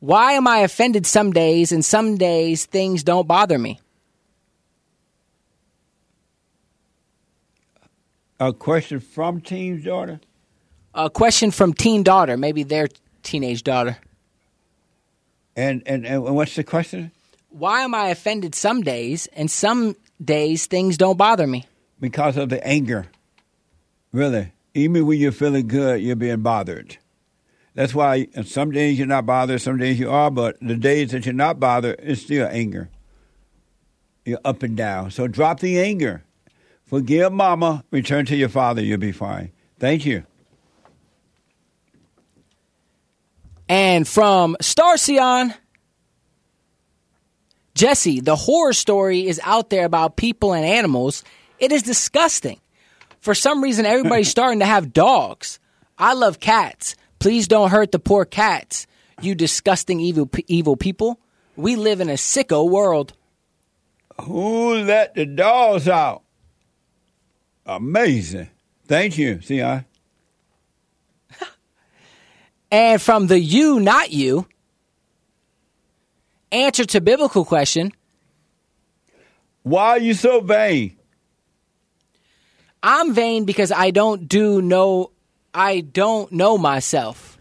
Why 0.00 0.32
am 0.32 0.46
I 0.46 0.58
offended 0.58 1.06
some 1.06 1.32
days 1.32 1.72
and 1.72 1.84
some 1.84 2.16
days 2.16 2.66
things 2.66 3.02
don't 3.02 3.26
bother 3.26 3.58
me? 3.58 3.80
A 8.38 8.52
question 8.52 9.00
from 9.00 9.40
Team's 9.40 9.84
daughter? 9.84 10.20
A 10.94 11.10
question 11.10 11.50
from 11.50 11.74
teen 11.74 12.04
daughter, 12.04 12.36
maybe 12.36 12.62
their 12.62 12.88
teenage 13.22 13.64
daughter. 13.64 13.98
And, 15.56 15.82
and, 15.86 16.06
and 16.06 16.22
what's 16.22 16.54
the 16.54 16.62
question? 16.62 17.10
Why 17.50 17.82
am 17.82 17.94
I 17.94 18.08
offended 18.08 18.54
some 18.54 18.82
days 18.82 19.26
and 19.32 19.50
some 19.50 19.96
days 20.24 20.66
things 20.66 20.96
don't 20.96 21.16
bother 21.16 21.46
me? 21.46 21.66
Because 21.98 22.36
of 22.36 22.48
the 22.48 22.64
anger. 22.64 23.06
Really. 24.12 24.52
Even 24.74 25.06
when 25.06 25.18
you're 25.18 25.32
feeling 25.32 25.66
good, 25.66 26.00
you're 26.00 26.14
being 26.14 26.42
bothered. 26.42 26.96
That's 27.74 27.94
why 27.94 28.26
some 28.44 28.72
days 28.72 28.98
you're 28.98 29.06
not 29.06 29.26
bothered, 29.26 29.60
some 29.60 29.78
days 29.78 29.98
you 29.98 30.10
are, 30.10 30.30
but 30.30 30.56
the 30.60 30.76
days 30.76 31.12
that 31.12 31.26
you're 31.26 31.34
not 31.34 31.60
bothered, 31.60 32.00
it's 32.02 32.22
still 32.22 32.48
anger. 32.50 32.90
You're 34.24 34.40
up 34.44 34.62
and 34.62 34.76
down. 34.76 35.10
So 35.10 35.28
drop 35.28 35.60
the 35.60 35.78
anger. 35.78 36.24
Forgive 36.86 37.32
mama, 37.32 37.84
return 37.90 38.26
to 38.26 38.36
your 38.36 38.48
father, 38.48 38.82
you'll 38.82 38.98
be 38.98 39.12
fine. 39.12 39.52
Thank 39.78 40.06
you. 40.06 40.24
And 43.68 44.08
from 44.08 44.56
Starcion, 44.62 45.54
Jesse, 47.74 48.20
the 48.20 48.34
horror 48.34 48.72
story 48.72 49.26
is 49.26 49.40
out 49.44 49.70
there 49.70 49.84
about 49.84 50.16
people 50.16 50.52
and 50.52 50.64
animals. 50.64 51.22
It 51.58 51.70
is 51.70 51.82
disgusting. 51.82 52.60
For 53.20 53.34
some 53.34 53.62
reason, 53.62 53.84
everybody's 53.84 54.30
starting 54.30 54.60
to 54.60 54.66
have 54.66 54.92
dogs. 54.92 55.60
I 55.98 56.14
love 56.14 56.40
cats. 56.40 56.96
Please 57.28 57.46
don't 57.46 57.68
hurt 57.68 57.92
the 57.92 57.98
poor 57.98 58.24
cats, 58.24 58.86
you 59.20 59.34
disgusting 59.34 60.00
evil 60.00 60.30
evil 60.46 60.78
people. 60.78 61.20
We 61.56 61.76
live 61.76 62.00
in 62.00 62.08
a 62.08 62.14
sicko 62.14 62.66
world. 62.66 63.12
Who 64.22 64.76
let 64.76 65.14
the 65.14 65.26
dogs 65.26 65.88
out? 65.88 66.22
Amazing. 67.66 68.48
Thank 68.86 69.18
you, 69.18 69.42
See, 69.42 69.58
CI. 69.58 69.84
And 72.70 72.98
from 72.98 73.26
the 73.26 73.38
you, 73.38 73.78
not 73.78 74.10
you, 74.10 74.46
answer 76.50 76.86
to 76.86 77.02
biblical 77.02 77.44
question. 77.44 77.92
Why 79.64 79.88
are 79.88 79.98
you 79.98 80.14
so 80.14 80.40
vain? 80.40 80.96
I'm 82.82 83.12
vain 83.12 83.44
because 83.44 83.70
I 83.70 83.90
don't 83.90 84.26
do 84.26 84.62
no 84.62 85.10
I 85.54 85.80
don't 85.80 86.30
know 86.32 86.58
myself. 86.58 87.38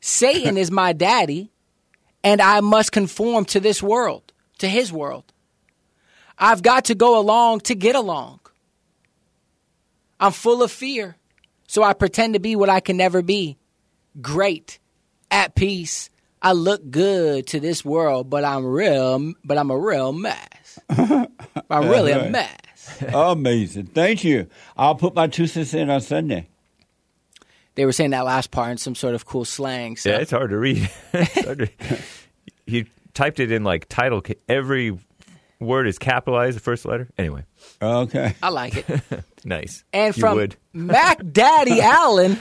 Satan 0.00 0.56
is 0.56 0.70
my 0.70 0.92
daddy, 0.92 1.52
and 2.24 2.40
I 2.40 2.60
must 2.60 2.92
conform 2.92 3.44
to 3.46 3.60
this 3.60 3.82
world, 3.82 4.32
to 4.58 4.68
his 4.68 4.92
world. 4.92 5.32
I've 6.38 6.62
got 6.62 6.86
to 6.86 6.94
go 6.94 7.18
along 7.18 7.60
to 7.60 7.74
get 7.74 7.94
along. 7.94 8.40
I'm 10.18 10.32
full 10.32 10.62
of 10.62 10.70
fear, 10.70 11.16
so 11.66 11.82
I 11.82 11.92
pretend 11.92 12.34
to 12.34 12.40
be 12.40 12.56
what 12.56 12.68
I 12.68 12.80
can 12.80 12.96
never 12.96 13.22
be. 13.22 13.58
Great, 14.20 14.78
at 15.30 15.54
peace. 15.54 16.10
I 16.40 16.52
look 16.52 16.90
good 16.90 17.46
to 17.48 17.60
this 17.60 17.84
world, 17.84 18.28
but 18.28 18.44
I'm 18.44 18.66
real, 18.66 19.32
but 19.44 19.58
I'm 19.58 19.70
a 19.70 19.78
real 19.78 20.12
mess. 20.12 20.80
I'm 20.88 21.28
really 21.88 22.10
a 22.10 22.28
mess. 22.30 23.02
Amazing. 23.12 23.86
Thank 23.86 24.24
you. 24.24 24.48
I'll 24.76 24.96
put 24.96 25.14
my 25.14 25.28
two 25.28 25.46
cents 25.46 25.74
in 25.74 25.88
on 25.88 26.00
Sunday. 26.00 26.48
They 27.74 27.86
were 27.86 27.92
saying 27.92 28.10
that 28.10 28.24
last 28.24 28.50
part 28.50 28.70
in 28.72 28.76
some 28.76 28.94
sort 28.94 29.14
of 29.14 29.24
cool 29.24 29.44
slang. 29.44 29.96
So. 29.96 30.10
Yeah, 30.10 30.18
it's 30.18 30.30
hard 30.30 30.50
to 30.50 30.58
read. 30.58 30.90
hard 31.12 31.58
to, 31.58 31.98
he 32.66 32.86
typed 33.14 33.40
it 33.40 33.50
in 33.50 33.64
like 33.64 33.88
title. 33.88 34.22
Every 34.48 34.98
word 35.58 35.86
is 35.86 35.98
capitalized, 35.98 36.56
the 36.56 36.60
first 36.60 36.84
letter. 36.84 37.08
Anyway. 37.16 37.44
Okay. 37.80 38.34
I 38.42 38.50
like 38.50 38.88
it. 38.88 39.00
nice. 39.44 39.84
And 39.92 40.14
from. 40.14 40.50
Mac 40.74 41.20
Daddy 41.32 41.80
Allen, 41.80 42.38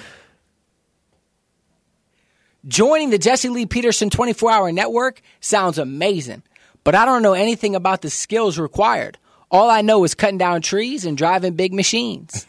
joining 2.68 3.10
the 3.10 3.18
Jesse 3.18 3.50
Lee 3.50 3.66
Peterson 3.66 4.10
24 4.10 4.52
hour 4.52 4.72
network 4.72 5.22
sounds 5.40 5.78
amazing, 5.78 6.44
but 6.84 6.96
I 6.96 7.06
don't 7.06 7.22
know 7.22 7.34
anything 7.34 7.76
about 7.76 8.02
the 8.02 8.10
skills 8.10 8.60
required. 8.60 9.18
All 9.50 9.70
I 9.70 9.82
know 9.82 10.04
is 10.04 10.16
cutting 10.16 10.38
down 10.38 10.62
trees 10.62 11.06
and 11.06 11.18
driving 11.18 11.56
big 11.56 11.74
machines. 11.74 12.46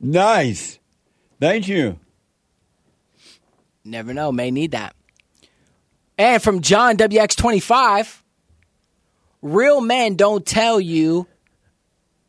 nice. 0.00 0.78
Thank 1.44 1.68
you. 1.68 1.98
Never 3.84 4.14
know, 4.14 4.32
may 4.32 4.50
need 4.50 4.70
that. 4.70 4.96
And 6.16 6.42
from 6.42 6.62
John 6.62 6.96
WX25, 6.96 8.22
real 9.42 9.82
men 9.82 10.16
don't 10.16 10.46
tell 10.46 10.80
you 10.80 11.26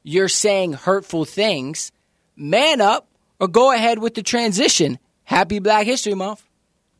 you're 0.03 0.27
saying 0.27 0.73
hurtful 0.73 1.23
things. 1.23 1.93
Man 2.35 2.81
up 2.81 3.07
or 3.39 3.47
go 3.47 3.71
ahead 3.71 3.99
with 3.99 4.15
the 4.15 4.21
transition. 4.21 4.99
Happy 5.23 5.59
Black 5.59 5.85
History 5.85 6.13
Month. 6.13 6.43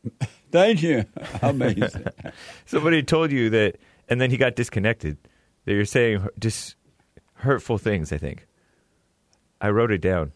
Thank 0.50 0.82
you. 0.82 1.04
Amazing. 1.42 2.06
Somebody 2.64 3.02
told 3.02 3.30
you 3.30 3.50
that, 3.50 3.76
and 4.08 4.22
then 4.22 4.30
he 4.30 4.38
got 4.38 4.56
disconnected. 4.56 5.18
That 5.66 5.74
you're 5.74 5.84
saying 5.84 6.26
just 6.38 6.76
hurtful 7.34 7.76
things. 7.76 8.10
I 8.10 8.16
think. 8.16 8.46
I 9.60 9.68
wrote 9.68 9.90
it 9.90 10.00
down. 10.00 10.32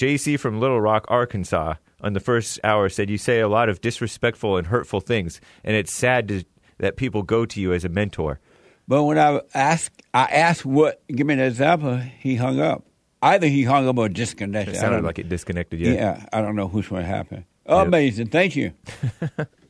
JC 0.00 0.40
from 0.40 0.60
Little 0.60 0.80
Rock, 0.80 1.04
Arkansas, 1.08 1.74
on 2.00 2.14
the 2.14 2.20
first 2.20 2.58
hour 2.64 2.88
said 2.88 3.10
you 3.10 3.18
say 3.18 3.40
a 3.40 3.48
lot 3.48 3.68
of 3.68 3.82
disrespectful 3.82 4.56
and 4.56 4.68
hurtful 4.68 5.00
things, 5.00 5.42
and 5.62 5.76
it's 5.76 5.92
sad 5.92 6.28
to, 6.28 6.44
that 6.78 6.96
people 6.96 7.22
go 7.22 7.44
to 7.44 7.60
you 7.60 7.74
as 7.74 7.84
a 7.84 7.90
mentor. 7.90 8.40
But 8.88 9.04
when 9.04 9.18
I 9.18 9.42
asked, 9.52 10.02
I 10.14 10.22
asked 10.22 10.64
what, 10.64 11.06
give 11.06 11.26
me 11.26 11.34
an 11.34 11.40
example, 11.40 11.98
he 11.98 12.36
hung 12.36 12.60
up. 12.60 12.82
Either 13.20 13.46
he 13.46 13.64
hung 13.64 13.86
up 13.88 13.98
or 13.98 14.08
disconnected. 14.08 14.74
It 14.74 14.78
sounded 14.78 15.04
like 15.04 15.18
it 15.18 15.28
disconnected. 15.28 15.80
Yeah. 15.80 15.92
Yeah, 15.92 16.26
I 16.32 16.40
don't 16.40 16.56
know 16.56 16.68
which 16.68 16.90
one 16.90 17.04
happened. 17.04 17.44
Amazing. 17.66 18.28
Thank 18.28 18.56
you. 18.56 18.72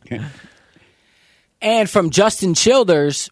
And 1.62 1.90
from 1.90 2.08
Justin 2.08 2.54
Childers, 2.54 3.28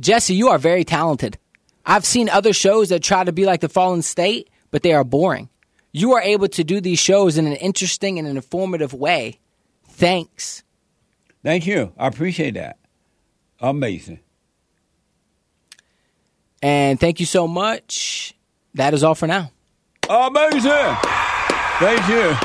Jesse, 0.00 0.34
you 0.34 0.48
are 0.48 0.58
very 0.58 0.82
talented. 0.82 1.38
I've 1.86 2.04
seen 2.04 2.28
other 2.28 2.52
shows 2.52 2.88
that 2.88 3.00
try 3.00 3.22
to 3.22 3.30
be 3.30 3.44
like 3.44 3.60
the 3.60 3.68
Fallen 3.68 4.02
State, 4.02 4.50
but 4.72 4.82
they 4.82 4.92
are 4.92 5.04
boring. 5.04 5.49
You 5.92 6.12
are 6.14 6.22
able 6.22 6.48
to 6.48 6.64
do 6.64 6.80
these 6.80 6.98
shows 6.98 7.36
in 7.36 7.46
an 7.46 7.54
interesting 7.54 8.18
and 8.18 8.28
an 8.28 8.36
informative 8.36 8.94
way. 8.94 9.40
Thanks. 9.88 10.62
Thank 11.42 11.66
you. 11.66 11.92
I 11.98 12.06
appreciate 12.06 12.54
that. 12.54 12.78
Amazing. 13.60 14.20
And 16.62 17.00
thank 17.00 17.20
you 17.20 17.26
so 17.26 17.48
much. 17.48 18.34
That 18.74 18.94
is 18.94 19.02
all 19.02 19.14
for 19.14 19.26
now. 19.26 19.50
Amazing. 20.08 20.96
Thank 21.80 22.08
you. 22.08 22.36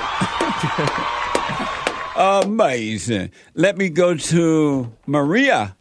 Amazing. 2.16 3.32
Let 3.54 3.78
me 3.78 3.90
go 3.90 4.16
to 4.16 4.92
Maria 5.06 5.76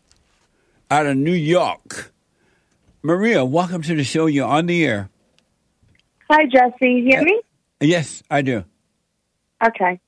out 0.90 1.06
of 1.06 1.16
New 1.16 1.32
York. 1.32 2.12
Maria, 3.02 3.44
welcome 3.44 3.82
to 3.82 3.94
the 3.94 4.04
show. 4.04 4.26
You're 4.26 4.48
on 4.48 4.66
the 4.66 4.84
air. 4.84 5.10
Hi, 6.30 6.46
Jesse. 6.46 6.74
You 6.80 7.04
hear 7.04 7.22
me? 7.22 7.40
Yes, 7.80 8.22
I 8.30 8.42
do. 8.42 8.64
Okay. 9.64 10.00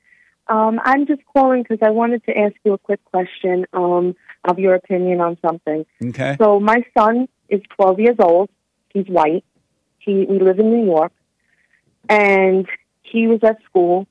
Um, 0.48 0.80
I'm 0.84 1.06
just 1.06 1.22
calling 1.32 1.62
because 1.62 1.78
I 1.82 1.90
wanted 1.90 2.24
to 2.26 2.36
ask 2.36 2.54
you 2.64 2.72
a 2.74 2.78
quick 2.78 3.04
question 3.04 3.66
um, 3.72 4.14
of 4.44 4.58
your 4.58 4.74
opinion 4.74 5.20
on 5.20 5.36
something. 5.44 5.84
Okay. 6.02 6.36
So 6.40 6.60
my 6.60 6.84
son 6.96 7.28
is 7.48 7.60
12 7.76 8.00
years 8.00 8.16
old. 8.20 8.50
He's 8.92 9.06
white. 9.06 9.44
He 9.98 10.24
we 10.28 10.38
live 10.38 10.60
in 10.60 10.70
New 10.70 10.86
York, 10.86 11.12
and 12.08 12.66
he 13.02 13.26
was 13.26 13.40
at 13.42 13.58
school, 13.68 14.06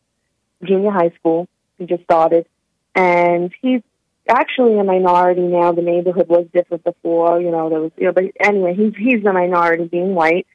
junior 0.62 0.92
high 0.92 1.12
school. 1.18 1.48
He 1.78 1.86
just 1.86 2.04
started, 2.04 2.46
and 2.94 3.54
he's 3.62 3.82
actually 4.28 4.78
a 4.78 4.84
minority 4.84 5.42
now. 5.42 5.72
The 5.72 5.82
neighborhood 5.82 6.28
was 6.28 6.48
different 6.54 6.84
before, 6.84 7.40
you 7.40 7.50
know. 7.50 7.70
There 7.70 7.80
was, 7.80 7.92
you 7.98 8.08
know, 8.08 8.12
but 8.12 8.26
anyway, 8.42 8.76
he's 8.76 8.94
he's 8.98 9.26
a 9.26 9.32
minority, 9.32 9.86
being 9.86 10.16
white, 10.16 10.48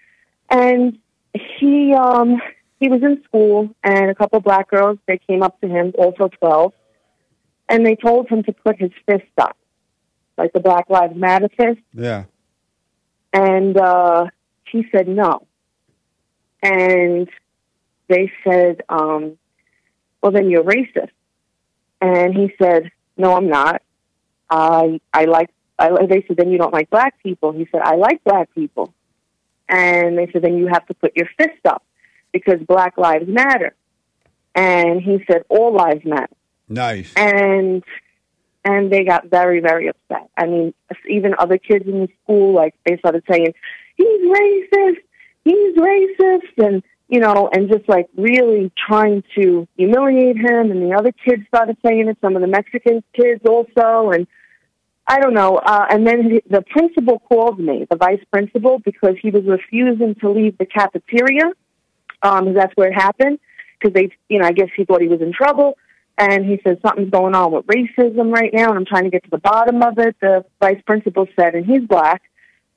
and 0.51 0.99
he 1.33 1.95
um 1.95 2.41
he 2.81 2.89
was 2.89 3.03
in 3.03 3.23
school, 3.25 3.69
and 3.85 4.11
a 4.11 4.15
couple 4.15 4.41
black 4.41 4.71
girls 4.71 4.99
they 5.07 5.19
came 5.19 5.43
up 5.43 5.61
to 5.61 5.69
him, 5.69 5.93
also 5.99 6.29
12, 6.29 6.73
and 7.69 7.85
they 7.85 7.95
told 7.95 8.29
him 8.29 8.43
to 8.45 8.53
put 8.53 8.81
his 8.81 8.91
fist 9.07 9.31
up, 9.39 9.57
like 10.39 10.55
the 10.55 10.61
Black 10.61 10.89
Lives 10.89 11.15
Matter 11.15 11.51
fist. 11.57 11.81
Yeah. 11.93 12.25
And 13.35 13.77
uh, 13.77 14.27
he 14.73 14.87
said 14.91 15.07
no. 15.07 15.47
And 16.63 17.29
they 18.09 18.33
said, 18.43 18.83
um, 18.89 19.37
well, 20.23 20.33
then 20.33 20.51
you're 20.51 20.65
racist. 20.65 21.11
And 22.01 22.35
he 22.35 22.53
said, 22.61 22.91
no, 23.19 23.37
I'm 23.37 23.49
not. 23.49 23.83
I, 24.49 25.01
I 25.13 25.27
like, 25.27 25.51
I, 25.79 25.91
they 26.07 26.25
said, 26.27 26.39
then 26.39 26.51
you 26.51 26.57
don't 26.57 26.73
like 26.73 26.89
black 26.89 27.23
people. 27.23 27.53
He 27.53 27.69
said, 27.71 27.83
I 27.83 27.97
like 27.97 28.25
black 28.25 28.53
people. 28.55 28.95
And 29.69 30.19
they 30.19 30.29
said, 30.33 30.43
then 30.43 30.57
you 30.57 30.67
have 30.67 30.87
to 30.87 30.95
put 30.95 31.15
your 31.15 31.29
fist 31.39 31.65
up 31.67 31.85
because 32.33 32.61
black 32.67 32.97
lives 32.99 33.27
matter. 33.29 33.75
And 34.55 35.01
he 35.01 35.25
said, 35.31 35.45
all 35.49 35.73
lives 35.75 36.05
matter 36.05 36.35
Nice. 36.69 37.13
and 37.17 37.83
and 38.65 38.93
they 38.93 39.05
got 39.05 39.27
very 39.31 39.61
very 39.61 39.89
upset. 39.89 40.29
I 40.37 40.47
mean, 40.47 40.75
even 41.09 41.35
other 41.39 41.59
kids 41.59 41.87
in 41.87 42.01
the 42.01 42.09
school 42.25 42.55
like 42.55 42.75
they 42.87 42.97
started 42.99 43.23
saying 43.31 43.55
he's 43.97 44.23
racist, 44.23 44.97
he's 45.45 45.77
racist 45.77 46.65
and 46.67 46.83
you 47.09 47.19
know, 47.19 47.49
and 47.53 47.69
just 47.69 47.89
like 47.89 48.09
really 48.17 48.71
trying 48.89 49.25
to 49.37 49.67
humiliate 49.77 50.37
him. 50.37 50.71
And 50.71 50.81
the 50.81 50.95
other 50.97 51.11
kids 51.11 51.43
started 51.49 51.77
saying 51.85 52.07
it, 52.09 52.17
some 52.21 52.37
of 52.37 52.41
the 52.43 52.47
Mexican 52.47 53.03
kids 53.15 53.43
also. 53.45 54.11
And 54.11 54.29
I 55.09 55.19
don't 55.19 55.35
know. 55.35 55.57
Uh, 55.57 55.87
and 55.91 56.07
then 56.07 56.31
he- 56.31 56.43
the 56.49 56.63
principal 56.63 57.19
called 57.19 57.59
me, 57.59 57.85
the 57.91 57.97
vice 57.97 58.23
principal, 58.33 58.79
because 58.79 59.17
he 59.21 59.31
was 59.31 59.43
refusing 59.45 60.15
to 60.21 60.31
leave 60.31 60.57
the 60.59 60.67
cafeteria. 60.67 61.51
Um, 62.23 62.55
that's 62.55 62.73
where 62.77 62.89
it 62.89 62.95
happened. 62.95 63.39
Because 63.79 63.95
they, 63.95 64.11
you 64.29 64.39
know, 64.39 64.47
I 64.47 64.53
guess 64.53 64.69
he 64.77 64.85
thought 64.85 65.01
he 65.01 65.09
was 65.09 65.21
in 65.21 65.33
trouble. 65.33 65.79
And 66.19 66.45
he 66.45 66.61
said 66.63 66.81
something's 66.83 67.11
going 67.11 67.35
on 67.35 67.51
with 67.51 67.67
racism 67.67 68.31
right 68.31 68.53
now, 68.53 68.69
and 68.69 68.77
I'm 68.77 68.85
trying 68.85 69.05
to 69.05 69.11
get 69.11 69.25
to 69.25 69.31
the 69.31 69.39
bottom 69.39 69.83
of 69.83 69.99
it. 69.99 70.17
The 70.21 70.45
vice 70.61 70.81
principal 70.87 71.27
said, 71.35 71.55
and 71.55 71.65
he's 71.65 71.83
black. 71.83 72.23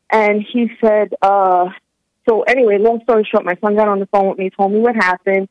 And 0.10 0.41
he 0.41 0.72
said, 0.80 1.14
uh, 1.22 1.70
so 2.28 2.44
anyway, 2.44 2.78
long 2.78 3.02
story 3.04 3.28
short, 3.30 3.44
my 3.44 3.58
son 3.60 3.76
got 3.76 3.89
on 3.89 4.00
the 4.00 4.06
phone 4.06 4.30
with 4.30 4.38
me, 4.38 4.50
told 4.50 4.72
me 4.72 4.80
what 4.80 4.96
happened, 4.96 5.50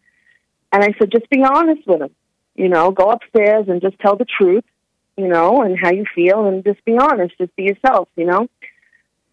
and 0.72 0.82
I 0.82 0.94
said, 0.98 1.10
just 1.10 1.28
be 1.28 1.42
honest 1.42 1.86
with 1.86 2.00
him. 2.00 2.10
You 2.54 2.68
know, 2.68 2.90
go 2.90 3.10
upstairs 3.10 3.66
and 3.68 3.82
just 3.82 3.98
tell 3.98 4.16
the 4.16 4.24
truth, 4.24 4.64
you 5.16 5.28
know, 5.28 5.62
and 5.62 5.78
how 5.78 5.90
you 5.90 6.06
feel, 6.14 6.46
and 6.46 6.64
just 6.64 6.82
be 6.84 6.96
honest, 6.96 7.36
just 7.36 7.54
be 7.56 7.64
yourself, 7.64 8.08
you 8.16 8.24
know. 8.24 8.48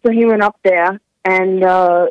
So 0.04 0.12
he 0.12 0.26
went 0.26 0.42
up 0.42 0.58
there, 0.62 1.00
and 1.24 1.64
uh, 1.64 2.08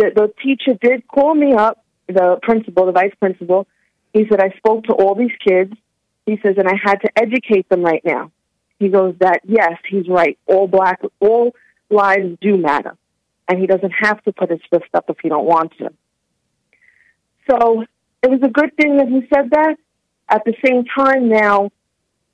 the 0.00 0.10
the 0.14 0.32
teacher 0.42 0.78
did 0.80 1.06
call 1.06 1.34
me 1.34 1.54
up, 1.54 1.84
the 2.06 2.38
principal, 2.42 2.86
the 2.86 2.92
vice 2.92 3.14
principal. 3.20 3.66
He 4.12 4.26
said 4.28 4.40
I 4.40 4.50
spoke 4.56 4.84
to 4.84 4.92
all 4.92 5.14
these 5.14 5.36
kids. 5.46 5.72
He 6.26 6.38
says, 6.42 6.56
and 6.58 6.68
I 6.68 6.76
had 6.82 6.96
to 6.96 7.10
educate 7.16 7.68
them 7.68 7.82
right 7.82 8.04
now. 8.04 8.30
He 8.78 8.88
goes 8.88 9.14
that 9.20 9.40
yes, 9.44 9.74
he's 9.88 10.08
right. 10.08 10.38
All 10.46 10.66
black, 10.66 11.00
all 11.20 11.54
lives 11.90 12.36
do 12.40 12.56
matter 12.56 12.96
and 13.50 13.58
he 13.58 13.66
doesn't 13.66 13.92
have 13.98 14.22
to 14.22 14.32
put 14.32 14.48
his 14.48 14.60
fist 14.70 14.88
up 14.94 15.06
if 15.08 15.16
he 15.20 15.28
don't 15.28 15.44
want 15.44 15.72
to. 15.78 15.92
So 17.50 17.84
it 18.22 18.30
was 18.30 18.40
a 18.44 18.48
good 18.48 18.76
thing 18.76 18.96
that 18.98 19.08
he 19.08 19.22
said 19.34 19.50
that. 19.50 19.76
At 20.28 20.44
the 20.44 20.54
same 20.64 20.84
time, 20.84 21.28
now 21.28 21.72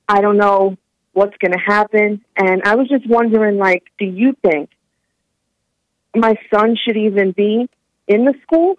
I 0.07 0.21
don't 0.21 0.37
know 0.37 0.77
what's 1.13 1.35
going 1.37 1.53
to 1.53 1.59
happen, 1.59 2.23
and 2.37 2.61
I 2.63 2.75
was 2.75 2.87
just 2.87 3.09
wondering, 3.09 3.57
like, 3.57 3.83
do 3.97 4.05
you 4.05 4.37
think 4.43 4.69
my 6.19 6.35
son 6.53 6.75
should 6.83 6.97
even 6.97 7.31
be 7.31 7.69
in 8.07 8.25
the 8.25 8.33
school? 8.43 8.77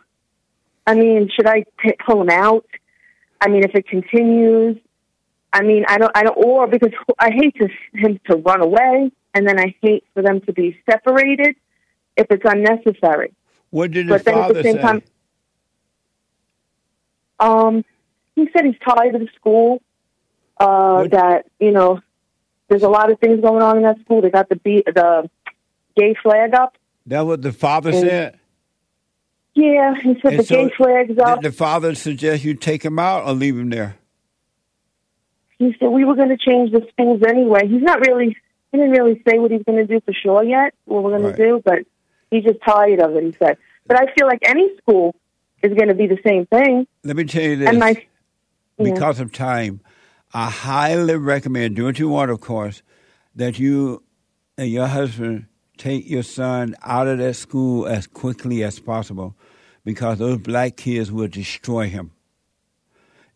I 0.86 0.94
mean, 0.94 1.28
should 1.34 1.46
I 1.46 1.64
t- 1.82 1.96
pull 2.06 2.22
him 2.22 2.30
out? 2.30 2.66
I 3.40 3.48
mean, 3.48 3.62
if 3.62 3.74
it 3.74 3.86
continues, 3.86 4.78
I 5.52 5.62
mean, 5.62 5.84
I 5.88 5.98
don't, 5.98 6.12
I 6.14 6.22
don't, 6.24 6.36
or 6.36 6.66
because 6.66 6.92
I 7.18 7.30
hate 7.30 7.54
to, 7.56 7.68
him 7.94 8.18
to 8.30 8.36
run 8.36 8.62
away, 8.62 9.10
and 9.34 9.46
then 9.46 9.58
I 9.58 9.74
hate 9.82 10.04
for 10.14 10.22
them 10.22 10.40
to 10.42 10.52
be 10.52 10.80
separated 10.90 11.56
if 12.16 12.26
it's 12.30 12.42
unnecessary. 12.44 13.32
What 13.70 13.90
did 13.90 14.08
But 14.08 14.20
his 14.20 14.24
then 14.24 14.34
at 14.34 14.40
father 14.40 14.54
the 14.54 14.62
same 14.62 14.76
say? 14.76 14.82
time, 14.82 15.02
um, 17.38 17.84
he 18.34 18.48
said 18.52 18.64
he's 18.64 18.78
tired 18.86 19.14
of 19.14 19.20
the 19.20 19.28
school. 19.36 19.82
Uh, 20.60 21.06
that 21.08 21.46
you 21.60 21.70
know, 21.70 22.00
there's 22.68 22.82
a 22.82 22.88
lot 22.88 23.12
of 23.12 23.20
things 23.20 23.40
going 23.40 23.62
on 23.62 23.76
in 23.76 23.82
that 23.84 24.00
school. 24.00 24.22
They 24.22 24.30
got 24.30 24.48
the 24.48 24.56
be- 24.56 24.82
the 24.84 25.30
gay 25.96 26.14
flag 26.22 26.54
up. 26.54 26.77
That 27.08 27.26
what 27.26 27.42
the 27.42 27.52
father 27.52 27.90
And- 27.90 27.98
said? 28.00 28.38
Yeah, 29.54 29.94
he 30.00 30.14
said 30.22 30.32
And 30.34 30.38
the 30.38 30.44
so 30.44 30.68
gay 30.68 30.74
flag's 30.76 31.18
up. 31.18 31.40
Did 31.42 31.52
the 31.52 31.56
father 31.56 31.94
suggest 31.96 32.44
you 32.44 32.54
take 32.54 32.84
him 32.84 32.96
out 32.98 33.24
or 33.26 33.32
leave 33.32 33.58
him 33.58 33.70
there? 33.70 33.96
He 35.58 35.74
said 35.80 35.88
we 35.88 36.04
were 36.04 36.14
going 36.14 36.28
to 36.28 36.36
change 36.36 36.70
the 36.70 36.86
schools 36.92 37.22
anyway. 37.26 37.66
He's 37.66 37.82
not 37.82 38.00
really. 38.06 38.36
He 38.70 38.78
didn't 38.78 38.92
really 38.92 39.20
say 39.28 39.38
what 39.38 39.50
he's 39.50 39.62
going 39.64 39.78
to 39.78 39.86
do 39.86 40.00
for 40.04 40.12
sure 40.12 40.44
yet. 40.44 40.74
What 40.84 41.02
we're 41.02 41.10
going 41.10 41.24
Right. 41.24 41.36
to 41.36 41.44
do, 41.44 41.62
but 41.64 41.78
he's 42.30 42.44
just 42.44 42.60
tired 42.64 43.00
of 43.00 43.16
it. 43.16 43.24
He 43.24 43.32
said. 43.32 43.56
But 43.86 43.98
I 44.00 44.12
feel 44.14 44.26
like 44.28 44.40
any 44.44 44.68
school 44.76 45.16
is 45.62 45.72
going 45.74 45.88
to 45.88 45.94
be 45.94 46.06
the 46.06 46.18
same 46.24 46.46
thing. 46.46 46.86
Let 47.02 47.16
me 47.16 47.24
tell 47.24 47.42
you 47.42 47.56
this. 47.56 47.68
And 47.68 47.78
my 47.80 47.90
yeah. 48.78 48.84
because 48.92 49.18
of 49.18 49.32
time, 49.32 49.80
I 50.32 50.50
highly 50.50 51.16
recommend, 51.16 51.74
do 51.76 51.84
what 51.84 51.98
you 51.98 52.08
want, 52.08 52.30
of 52.30 52.40
course, 52.40 52.82
that 53.34 53.58
you 53.58 54.04
and 54.56 54.70
your 54.70 54.86
husband 54.86 55.46
take 55.78 56.08
your 56.08 56.22
son 56.22 56.74
out 56.82 57.06
of 57.06 57.18
that 57.18 57.34
school 57.34 57.86
as 57.86 58.06
quickly 58.06 58.62
as 58.62 58.78
possible 58.78 59.34
because 59.84 60.18
those 60.18 60.38
black 60.38 60.76
kids 60.76 61.10
will 61.10 61.28
destroy 61.28 61.88
him. 61.88 62.12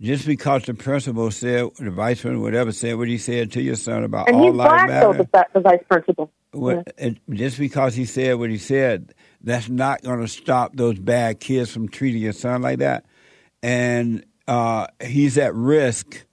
Just 0.00 0.26
because 0.26 0.64
the 0.64 0.74
principal 0.74 1.30
said, 1.30 1.70
the 1.78 1.92
vice 1.92 2.20
principal, 2.20 2.42
whatever, 2.42 2.72
said 2.72 2.98
what 2.98 3.06
he 3.06 3.18
said 3.18 3.52
to 3.52 3.62
your 3.62 3.76
son 3.76 4.02
about 4.02 4.28
and 4.28 4.36
all 4.36 4.52
black 4.52 4.88
though, 4.88 5.12
matter. 5.12 5.28
the, 5.54 5.60
vice 5.60 5.84
principal. 5.88 6.32
Well, 6.52 6.82
it, 6.98 7.18
just 7.30 7.56
because 7.56 7.94
he 7.94 8.04
said 8.04 8.34
what 8.34 8.50
he 8.50 8.58
said, 8.58 9.14
that's 9.40 9.68
not 9.68 10.02
going 10.02 10.20
to 10.20 10.26
stop 10.26 10.74
those 10.74 10.98
bad 10.98 11.38
kids 11.38 11.70
from 11.70 11.88
treating 11.88 12.20
your 12.20 12.32
son 12.32 12.62
like 12.62 12.80
that. 12.80 13.06
And 13.62 14.26
uh, 14.48 14.88
he's 15.00 15.38
at 15.38 15.54
risk 15.54 16.26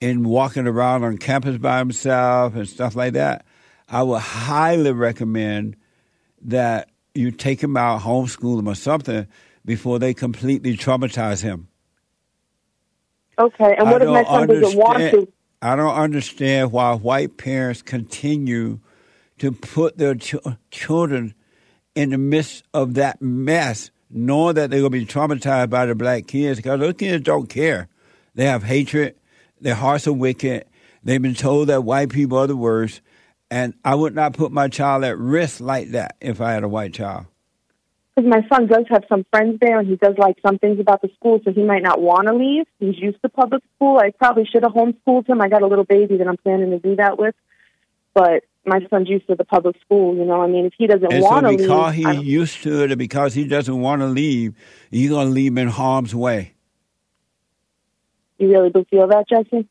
in 0.00 0.24
walking 0.24 0.66
around 0.66 1.02
on 1.02 1.16
campus 1.16 1.56
by 1.56 1.78
himself 1.78 2.54
and 2.54 2.68
stuff 2.68 2.94
like 2.94 3.14
that. 3.14 3.46
I 3.88 4.02
would 4.02 4.20
highly 4.20 4.92
recommend 4.92 5.76
that 6.42 6.90
you 7.14 7.30
take 7.30 7.62
him 7.62 7.76
out, 7.76 8.02
homeschool 8.02 8.58
him 8.58 8.68
or 8.68 8.74
something 8.74 9.26
before 9.64 9.98
they 9.98 10.14
completely 10.14 10.76
traumatize 10.76 11.42
him. 11.42 11.68
Okay, 13.38 13.76
and 13.76 13.88
I 13.88 13.92
what 13.92 14.02
if 14.02 14.08
my 14.08 14.24
son 14.24 14.48
doesn't 14.48 14.78
want 14.78 14.98
to? 14.98 15.32
I 15.62 15.76
don't 15.76 15.94
understand 15.94 16.72
why 16.72 16.94
white 16.94 17.36
parents 17.36 17.82
continue 17.82 18.80
to 19.38 19.52
put 19.52 19.98
their 19.98 20.14
ch- 20.14 20.36
children 20.70 21.34
in 21.94 22.10
the 22.10 22.18
midst 22.18 22.64
of 22.74 22.94
that 22.94 23.20
mess, 23.20 23.90
knowing 24.10 24.54
that 24.54 24.70
they're 24.70 24.80
going 24.80 24.92
to 24.92 24.98
be 24.98 25.06
traumatized 25.06 25.70
by 25.70 25.86
the 25.86 25.94
black 25.94 26.26
kids 26.26 26.58
because 26.58 26.80
those 26.80 26.94
kids 26.94 27.24
don't 27.24 27.48
care. 27.48 27.88
They 28.34 28.44
have 28.44 28.62
hatred. 28.62 29.16
Their 29.60 29.74
hearts 29.74 30.06
are 30.06 30.12
wicked. 30.12 30.64
They've 31.02 31.22
been 31.22 31.34
told 31.34 31.68
that 31.68 31.82
white 31.82 32.10
people 32.10 32.38
are 32.38 32.46
the 32.46 32.56
worst. 32.56 33.00
And 33.50 33.74
I 33.84 33.94
would 33.94 34.14
not 34.14 34.34
put 34.34 34.52
my 34.52 34.68
child 34.68 35.04
at 35.04 35.16
risk 35.16 35.60
like 35.60 35.90
that 35.90 36.16
if 36.20 36.40
I 36.40 36.52
had 36.52 36.64
a 36.64 36.68
white 36.68 36.92
child. 36.92 37.26
Because 38.14 38.30
my 38.30 38.46
son 38.48 38.66
does 38.66 38.84
have 38.90 39.04
some 39.08 39.24
friends 39.30 39.58
there, 39.60 39.78
and 39.78 39.88
he 39.88 39.96
does 39.96 40.16
like 40.18 40.36
some 40.44 40.58
things 40.58 40.80
about 40.80 41.02
the 41.02 41.08
school, 41.16 41.40
so 41.44 41.52
he 41.52 41.62
might 41.62 41.82
not 41.82 42.00
want 42.00 42.26
to 42.26 42.34
leave. 42.34 42.66
He's 42.78 42.98
used 42.98 43.22
to 43.22 43.28
public 43.28 43.62
school. 43.76 43.98
I 43.98 44.10
probably 44.10 44.44
should 44.44 44.64
have 44.64 44.72
homeschooled 44.72 45.28
him. 45.28 45.40
I 45.40 45.48
got 45.48 45.62
a 45.62 45.66
little 45.66 45.84
baby 45.84 46.16
that 46.16 46.26
I'm 46.26 46.36
planning 46.36 46.70
to 46.70 46.78
do 46.78 46.96
that 46.96 47.18
with, 47.18 47.34
but 48.14 48.42
my 48.66 48.80
son's 48.90 49.08
used 49.08 49.26
to 49.28 49.34
the 49.34 49.44
public 49.44 49.76
school. 49.80 50.16
You 50.16 50.24
know, 50.24 50.42
I 50.42 50.46
mean, 50.46 50.66
if 50.66 50.74
he 50.76 50.86
doesn't 50.86 51.08
want 51.20 51.46
so 51.46 51.50
to 51.52 51.56
leave, 51.56 51.58
because 51.58 51.94
he's 51.94 52.22
used 52.22 52.62
to 52.64 52.84
it 52.84 52.90
and 52.90 52.98
because 52.98 53.34
he 53.34 53.44
doesn't 53.44 53.80
want 53.80 54.02
to 54.02 54.06
leave, 54.06 54.54
you're 54.90 55.10
going 55.10 55.28
to 55.28 55.32
leave 55.32 55.52
him 55.52 55.58
in 55.58 55.68
harm's 55.68 56.14
way. 56.14 56.54
you 58.38 58.50
really 58.50 58.70
do 58.70 58.84
feel 58.90 59.06
that, 59.08 59.28
Jesse? 59.28 59.66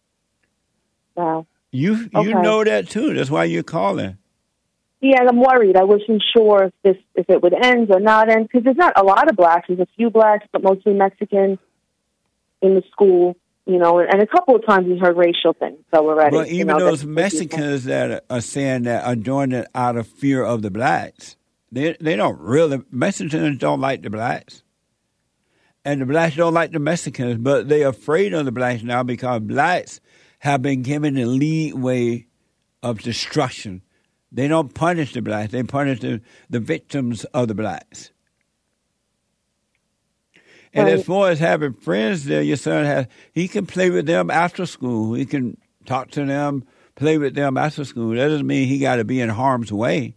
Wow. 1.15 1.45
You 1.78 1.93
you 2.11 2.32
Okay. 2.32 2.41
know 2.41 2.63
that 2.63 2.89
too. 2.89 3.13
That's 3.13 3.30
why 3.30 3.43
you're 3.45 3.61
calling. 3.61 4.17
Yeah, 4.99 5.19
I'm 5.30 5.39
worried. 5.39 5.78
I 5.78 5.84
wasn't 5.84 6.23
sure 6.36 6.63
if 6.65 6.73
this 6.84 6.97
if 7.13 7.30
it 7.30 7.43
would 7.43 7.53
end 7.53 7.91
or 7.91 7.99
not 7.99 8.30
end 8.30 8.47
because 8.47 8.63
there's 8.63 8.78
not 8.78 8.93
a 8.95 9.03
lot 9.03 9.30
of 9.30 9.36
blacks. 9.36 9.65
There's 9.67 9.80
a 9.80 9.88
few 9.95 10.09
blacks, 10.09 10.47
but 10.51 10.63
mostly 10.63 10.93
Mexican 10.93 11.59
in 12.63 12.73
the 12.73 12.82
school. 12.91 13.36
You 13.67 13.78
know, 13.78 13.99
and 13.99 14.21
a 14.21 14.25
couple 14.25 14.55
of 14.55 14.65
times 14.65 14.88
we 14.88 14.97
heard 14.97 15.17
racial 15.17 15.53
things. 15.53 15.78
So 15.93 16.09
already, 16.09 16.36
But 16.36 16.49
you 16.49 16.61
even 16.61 16.78
know, 16.78 16.80
those 16.80 17.05
Mexicans 17.05 17.84
that 17.84 18.23
are 18.30 18.41
saying 18.41 18.84
that 18.84 19.03
are 19.05 19.15
doing 19.15 19.51
it 19.51 19.67
out 19.75 19.97
of 19.97 20.07
fear 20.07 20.41
of 20.43 20.61
the 20.63 20.71
blacks, 20.71 21.36
they 21.71 21.95
they 22.01 22.15
don't 22.15 22.39
really 22.39 22.82
Mexicans 22.89 23.59
don't 23.59 23.82
like 23.82 24.01
the 24.01 24.09
blacks, 24.09 24.63
and 25.86 26.01
the 26.01 26.05
blacks 26.07 26.38
don't 26.38 26.55
like 26.55 26.71
the 26.71 26.80
Mexicans, 26.80 27.38
but 27.38 27.69
they're 27.69 27.89
afraid 27.89 28.34
of 28.34 28.45
the 28.45 28.51
blacks 28.51 28.82
now 28.82 29.03
because 29.03 29.41
blacks 29.41 29.99
have 30.39 30.61
been 30.61 30.83
given 30.83 31.15
the 31.15 31.25
leeway 31.25 32.27
of 32.83 32.99
destruction. 33.01 33.81
They 34.31 34.47
don't 34.47 34.73
punish 34.73 35.13
the 35.13 35.21
blacks; 35.21 35.51
they 35.51 35.63
punish 35.63 35.99
the, 35.99 36.21
the 36.49 36.59
victims 36.59 37.23
of 37.25 37.47
the 37.47 37.55
blacks. 37.55 38.11
And 40.73 40.89
as 40.89 41.05
far 41.05 41.29
as 41.29 41.39
having 41.39 41.73
friends 41.73 42.25
there, 42.25 42.41
your 42.41 42.57
son 42.57 42.85
has 42.85 43.07
he 43.33 43.47
can 43.47 43.65
play 43.65 43.89
with 43.89 44.05
them 44.05 44.29
after 44.29 44.65
school. 44.65 45.13
He 45.13 45.25
can 45.25 45.57
talk 45.85 46.11
to 46.11 46.25
them, 46.25 46.65
play 46.95 47.17
with 47.17 47.35
them 47.35 47.57
after 47.57 47.83
school. 47.83 48.11
That 48.11 48.27
doesn't 48.27 48.45
mean 48.45 48.67
he 48.67 48.79
got 48.79 48.97
to 48.97 49.03
be 49.03 49.19
in 49.19 49.29
harm's 49.29 49.71
way. 49.71 50.15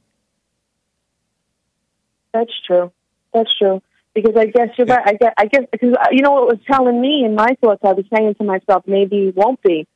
That's 2.34 2.52
true. 2.66 2.92
That's 3.32 3.56
true. 3.56 3.82
Because 4.14 4.34
I 4.36 4.46
guess 4.46 4.68
you're 4.76 4.86
right. 4.86 5.06
I 5.06 5.12
guess, 5.14 5.32
I 5.38 5.46
guess 5.46 5.62
because 5.70 5.94
uh, 5.94 6.08
you 6.10 6.22
know 6.22 6.32
what 6.32 6.46
was 6.46 6.58
telling 6.70 7.00
me 7.00 7.24
in 7.24 7.34
my 7.34 7.56
thoughts. 7.62 7.80
I 7.84 7.92
was 7.92 8.04
saying 8.14 8.34
to 8.34 8.44
myself, 8.44 8.84
maybe 8.86 9.16
he 9.26 9.32
won't 9.34 9.62
be. 9.62 9.86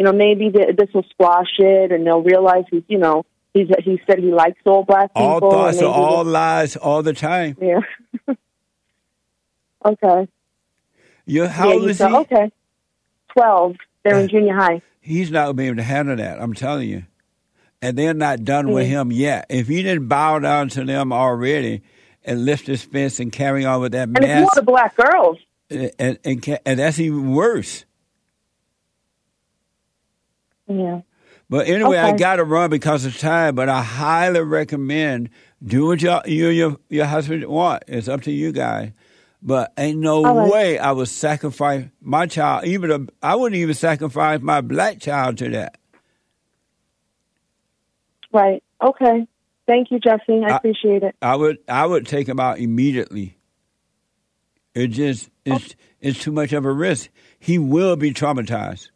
You 0.00 0.04
know, 0.06 0.12
maybe 0.12 0.50
th- 0.50 0.76
this 0.78 0.88
will 0.94 1.04
squash 1.10 1.58
it, 1.58 1.92
and 1.92 2.06
they'll 2.06 2.22
realize 2.22 2.64
he's. 2.70 2.84
You 2.88 2.96
know, 2.96 3.26
he's 3.52 3.66
he 3.84 4.00
said 4.06 4.18
he 4.18 4.32
likes 4.32 4.58
all 4.64 4.82
black 4.82 5.10
people. 5.12 5.22
All 5.28 5.40
thoughts 5.40 5.82
are 5.82 5.92
all 5.92 6.24
lies 6.24 6.74
all 6.74 7.02
the 7.02 7.12
time. 7.12 7.54
Yeah. 7.60 7.80
okay. 9.84 10.26
You 11.26 11.46
how 11.48 11.68
yeah, 11.68 11.74
old 11.74 11.82
you 11.82 11.88
is 11.90 11.98
said, 11.98 12.08
he? 12.12 12.16
okay. 12.16 12.50
Twelve. 13.36 13.76
They're 14.02 14.18
in 14.20 14.28
junior 14.28 14.54
high. 14.56 14.80
He's 15.02 15.30
not 15.30 15.44
going 15.44 15.56
to 15.56 15.62
be 15.62 15.66
able 15.66 15.76
to 15.76 15.82
handle 15.82 16.16
that. 16.16 16.40
I'm 16.40 16.54
telling 16.54 16.88
you. 16.88 17.04
And 17.82 17.96
they're 17.98 18.14
not 18.14 18.42
done 18.44 18.72
with 18.72 18.86
Mm. 18.86 18.90
him 18.90 19.12
yet. 19.12 19.44
If 19.50 19.68
he 19.68 19.82
didn't 19.82 20.08
bow 20.08 20.38
down 20.38 20.70
to 20.70 20.84
them 20.84 21.12
already, 21.12 21.82
and 22.24 22.46
lift 22.46 22.64
this 22.66 22.82
fence 22.82 23.20
and 23.20 23.30
carry 23.30 23.64
on 23.66 23.80
with 23.82 23.92
that 23.92 24.08
And 24.08 24.16
it's 24.18 24.26
mess. 24.26 24.40
more 24.42 24.50
the 24.54 24.62
black 24.62 24.96
girls. 24.96 25.38
and, 25.70 25.90
and, 25.98 26.18
and, 26.24 26.58
and 26.66 26.78
that's 26.78 26.98
even 26.98 27.34
worse. 27.34 27.84
Yeah. 30.70 31.00
But 31.48 31.66
anyway, 31.66 31.98
I 31.98 32.16
got 32.16 32.36
to 32.36 32.44
run 32.44 32.70
because 32.70 33.04
of 33.04 33.18
time. 33.18 33.56
But 33.56 33.68
I 33.68 33.82
highly 33.82 34.40
recommend 34.40 35.30
do 35.62 35.86
what 35.86 36.00
your, 36.00 36.22
you 36.24 36.48
and 36.48 36.56
your 36.56 36.76
your 36.88 37.06
husband 37.06 37.44
want. 37.46 37.82
It's 37.88 38.08
up 38.08 38.22
to 38.22 38.30
you 38.30 38.52
guys. 38.52 38.92
But 39.42 39.72
ain't 39.76 39.98
no 39.98 40.22
right. 40.22 40.50
way 40.50 40.78
I 40.78 40.92
would 40.92 41.08
sacrifice 41.08 41.86
my 42.00 42.26
child. 42.26 42.66
Even 42.66 42.90
a, 42.90 43.26
I 43.26 43.34
wouldn't 43.36 43.58
even 43.58 43.74
sacrifice 43.74 44.40
my 44.40 44.60
black 44.60 45.00
child 45.00 45.38
to 45.38 45.48
that. 45.50 45.78
Right. 48.32 48.62
Okay. 48.82 49.26
Thank 49.66 49.90
you, 49.90 49.98
Jesse. 49.98 50.44
I, 50.44 50.52
I- 50.52 50.56
appreciate 50.56 51.02
it. 51.02 51.16
I 51.20 51.36
would 51.36 51.58
I 51.68 51.86
would 51.86 52.06
take 52.06 52.28
him 52.28 52.38
out 52.38 52.58
immediately. 52.58 53.38
It 54.74 54.88
just 54.88 55.30
it's 55.44 55.74
it's 56.00 56.20
too 56.20 56.32
much 56.32 56.52
of 56.52 56.64
a 56.64 56.72
risk. 56.72 57.10
He 57.38 57.58
will 57.58 57.96
be 57.96 58.12
traumatized. 58.12 58.90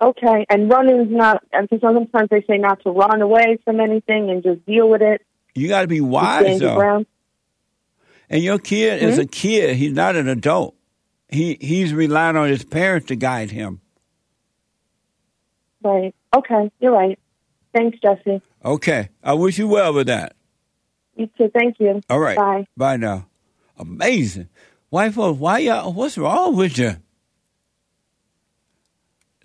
Okay. 0.00 0.44
And 0.50 0.68
running's 0.70 1.10
not, 1.10 1.42
and 1.52 1.68
sometimes 1.80 2.28
they 2.30 2.42
say 2.42 2.58
not 2.58 2.82
to 2.82 2.90
run 2.90 3.22
away 3.22 3.58
from 3.64 3.80
anything 3.80 4.30
and 4.30 4.42
just 4.42 4.64
deal 4.66 4.88
with 4.88 5.02
it. 5.02 5.22
You 5.54 5.68
got 5.68 5.82
to 5.82 5.86
be 5.88 6.00
wise 6.02 6.60
though. 6.60 7.04
And 8.28 8.42
your 8.42 8.58
kid 8.58 9.02
is 9.02 9.14
Hmm? 9.16 9.20
a 9.22 9.26
kid. 9.26 9.76
He's 9.76 9.92
not 9.92 10.16
an 10.16 10.28
adult. 10.28 10.74
He 11.28 11.56
he's 11.60 11.94
relying 11.94 12.36
on 12.36 12.48
his 12.48 12.64
parents 12.64 13.06
to 13.08 13.16
guide 13.16 13.50
him. 13.50 13.80
Right. 15.82 16.14
Okay. 16.36 16.70
You're 16.80 16.92
right. 16.92 17.18
Thanks, 17.74 17.98
Jesse. 18.00 18.42
Okay. 18.64 19.08
I 19.22 19.34
wish 19.34 19.58
you 19.58 19.68
well 19.68 19.92
with 19.94 20.08
that. 20.08 20.34
You 21.14 21.28
too. 21.38 21.50
Thank 21.54 21.76
you. 21.80 22.00
All 22.10 22.18
right. 22.18 22.36
Bye. 22.36 22.66
Bye 22.76 22.96
now. 22.96 23.26
Amazing. 23.78 24.48
White 24.90 25.14
folks, 25.14 25.38
why 25.38 25.58
y'all 25.58 25.92
what's 25.92 26.18
wrong 26.18 26.56
with 26.56 26.78
you? 26.78 26.96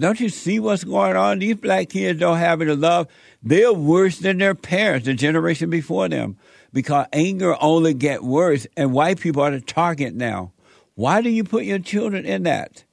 Don't 0.01 0.19
you 0.19 0.29
see 0.29 0.59
what's 0.59 0.83
going 0.83 1.15
on? 1.15 1.37
These 1.37 1.57
black 1.57 1.89
kids 1.89 2.19
don't 2.19 2.39
have 2.39 2.59
any 2.59 2.75
love. 2.75 3.07
They're 3.43 3.71
worse 3.71 4.17
than 4.17 4.39
their 4.39 4.55
parents, 4.55 5.05
the 5.05 5.13
generation 5.13 5.69
before 5.69 6.09
them, 6.09 6.37
because 6.73 7.05
anger 7.13 7.55
only 7.61 7.93
get 7.93 8.23
worse, 8.23 8.65
and 8.75 8.93
white 8.93 9.19
people 9.19 9.43
are 9.43 9.51
the 9.51 9.61
target 9.61 10.15
now. 10.15 10.53
Why 10.95 11.21
do 11.21 11.29
you 11.29 11.43
put 11.43 11.65
your 11.65 11.77
children 11.77 12.25
in 12.25 12.41
that? 12.43 12.83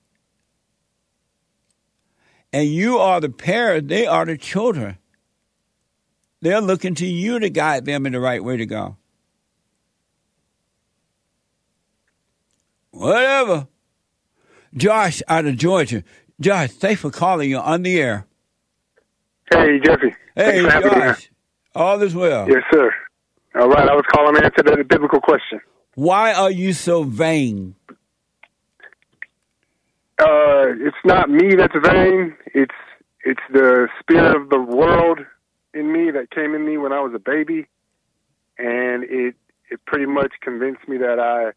And 2.53 2.69
you 2.69 2.99
are 2.99 3.23
the 3.23 3.31
parent; 3.31 3.89
they 3.89 4.07
are 4.07 4.27
the 4.27 4.37
children. 4.37 4.99
They're 6.43 6.61
looking 6.61 6.95
to 6.97 7.07
you 7.07 7.39
to 7.39 7.49
guide 7.49 7.87
them 7.87 8.05
in 8.05 8.13
the 8.13 8.21
right 8.21 8.45
way 8.45 8.59
to 8.59 8.67
go. 8.67 8.99
Whatever. 12.91 13.67
Josh 14.75 15.23
out 15.27 15.47
of 15.47 15.57
Georgia. 15.57 16.05
Josh, 16.41 16.71
thanks 16.71 17.01
for 17.01 17.11
calling. 17.11 17.51
You're 17.51 17.63
on 17.63 17.83
the 17.83 18.01
air. 18.01 18.27
Hey, 19.53 19.81
Jesse. 19.81 20.15
Hey, 20.37 20.63
Thanks 20.63 20.65
for 20.65 20.71
having 20.71 20.93
me. 20.93 21.05
Josh. 21.07 21.31
All 21.75 22.03
is 22.03 22.15
well. 22.15 22.49
Yes, 22.49 22.63
sir. 22.73 22.93
All 23.55 23.69
right, 23.69 23.89
I 23.89 23.95
was 23.95 24.05
calling 24.13 24.37
to 24.37 24.45
answer 24.45 24.63
the 24.63 24.85
biblical 24.85 25.21
question. 25.21 25.61
Why 25.95 26.33
are 26.33 26.51
you 26.51 26.73
so 26.75 27.03
vain? 27.03 27.75
Uh, 30.21 30.75
it's 30.81 30.97
not 31.05 31.31
me 31.31 31.55
that's 31.57 31.75
vain. 31.85 32.37
It's 32.55 32.75
it's 33.25 33.41
the 33.53 33.89
spirit 34.01 34.37
of 34.37 34.49
the 34.49 34.61
world 34.61 35.21
in 35.75 35.93
me 35.93 36.11
that 36.11 36.31
came 36.31 36.55
in 36.55 36.67
me 36.67 36.77
when 36.77 36.93
I 36.93 37.01
was 37.01 37.13
a 37.15 37.19
baby, 37.19 37.67
and 38.59 39.05
it 39.05 39.35
it 39.71 39.85
pretty 39.87 40.07
much 40.07 40.33
convinced 40.41 40.89
me 40.89 40.99
that 40.99 41.19
I 41.21 41.53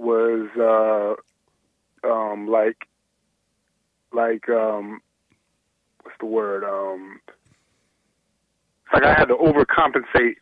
was 0.00 0.48
uh, 0.58 2.08
um, 2.10 2.48
like 2.48 2.87
like 4.12 4.48
um, 4.48 5.00
what's 6.02 6.16
the 6.20 6.26
word? 6.26 6.64
Um, 6.64 7.20
it's 8.84 8.94
like 8.94 9.04
I 9.04 9.18
had 9.18 9.26
to 9.26 9.34
overcompensate 9.34 10.36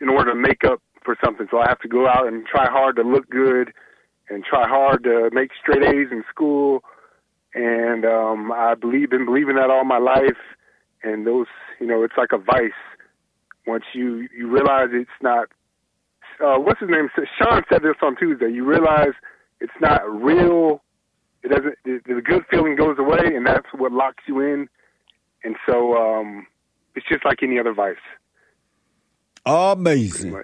in 0.00 0.08
order 0.08 0.32
to 0.32 0.38
make 0.38 0.64
up 0.64 0.80
for 1.04 1.16
something. 1.24 1.46
So 1.50 1.58
I 1.58 1.68
have 1.68 1.80
to 1.80 1.88
go 1.88 2.06
out 2.06 2.26
and 2.26 2.46
try 2.46 2.68
hard 2.68 2.96
to 2.96 3.02
look 3.02 3.28
good 3.28 3.72
and 4.28 4.44
try 4.44 4.68
hard 4.68 5.02
to 5.04 5.30
make 5.32 5.50
straight 5.60 5.82
A's 5.82 6.08
in 6.10 6.22
school. 6.30 6.82
And 7.54 8.04
um, 8.04 8.52
I 8.52 8.74
believe 8.74 9.10
been 9.10 9.26
believing 9.26 9.56
that 9.56 9.70
all 9.70 9.84
my 9.84 9.98
life. 9.98 10.38
And 11.02 11.26
those, 11.26 11.46
you 11.80 11.86
know, 11.86 12.04
it's 12.04 12.14
like 12.16 12.30
a 12.32 12.38
vice. 12.38 12.70
Once 13.66 13.84
you 13.92 14.28
you 14.36 14.48
realize 14.48 14.88
it's 14.92 15.10
not. 15.22 15.48
Uh, 16.42 16.58
what's 16.58 16.80
his 16.80 16.88
name? 16.88 17.08
Sean 17.38 17.62
said 17.70 17.82
this 17.82 17.96
on 18.02 18.16
Tuesday. 18.16 18.50
You 18.50 18.64
realize 18.64 19.12
it's 19.60 19.72
not 19.80 20.00
real. 20.10 20.82
It 21.42 21.48
doesn't. 21.48 21.74
The, 21.84 22.00
the 22.14 22.20
good 22.20 22.44
feeling 22.50 22.76
goes 22.76 22.98
away, 22.98 23.34
and 23.34 23.46
that's 23.46 23.66
what 23.76 23.92
locks 23.92 24.22
you 24.26 24.40
in. 24.40 24.68
And 25.42 25.56
so 25.66 25.96
um, 25.96 26.46
it's 26.94 27.06
just 27.08 27.24
like 27.24 27.42
any 27.42 27.58
other 27.58 27.72
vice. 27.72 27.96
Amazing. 29.46 30.42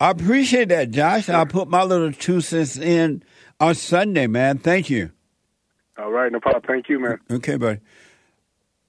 I 0.00 0.10
appreciate 0.10 0.68
that, 0.68 0.90
Josh. 0.90 1.28
I'll 1.28 1.46
put 1.46 1.68
my 1.68 1.82
little 1.82 2.12
two 2.12 2.40
cents 2.40 2.76
in 2.76 3.22
on 3.60 3.74
Sunday, 3.74 4.26
man. 4.26 4.58
Thank 4.58 4.90
you. 4.90 5.12
All 5.98 6.10
right, 6.10 6.30
no 6.30 6.40
problem. 6.40 6.64
Thank 6.66 6.88
you, 6.88 7.00
man. 7.00 7.18
Okay, 7.30 7.56
buddy. 7.56 7.80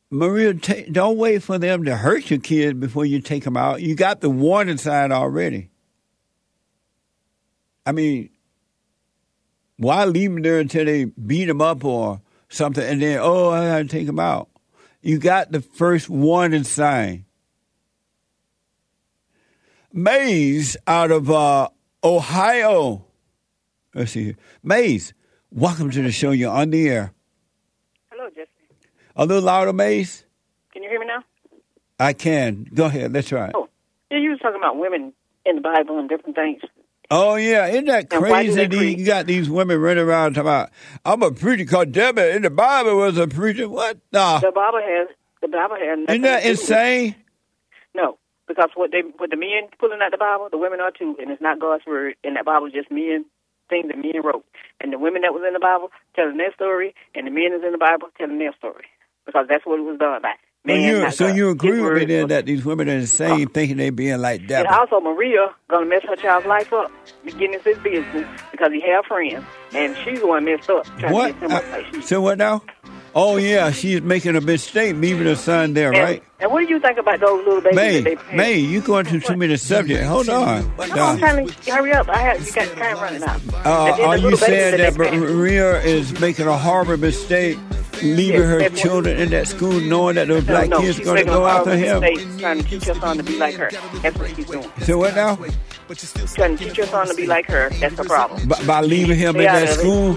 Maria, 0.10 0.54
ta 0.54 0.74
don't 0.91 1.18
wait 1.18 1.43
for 1.43 1.58
them 1.58 1.84
to 1.86 1.95
hurt 1.95 2.30
your 2.30 2.39
kid 2.39 2.80
before 2.80 3.06
you 3.06 3.22
take 3.22 3.43
them 3.43 3.58
out. 3.58 3.82
You 3.82 3.95
got 3.95 4.22
the 4.22 4.30
warning 4.30 4.78
sign 4.78 5.12
already. 5.12 5.70
I 7.86 7.91
mean, 7.91 8.30
why 9.78 10.05
leave 10.05 10.32
them 10.32 10.41
there 10.41 10.59
until 10.59 10.86
they 10.86 11.05
beat 11.05 11.45
them 11.45 11.61
up 11.61 11.86
or 11.86 12.21
something, 12.49 12.84
and 12.84 13.01
then 13.01 13.19
oh, 13.21 13.49
I 13.49 13.67
gotta 13.67 13.86
take 13.86 14.07
them 14.07 14.19
out? 14.19 14.49
You 15.01 15.19
got 15.19 15.51
the 15.51 15.61
first 15.61 16.09
warning 16.09 16.63
sign. 16.63 17.25
Mays 19.93 20.75
out 20.86 21.11
of 21.11 21.30
uh, 21.32 21.69
Ohio. 22.03 23.05
Let's 23.93 24.11
see 24.11 24.25
here. 24.25 24.38
Mays, 24.63 25.13
welcome 25.51 25.89
to 25.91 26.01
the 26.01 26.11
show. 26.11 26.32
You're 26.32 26.51
on 26.51 26.71
the 26.71 26.89
air. 26.89 27.13
Hello, 28.11 28.30
Jesse. 28.30 28.49
A 29.15 29.25
little 29.25 29.43
louder, 29.43 29.73
Mays. 29.73 30.25
Can 30.73 30.84
you 30.84 30.89
hear 30.89 30.99
me 30.99 31.07
now? 31.07 31.23
I 31.99 32.13
can. 32.13 32.67
Go 32.73 32.86
ahead. 32.86 33.13
Let's 33.13 33.30
try 33.30 33.47
it. 33.47 33.53
Oh, 33.55 33.69
yeah, 34.11 34.19
you 34.19 34.32
was 34.32 34.39
talking 34.39 34.59
about 34.59 34.78
women 34.78 35.13
in 35.45 35.55
the 35.55 35.61
Bible 35.61 35.97
and 35.97 36.09
different 36.09 36.36
things. 36.36 36.61
Oh 37.10 37.36
yeah, 37.36 37.68
isn't 37.68 37.86
that 37.86 38.12
And 38.14 38.24
crazy? 38.24 38.68
These- 38.68 38.99
You 38.99 39.05
got 39.05 39.26
these 39.28 39.49
women 39.49 39.80
running 39.80 40.03
around 40.03 40.34
talking 40.34 40.41
about 40.47 40.70
I'm 41.05 41.22
a 41.24 41.32
preacher 41.32 41.64
because 41.64 41.88
Debbie 41.88 42.32
in 42.36 42.41
the 42.41 42.49
Bible 42.49 42.97
was 42.97 43.18
a 43.18 43.28
preacher. 43.28 43.70
What? 43.70 43.97
Nah. 44.12 44.39
The 44.39 44.51
Bible 44.51 44.82
has 44.84 45.08
the 45.41 45.47
Bible 45.47 45.78
has. 45.80 45.99
Isn't 46.10 46.22
that 46.24 46.39
to 46.39 46.43
do 46.43 46.49
with- 46.51 46.60
insane? 46.60 47.16
No, 47.95 48.18
because 48.47 48.70
what 48.76 48.91
they 48.91 49.01
what 49.18 49.30
the 49.30 49.38
men 49.38 49.70
pulling 49.80 49.99
out 50.01 50.12
the 50.12 50.18
Bible, 50.18 50.49
the 50.51 50.58
women 50.58 50.82
are 50.82 50.91
too, 50.91 51.16
and 51.20 51.32
it's 51.32 51.41
not 51.41 51.60
God's 51.60 51.86
word. 51.86 52.16
And 52.24 52.36
that 52.36 52.45
Bible 52.45 52.68
is 52.68 52.74
just 52.74 52.91
men 52.91 53.26
things 53.70 53.88
that 53.88 53.97
men 53.97 54.22
wrote, 54.24 54.45
and 54.80 54.93
the 54.93 54.99
women 54.99 55.22
that 55.24 55.34
was 55.34 55.43
in 55.45 55.53
the 55.53 55.60
Bible 55.60 55.91
telling 56.16 56.38
their 56.38 56.53
story, 56.53 56.95
and 57.16 57.28
the 57.28 57.32
men 57.32 57.51
is 57.53 57.64
in 57.66 57.72
the 57.74 57.78
Bible 57.78 58.08
telling 58.18 58.39
their 58.39 58.53
story, 58.58 58.86
because 59.26 59.45
that's 59.49 59.66
what 59.66 59.80
it 59.80 59.84
was 59.84 59.97
done 59.99 60.22
by. 60.22 60.34
Man, 60.68 60.82
you, 61.05 61.11
so 61.11 61.28
you 61.28 61.49
agree 61.49 61.82
with 61.82 61.93
me 61.93 62.05
then 62.05 62.28
that 62.28 62.45
these 62.45 62.65
women 62.65 62.89
are 62.89 62.93
insane, 62.97 63.47
thinking 63.47 63.78
they 63.78 63.89
being 63.89 64.20
like 64.20 64.47
that. 64.47 64.65
And 64.65 64.76
also, 64.76 64.99
Maria 64.99 65.53
gonna 65.70 65.86
mess 65.86 66.03
her 66.03 66.15
child's 66.15 66.45
life 66.45 66.74
up, 66.74 66.91
beginning 67.24 67.59
his 67.63 67.78
business 67.78 68.28
because 68.51 68.72
he 68.74 68.82
have 68.82 69.05
friends, 69.05 69.45
and 69.74 69.95
she's 70.03 70.20
the 70.20 70.28
one 70.28 70.43
messed 70.45 70.70
up 70.70 70.86
What? 71.09 71.39
to 71.39 71.47
get. 71.47 71.63
Uh, 71.95 72.01
so 72.01 72.22
what 72.22 72.38
now? 72.38 72.63
Oh 73.16 73.38
yeah, 73.38 73.72
she's 73.72 74.01
making 74.01 74.36
a 74.36 74.41
mistake 74.41 74.95
leaving 74.95 75.26
her 75.26 75.36
son 75.36 75.74
there, 75.74 75.91
and, 75.91 76.03
right? 76.03 76.24
And 76.39 76.51
what 76.51 76.68
do 76.68 76.72
you 76.72 76.80
think 76.80 76.99
about 76.99 77.20
those 77.20 77.45
little 77.45 77.62
babies 77.62 77.76
May, 77.76 78.01
that 78.01 78.03
they 78.03 78.16
pay? 78.16 78.36
May, 78.38 78.58
you 78.60 78.82
going 78.82 79.05
to 79.08 79.20
too 79.20 79.36
many 79.36 79.58
subjects. 79.58 80.05
Hold 80.08 80.30
on. 80.30 80.72
No, 80.78 80.84
I'm 80.84 81.18
trying 81.18 81.47
to 81.47 81.72
hurry 81.72 81.93
up. 81.93 82.08
I 82.10 82.18
have 82.18 82.45
you 82.45 82.53
got 82.53 82.68
time 82.78 82.97
running 82.97 83.24
out. 83.24 83.41
Uh, 83.66 83.86
And 83.88 83.97
then 83.97 84.05
are 84.05 84.16
the 84.18 84.22
you 84.22 84.30
little 84.30 84.30
babies 84.30 84.39
saying 84.39 84.78
that 84.78 84.93
they. 84.93 85.18
Maria 85.18 85.82
is 85.82 86.20
making 86.20 86.45
a 86.47 86.55
horrible 86.58 86.97
mistake, 86.97 87.58
leaving 88.03 88.41
her 88.43 88.70
children 88.70 89.18
in 89.18 89.30
that 89.30 89.47
school, 89.47 89.80
knowing 89.80 90.16
that 90.16 90.28
those 90.28 90.45
No, 90.45 90.53
black 90.53 90.70
no, 90.70 90.80
kids 90.82 90.97
she's 90.97 91.05
going 91.05 91.18
to 91.18 91.24
go 91.26 91.45
a 91.45 91.49
after 91.49 91.76
horrible 91.76 92.08
him? 92.20 92.38
Trying 92.38 92.58
to 92.62 92.64
teach 92.70 92.84
her 92.86 92.93
son 92.93 93.18
to 93.18 93.24
be 93.24 93.38
like 93.39 93.55
her. 93.55 93.72
That's 94.03 94.18
what 94.20 94.36
she's 94.36 94.45
doing. 94.45 94.72
So 94.84 94.97
what 94.99 95.16
now? 95.16 95.38
Trying 96.36 96.58
to 96.58 96.66
teach 96.66 96.78
her 96.78 96.86
son 96.86 97.08
to 97.08 97.16
be 97.16 97.26
like 97.26 97.47
her. 97.47 97.70
That's 97.80 97.95
the 97.95 98.03
problem. 98.03 98.47
By, 98.47 98.64
by 98.66 98.82
leaving 98.82 99.18
him 99.18 99.38
in 99.38 99.43
that 99.43 99.64
of 99.64 99.70
it. 99.70 99.74
school, 99.80 100.14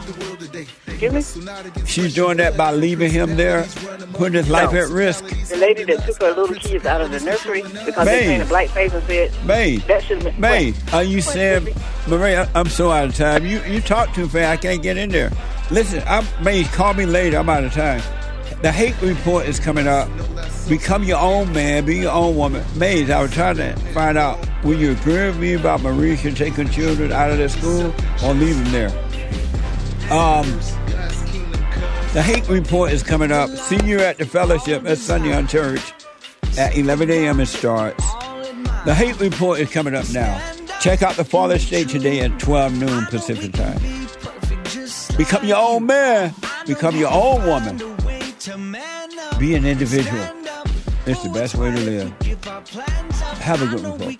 Excuse 1.03 1.37
me? 1.37 1.83
she's 1.87 2.15
doing 2.15 2.37
that 2.37 2.57
by 2.59 2.73
leaving 2.73 3.11
him 3.11 3.37
there, 3.37 3.65
putting 4.13 4.35
his 4.35 4.51
life 4.51 4.73
No. 4.73 4.81
at 4.81 4.89
risk. 4.91 5.25
The 5.49 5.57
lady 5.57 5.85
that 5.85 6.05
took 6.05 6.21
her 6.21 6.33
little 6.35 6.55
kids 6.55 6.85
out 6.85 7.01
of 7.01 7.11
the 7.11 7.21
nursery 7.21 7.63
because 7.63 8.05
May. 8.05 8.19
they 8.21 8.27
painted 8.27 8.49
black 8.49 8.69
face 8.69 8.93
and 8.93 9.03
said 9.05 9.33
May, 9.47 9.77
that 9.79 10.03
should 10.05 10.23
have. 10.23 10.39
May, 10.39 10.75
are 10.93 11.03
you 11.03 11.23
saying, 11.23 11.69
Maria? 12.07 12.51
I'm 12.55 12.69
so 12.69 12.91
out 12.91 13.07
of 13.09 13.15
time. 13.15 13.47
You 13.47 13.63
you 13.65 13.81
talk 13.81 14.13
too 14.15 14.29
fast. 14.29 14.47
I 14.51 14.57
can't 14.61 14.83
get 14.83 14.99
in 14.99 15.09
there. 15.11 15.31
Listen, 15.71 16.03
I'm 16.07 16.27
May. 16.45 16.65
Call 16.65 16.93
me 16.95 17.07
later. 17.07 17.39
I'm 17.39 17.49
out 17.49 17.65
of 17.65 17.73
time. 17.73 18.03
The 18.61 18.71
Hake 18.71 19.01
Report 19.01 19.47
is 19.47 19.59
coming 19.59 19.89
up. 19.89 20.07
Become 20.69 21.05
your 21.05 21.19
own 21.19 21.51
man. 21.55 21.87
Be 21.87 21.97
your 21.97 22.13
own 22.13 22.37
woman. 22.37 22.63
Mays, 22.77 23.09
I 23.09 23.23
was 23.23 23.33
trying 23.33 23.57
to 23.57 23.75
find 23.95 24.19
out 24.19 24.39
will 24.63 24.79
you 24.79 24.93
agree 24.93 25.15
with 25.27 25.39
me 25.39 25.55
about 25.55 25.81
Marisha 25.81 26.37
taking 26.37 26.69
children 26.69 27.11
out 27.11 27.31
of 27.31 27.39
their 27.39 27.49
school 27.49 27.95
or 28.23 28.35
leave 28.35 28.57
them 28.63 28.71
there? 28.73 29.10
Um, 30.11 30.47
the 32.13 32.21
Hake 32.21 32.49
Report 32.49 32.91
is 32.91 33.05
coming 33.05 33.31
up. 33.31 33.49
See 33.51 33.81
you 33.85 34.01
at 34.01 34.19
the 34.19 34.27
fellowship 34.27 34.85
at 34.85 34.99
Sunday 34.99 35.33
on 35.33 35.47
Church 35.47 35.93
at 36.59 36.77
11 36.77 37.11
a.m. 37.11 37.39
It 37.39 37.47
starts. 37.47 38.05
The 38.85 38.93
Hake 38.93 39.21
Report 39.21 39.61
is 39.61 39.71
coming 39.71 39.95
up 39.95 40.11
now. 40.11 40.41
Check 40.81 41.03
out 41.03 41.15
the 41.15 41.25
Fallen 41.25 41.61
State 41.61 41.89
today 41.89 42.21
at 42.23 42.41
12 42.41 42.79
noon 42.79 43.07
Pacific 43.07 43.53
time. 43.53 43.79
Become 45.17 45.45
your 45.47 45.59
own 45.59 45.87
man. 45.87 46.35
Become 46.67 46.97
your 46.97 47.13
own 47.13 47.47
woman. 47.47 47.77
Be 49.39 49.55
an 49.55 49.65
individual. 49.65 50.29
It's 51.07 51.23
the 51.23 51.31
best 51.33 51.55
way 51.55 51.71
to 51.71 51.81
live. 51.83 52.13
Have 53.39 53.63
a 53.63 53.67
good 53.67 53.85
one, 53.85 53.99
folks. 53.99 54.17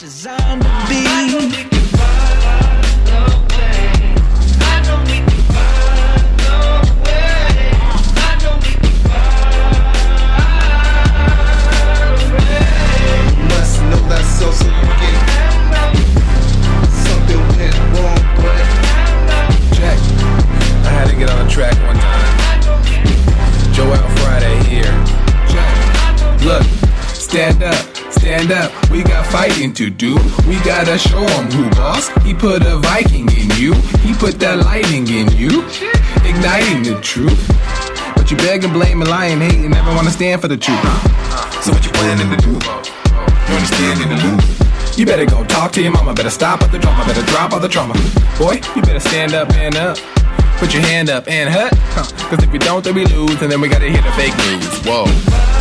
Designed 0.00 0.62
to 0.62 0.68
be. 0.88 1.04
I 1.06 1.28
know 1.28 1.44
we 1.44 1.60
can 1.68 1.84
find 1.92 2.40
a 3.12 3.36
way. 3.52 4.16
I 4.64 4.80
know 4.86 4.96
we 5.04 5.20
can 5.28 5.42
find 5.52 6.40
a 6.40 6.56
way. 7.04 7.76
I 8.16 8.32
know 8.40 8.54
we 8.64 8.72
can 8.80 8.96
find 9.04 9.44
way. 12.32 12.64
Must 13.50 13.76
know 13.90 14.02
that 14.08 14.24
so 14.24 14.48
so 14.48 14.68
something 17.04 17.42
went 17.58 17.76
wrong, 17.92 18.24
but 18.40 18.64
Jack, 19.76 19.98
I 20.86 20.90
had 20.96 21.06
to 21.10 21.14
get 21.14 21.28
on 21.28 21.36
the 21.44 21.50
track 21.52 21.76
one 21.86 21.98
time. 21.98 22.30
Joel 23.74 24.08
Friday 24.20 24.56
here. 24.64 24.96
Look, 26.42 26.64
stand 27.12 27.62
up. 27.62 27.89
Stand 28.30 28.52
up, 28.52 28.90
we 28.92 29.02
got 29.02 29.26
fighting 29.26 29.74
to 29.74 29.90
do. 29.90 30.14
We 30.46 30.54
gotta 30.60 30.96
show 30.96 31.26
show 31.26 31.38
'em 31.38 31.50
who 31.50 31.68
boss. 31.70 32.10
He 32.24 32.32
put 32.32 32.62
a 32.62 32.76
Viking 32.76 33.28
in 33.28 33.50
you. 33.58 33.74
He 34.06 34.14
put 34.14 34.38
that 34.38 34.64
lightning 34.64 35.08
in 35.08 35.26
you. 35.32 35.64
Igniting 36.22 36.84
the 36.84 37.00
truth. 37.02 37.40
But 38.14 38.30
you 38.30 38.36
beg 38.36 38.62
and 38.62 38.72
blame 38.72 39.02
and 39.02 39.10
lie 39.10 39.26
and 39.34 39.42
hate 39.42 39.58
and 39.58 39.74
never 39.74 39.92
wanna 39.96 40.12
stand 40.12 40.40
for 40.40 40.46
the 40.46 40.56
truth. 40.56 40.80
So 41.64 41.72
what 41.72 41.84
you 41.84 41.90
planning 41.90 42.30
to 42.30 42.36
do? 42.36 42.52
You 42.52 43.54
understand 43.56 44.00
in 44.00 44.08
the 44.10 44.18
loop. 44.22 44.44
You 44.96 45.06
better 45.06 45.26
go 45.26 45.42
talk 45.42 45.72
to 45.72 45.82
your 45.82 45.90
mama. 45.90 46.14
Better 46.14 46.30
stop 46.30 46.62
at 46.62 46.70
the 46.70 46.78
drama. 46.78 47.04
Better 47.06 47.26
drop 47.32 47.52
all 47.52 47.58
the 47.58 47.68
trauma. 47.68 47.94
Boy, 48.38 48.60
you 48.76 48.82
better 48.82 49.00
stand 49.00 49.34
up, 49.34 49.52
and 49.54 49.74
up. 49.74 49.98
Put 50.58 50.72
your 50.72 50.82
hand 50.82 51.10
up 51.10 51.26
and 51.26 51.50
hut. 51.50 51.72
Huh. 51.96 52.04
Cause 52.30 52.44
if 52.44 52.52
we 52.52 52.58
don't, 52.58 52.84
then 52.84 52.94
we 52.94 53.06
lose. 53.06 53.42
And 53.42 53.50
then 53.50 53.60
we 53.60 53.66
gotta 53.66 53.90
hear 53.90 54.02
the 54.02 54.12
fake 54.12 54.36
news. 54.38 54.86
Whoa. 54.86 55.59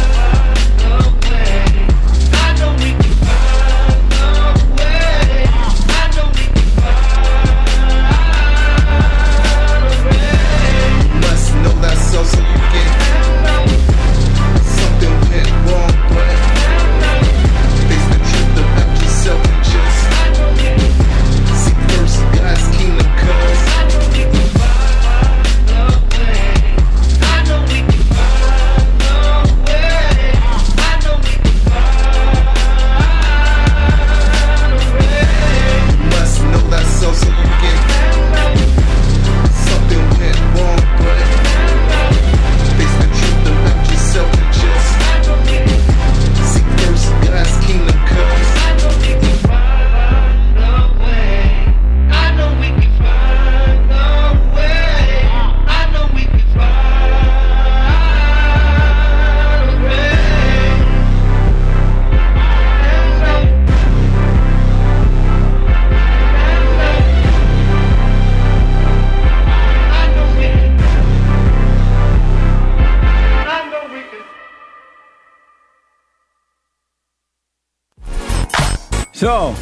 So, 79.20 79.54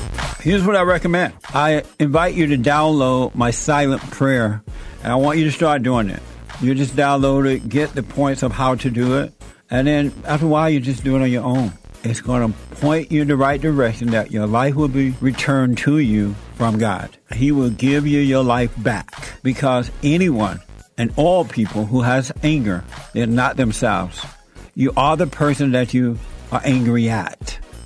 here's 0.41 0.63
what 0.63 0.75
I 0.75 0.83
recommend. 0.83 1.33
I 1.45 1.81
invite 1.97 2.35
you 2.35 2.45
to 2.45 2.57
download 2.59 3.33
my 3.33 3.49
silent 3.49 4.03
prayer, 4.11 4.61
and 5.01 5.11
I 5.11 5.15
want 5.15 5.39
you 5.39 5.45
to 5.45 5.51
start 5.51 5.81
doing 5.81 6.11
it. 6.11 6.21
You 6.61 6.75
just 6.75 6.95
download 6.95 7.51
it, 7.51 7.67
get 7.67 7.95
the 7.95 8.03
points 8.03 8.43
of 8.43 8.51
how 8.51 8.75
to 8.75 8.91
do 8.91 9.17
it, 9.17 9.33
and 9.71 9.87
then 9.87 10.13
after 10.25 10.45
a 10.45 10.47
while, 10.47 10.69
you 10.69 10.79
just 10.79 11.03
do 11.03 11.15
it 11.15 11.23
on 11.23 11.31
your 11.31 11.43
own. 11.43 11.73
It's 12.03 12.21
going 12.21 12.53
to 12.53 12.59
point 12.75 13.11
you 13.11 13.23
in 13.23 13.29
the 13.29 13.35
right 13.35 13.59
direction 13.59 14.11
that 14.11 14.29
your 14.29 14.45
life 14.45 14.75
will 14.75 14.89
be 14.89 15.15
returned 15.21 15.79
to 15.79 15.97
you 15.97 16.35
from 16.53 16.77
God. 16.77 17.17
He 17.33 17.51
will 17.51 17.71
give 17.71 18.05
you 18.05 18.19
your 18.19 18.43
life 18.43 18.71
back 18.83 19.41
because 19.41 19.89
anyone 20.03 20.61
and 20.99 21.11
all 21.15 21.45
people 21.45 21.87
who 21.87 22.03
has 22.03 22.31
anger, 22.43 22.83
they're 23.13 23.25
not 23.25 23.57
themselves. 23.57 24.23
You 24.75 24.93
are 24.95 25.17
the 25.17 25.25
person 25.25 25.71
that 25.71 25.95
you 25.95 26.19
are 26.51 26.61
angry 26.63 27.09
at. 27.09 27.56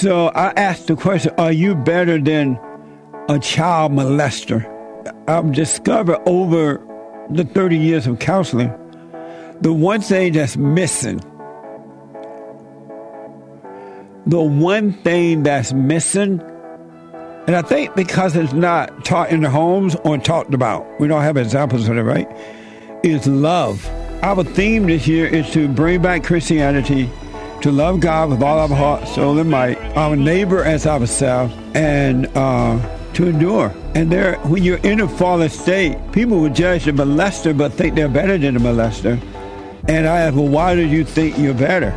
So 0.00 0.28
I 0.28 0.54
asked 0.56 0.86
the 0.86 0.96
question, 0.96 1.34
are 1.36 1.52
you 1.52 1.74
better 1.74 2.18
than 2.18 2.58
a 3.28 3.38
child 3.38 3.92
molester? 3.92 4.64
I've 5.28 5.52
discovered 5.52 6.22
over 6.26 6.80
the 7.28 7.44
30 7.44 7.76
years 7.76 8.06
of 8.06 8.18
counseling, 8.18 8.70
the 9.60 9.74
one 9.74 10.00
thing 10.00 10.32
that's 10.32 10.56
missing, 10.56 11.18
the 14.24 14.40
one 14.40 14.94
thing 15.02 15.42
that's 15.42 15.74
missing, 15.74 16.40
and 17.46 17.54
I 17.54 17.60
think 17.60 17.94
because 17.94 18.34
it's 18.36 18.54
not 18.54 19.04
taught 19.04 19.28
in 19.28 19.42
the 19.42 19.50
homes 19.50 19.96
or 19.96 20.16
talked 20.16 20.54
about, 20.54 20.98
we 20.98 21.08
don't 21.08 21.20
have 21.20 21.36
examples 21.36 21.86
of 21.90 21.98
it, 21.98 22.02
right? 22.02 22.26
Is 23.04 23.26
love. 23.26 23.86
Our 24.22 24.44
theme 24.44 24.86
this 24.86 25.06
year 25.06 25.26
is 25.26 25.50
to 25.50 25.68
bring 25.68 26.00
back 26.00 26.24
Christianity 26.24 27.10
to 27.62 27.70
love 27.70 28.00
God 28.00 28.30
with 28.30 28.42
all 28.42 28.58
our 28.58 28.68
heart, 28.68 29.06
soul, 29.08 29.38
and 29.38 29.50
might, 29.50 29.78
our 29.96 30.16
neighbor 30.16 30.64
as 30.64 30.86
ourselves, 30.86 31.54
and 31.74 32.26
uh, 32.36 32.78
to 33.14 33.28
endure. 33.28 33.74
And 33.94 34.10
there, 34.10 34.36
when 34.40 34.62
you're 34.62 34.78
in 34.78 35.00
a 35.00 35.08
fallen 35.08 35.48
state, 35.50 35.98
people 36.12 36.38
will 36.40 36.50
judge 36.50 36.84
the 36.84 36.92
molester 36.92 37.56
but 37.56 37.72
think 37.72 37.94
they're 37.94 38.08
better 38.08 38.38
than 38.38 38.54
the 38.54 38.60
molester. 38.60 39.20
And 39.88 40.06
I 40.06 40.20
ask, 40.20 40.36
well, 40.36 40.48
why 40.48 40.74
do 40.74 40.86
you 40.86 41.04
think 41.04 41.38
you're 41.38 41.54
better? 41.54 41.90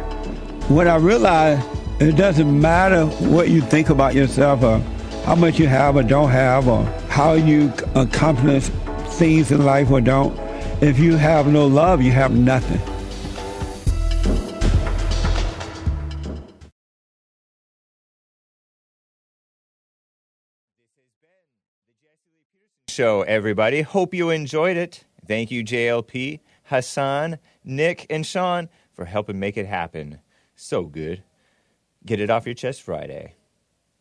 When 0.70 0.88
I 0.88 0.96
realized 0.96 1.68
it 2.00 2.18
doesn't 2.18 2.60
matter 2.60 3.06
what 3.06 3.50
you 3.50 3.62
think 3.62 3.90
about 3.90 4.16
yourself 4.16 4.64
or 4.64 4.80
how 5.26 5.36
much 5.36 5.60
you 5.60 5.68
have 5.68 5.96
or 5.96 6.04
don't 6.04 6.32
have 6.32 6.68
or 6.68 6.84
how 7.08 7.34
you 7.34 7.72
accomplish 7.96 8.66
things 9.18 9.52
in 9.52 9.64
life 9.64 9.90
or 9.92 10.02
don't. 10.02 10.38
If 10.82 11.00
you 11.00 11.16
have 11.16 11.48
no 11.48 11.68
love, 11.68 12.02
you 12.02 12.12
have 12.12 12.36
nothing. 12.36 12.82
Show, 22.94 23.24
everybody. 23.24 23.82
Hope 23.82 24.14
you 24.14 24.30
enjoyed 24.30 24.78
it. 24.78 25.04
Thank 25.28 25.50
you, 25.50 25.64
JLP. 25.64 26.42
Hassan, 26.66 27.40
Nick, 27.64 28.06
and 28.10 28.24
Sean 28.24 28.70
for 28.94 29.06
helping 29.06 29.40
make 29.40 29.58
it 29.58 29.66
happen. 29.66 30.20
So 30.56 30.84
good. 30.84 31.24
Get 32.06 32.20
it 32.20 32.30
off 32.30 32.46
your 32.46 32.54
chest 32.54 32.84
Friday. 32.84 33.34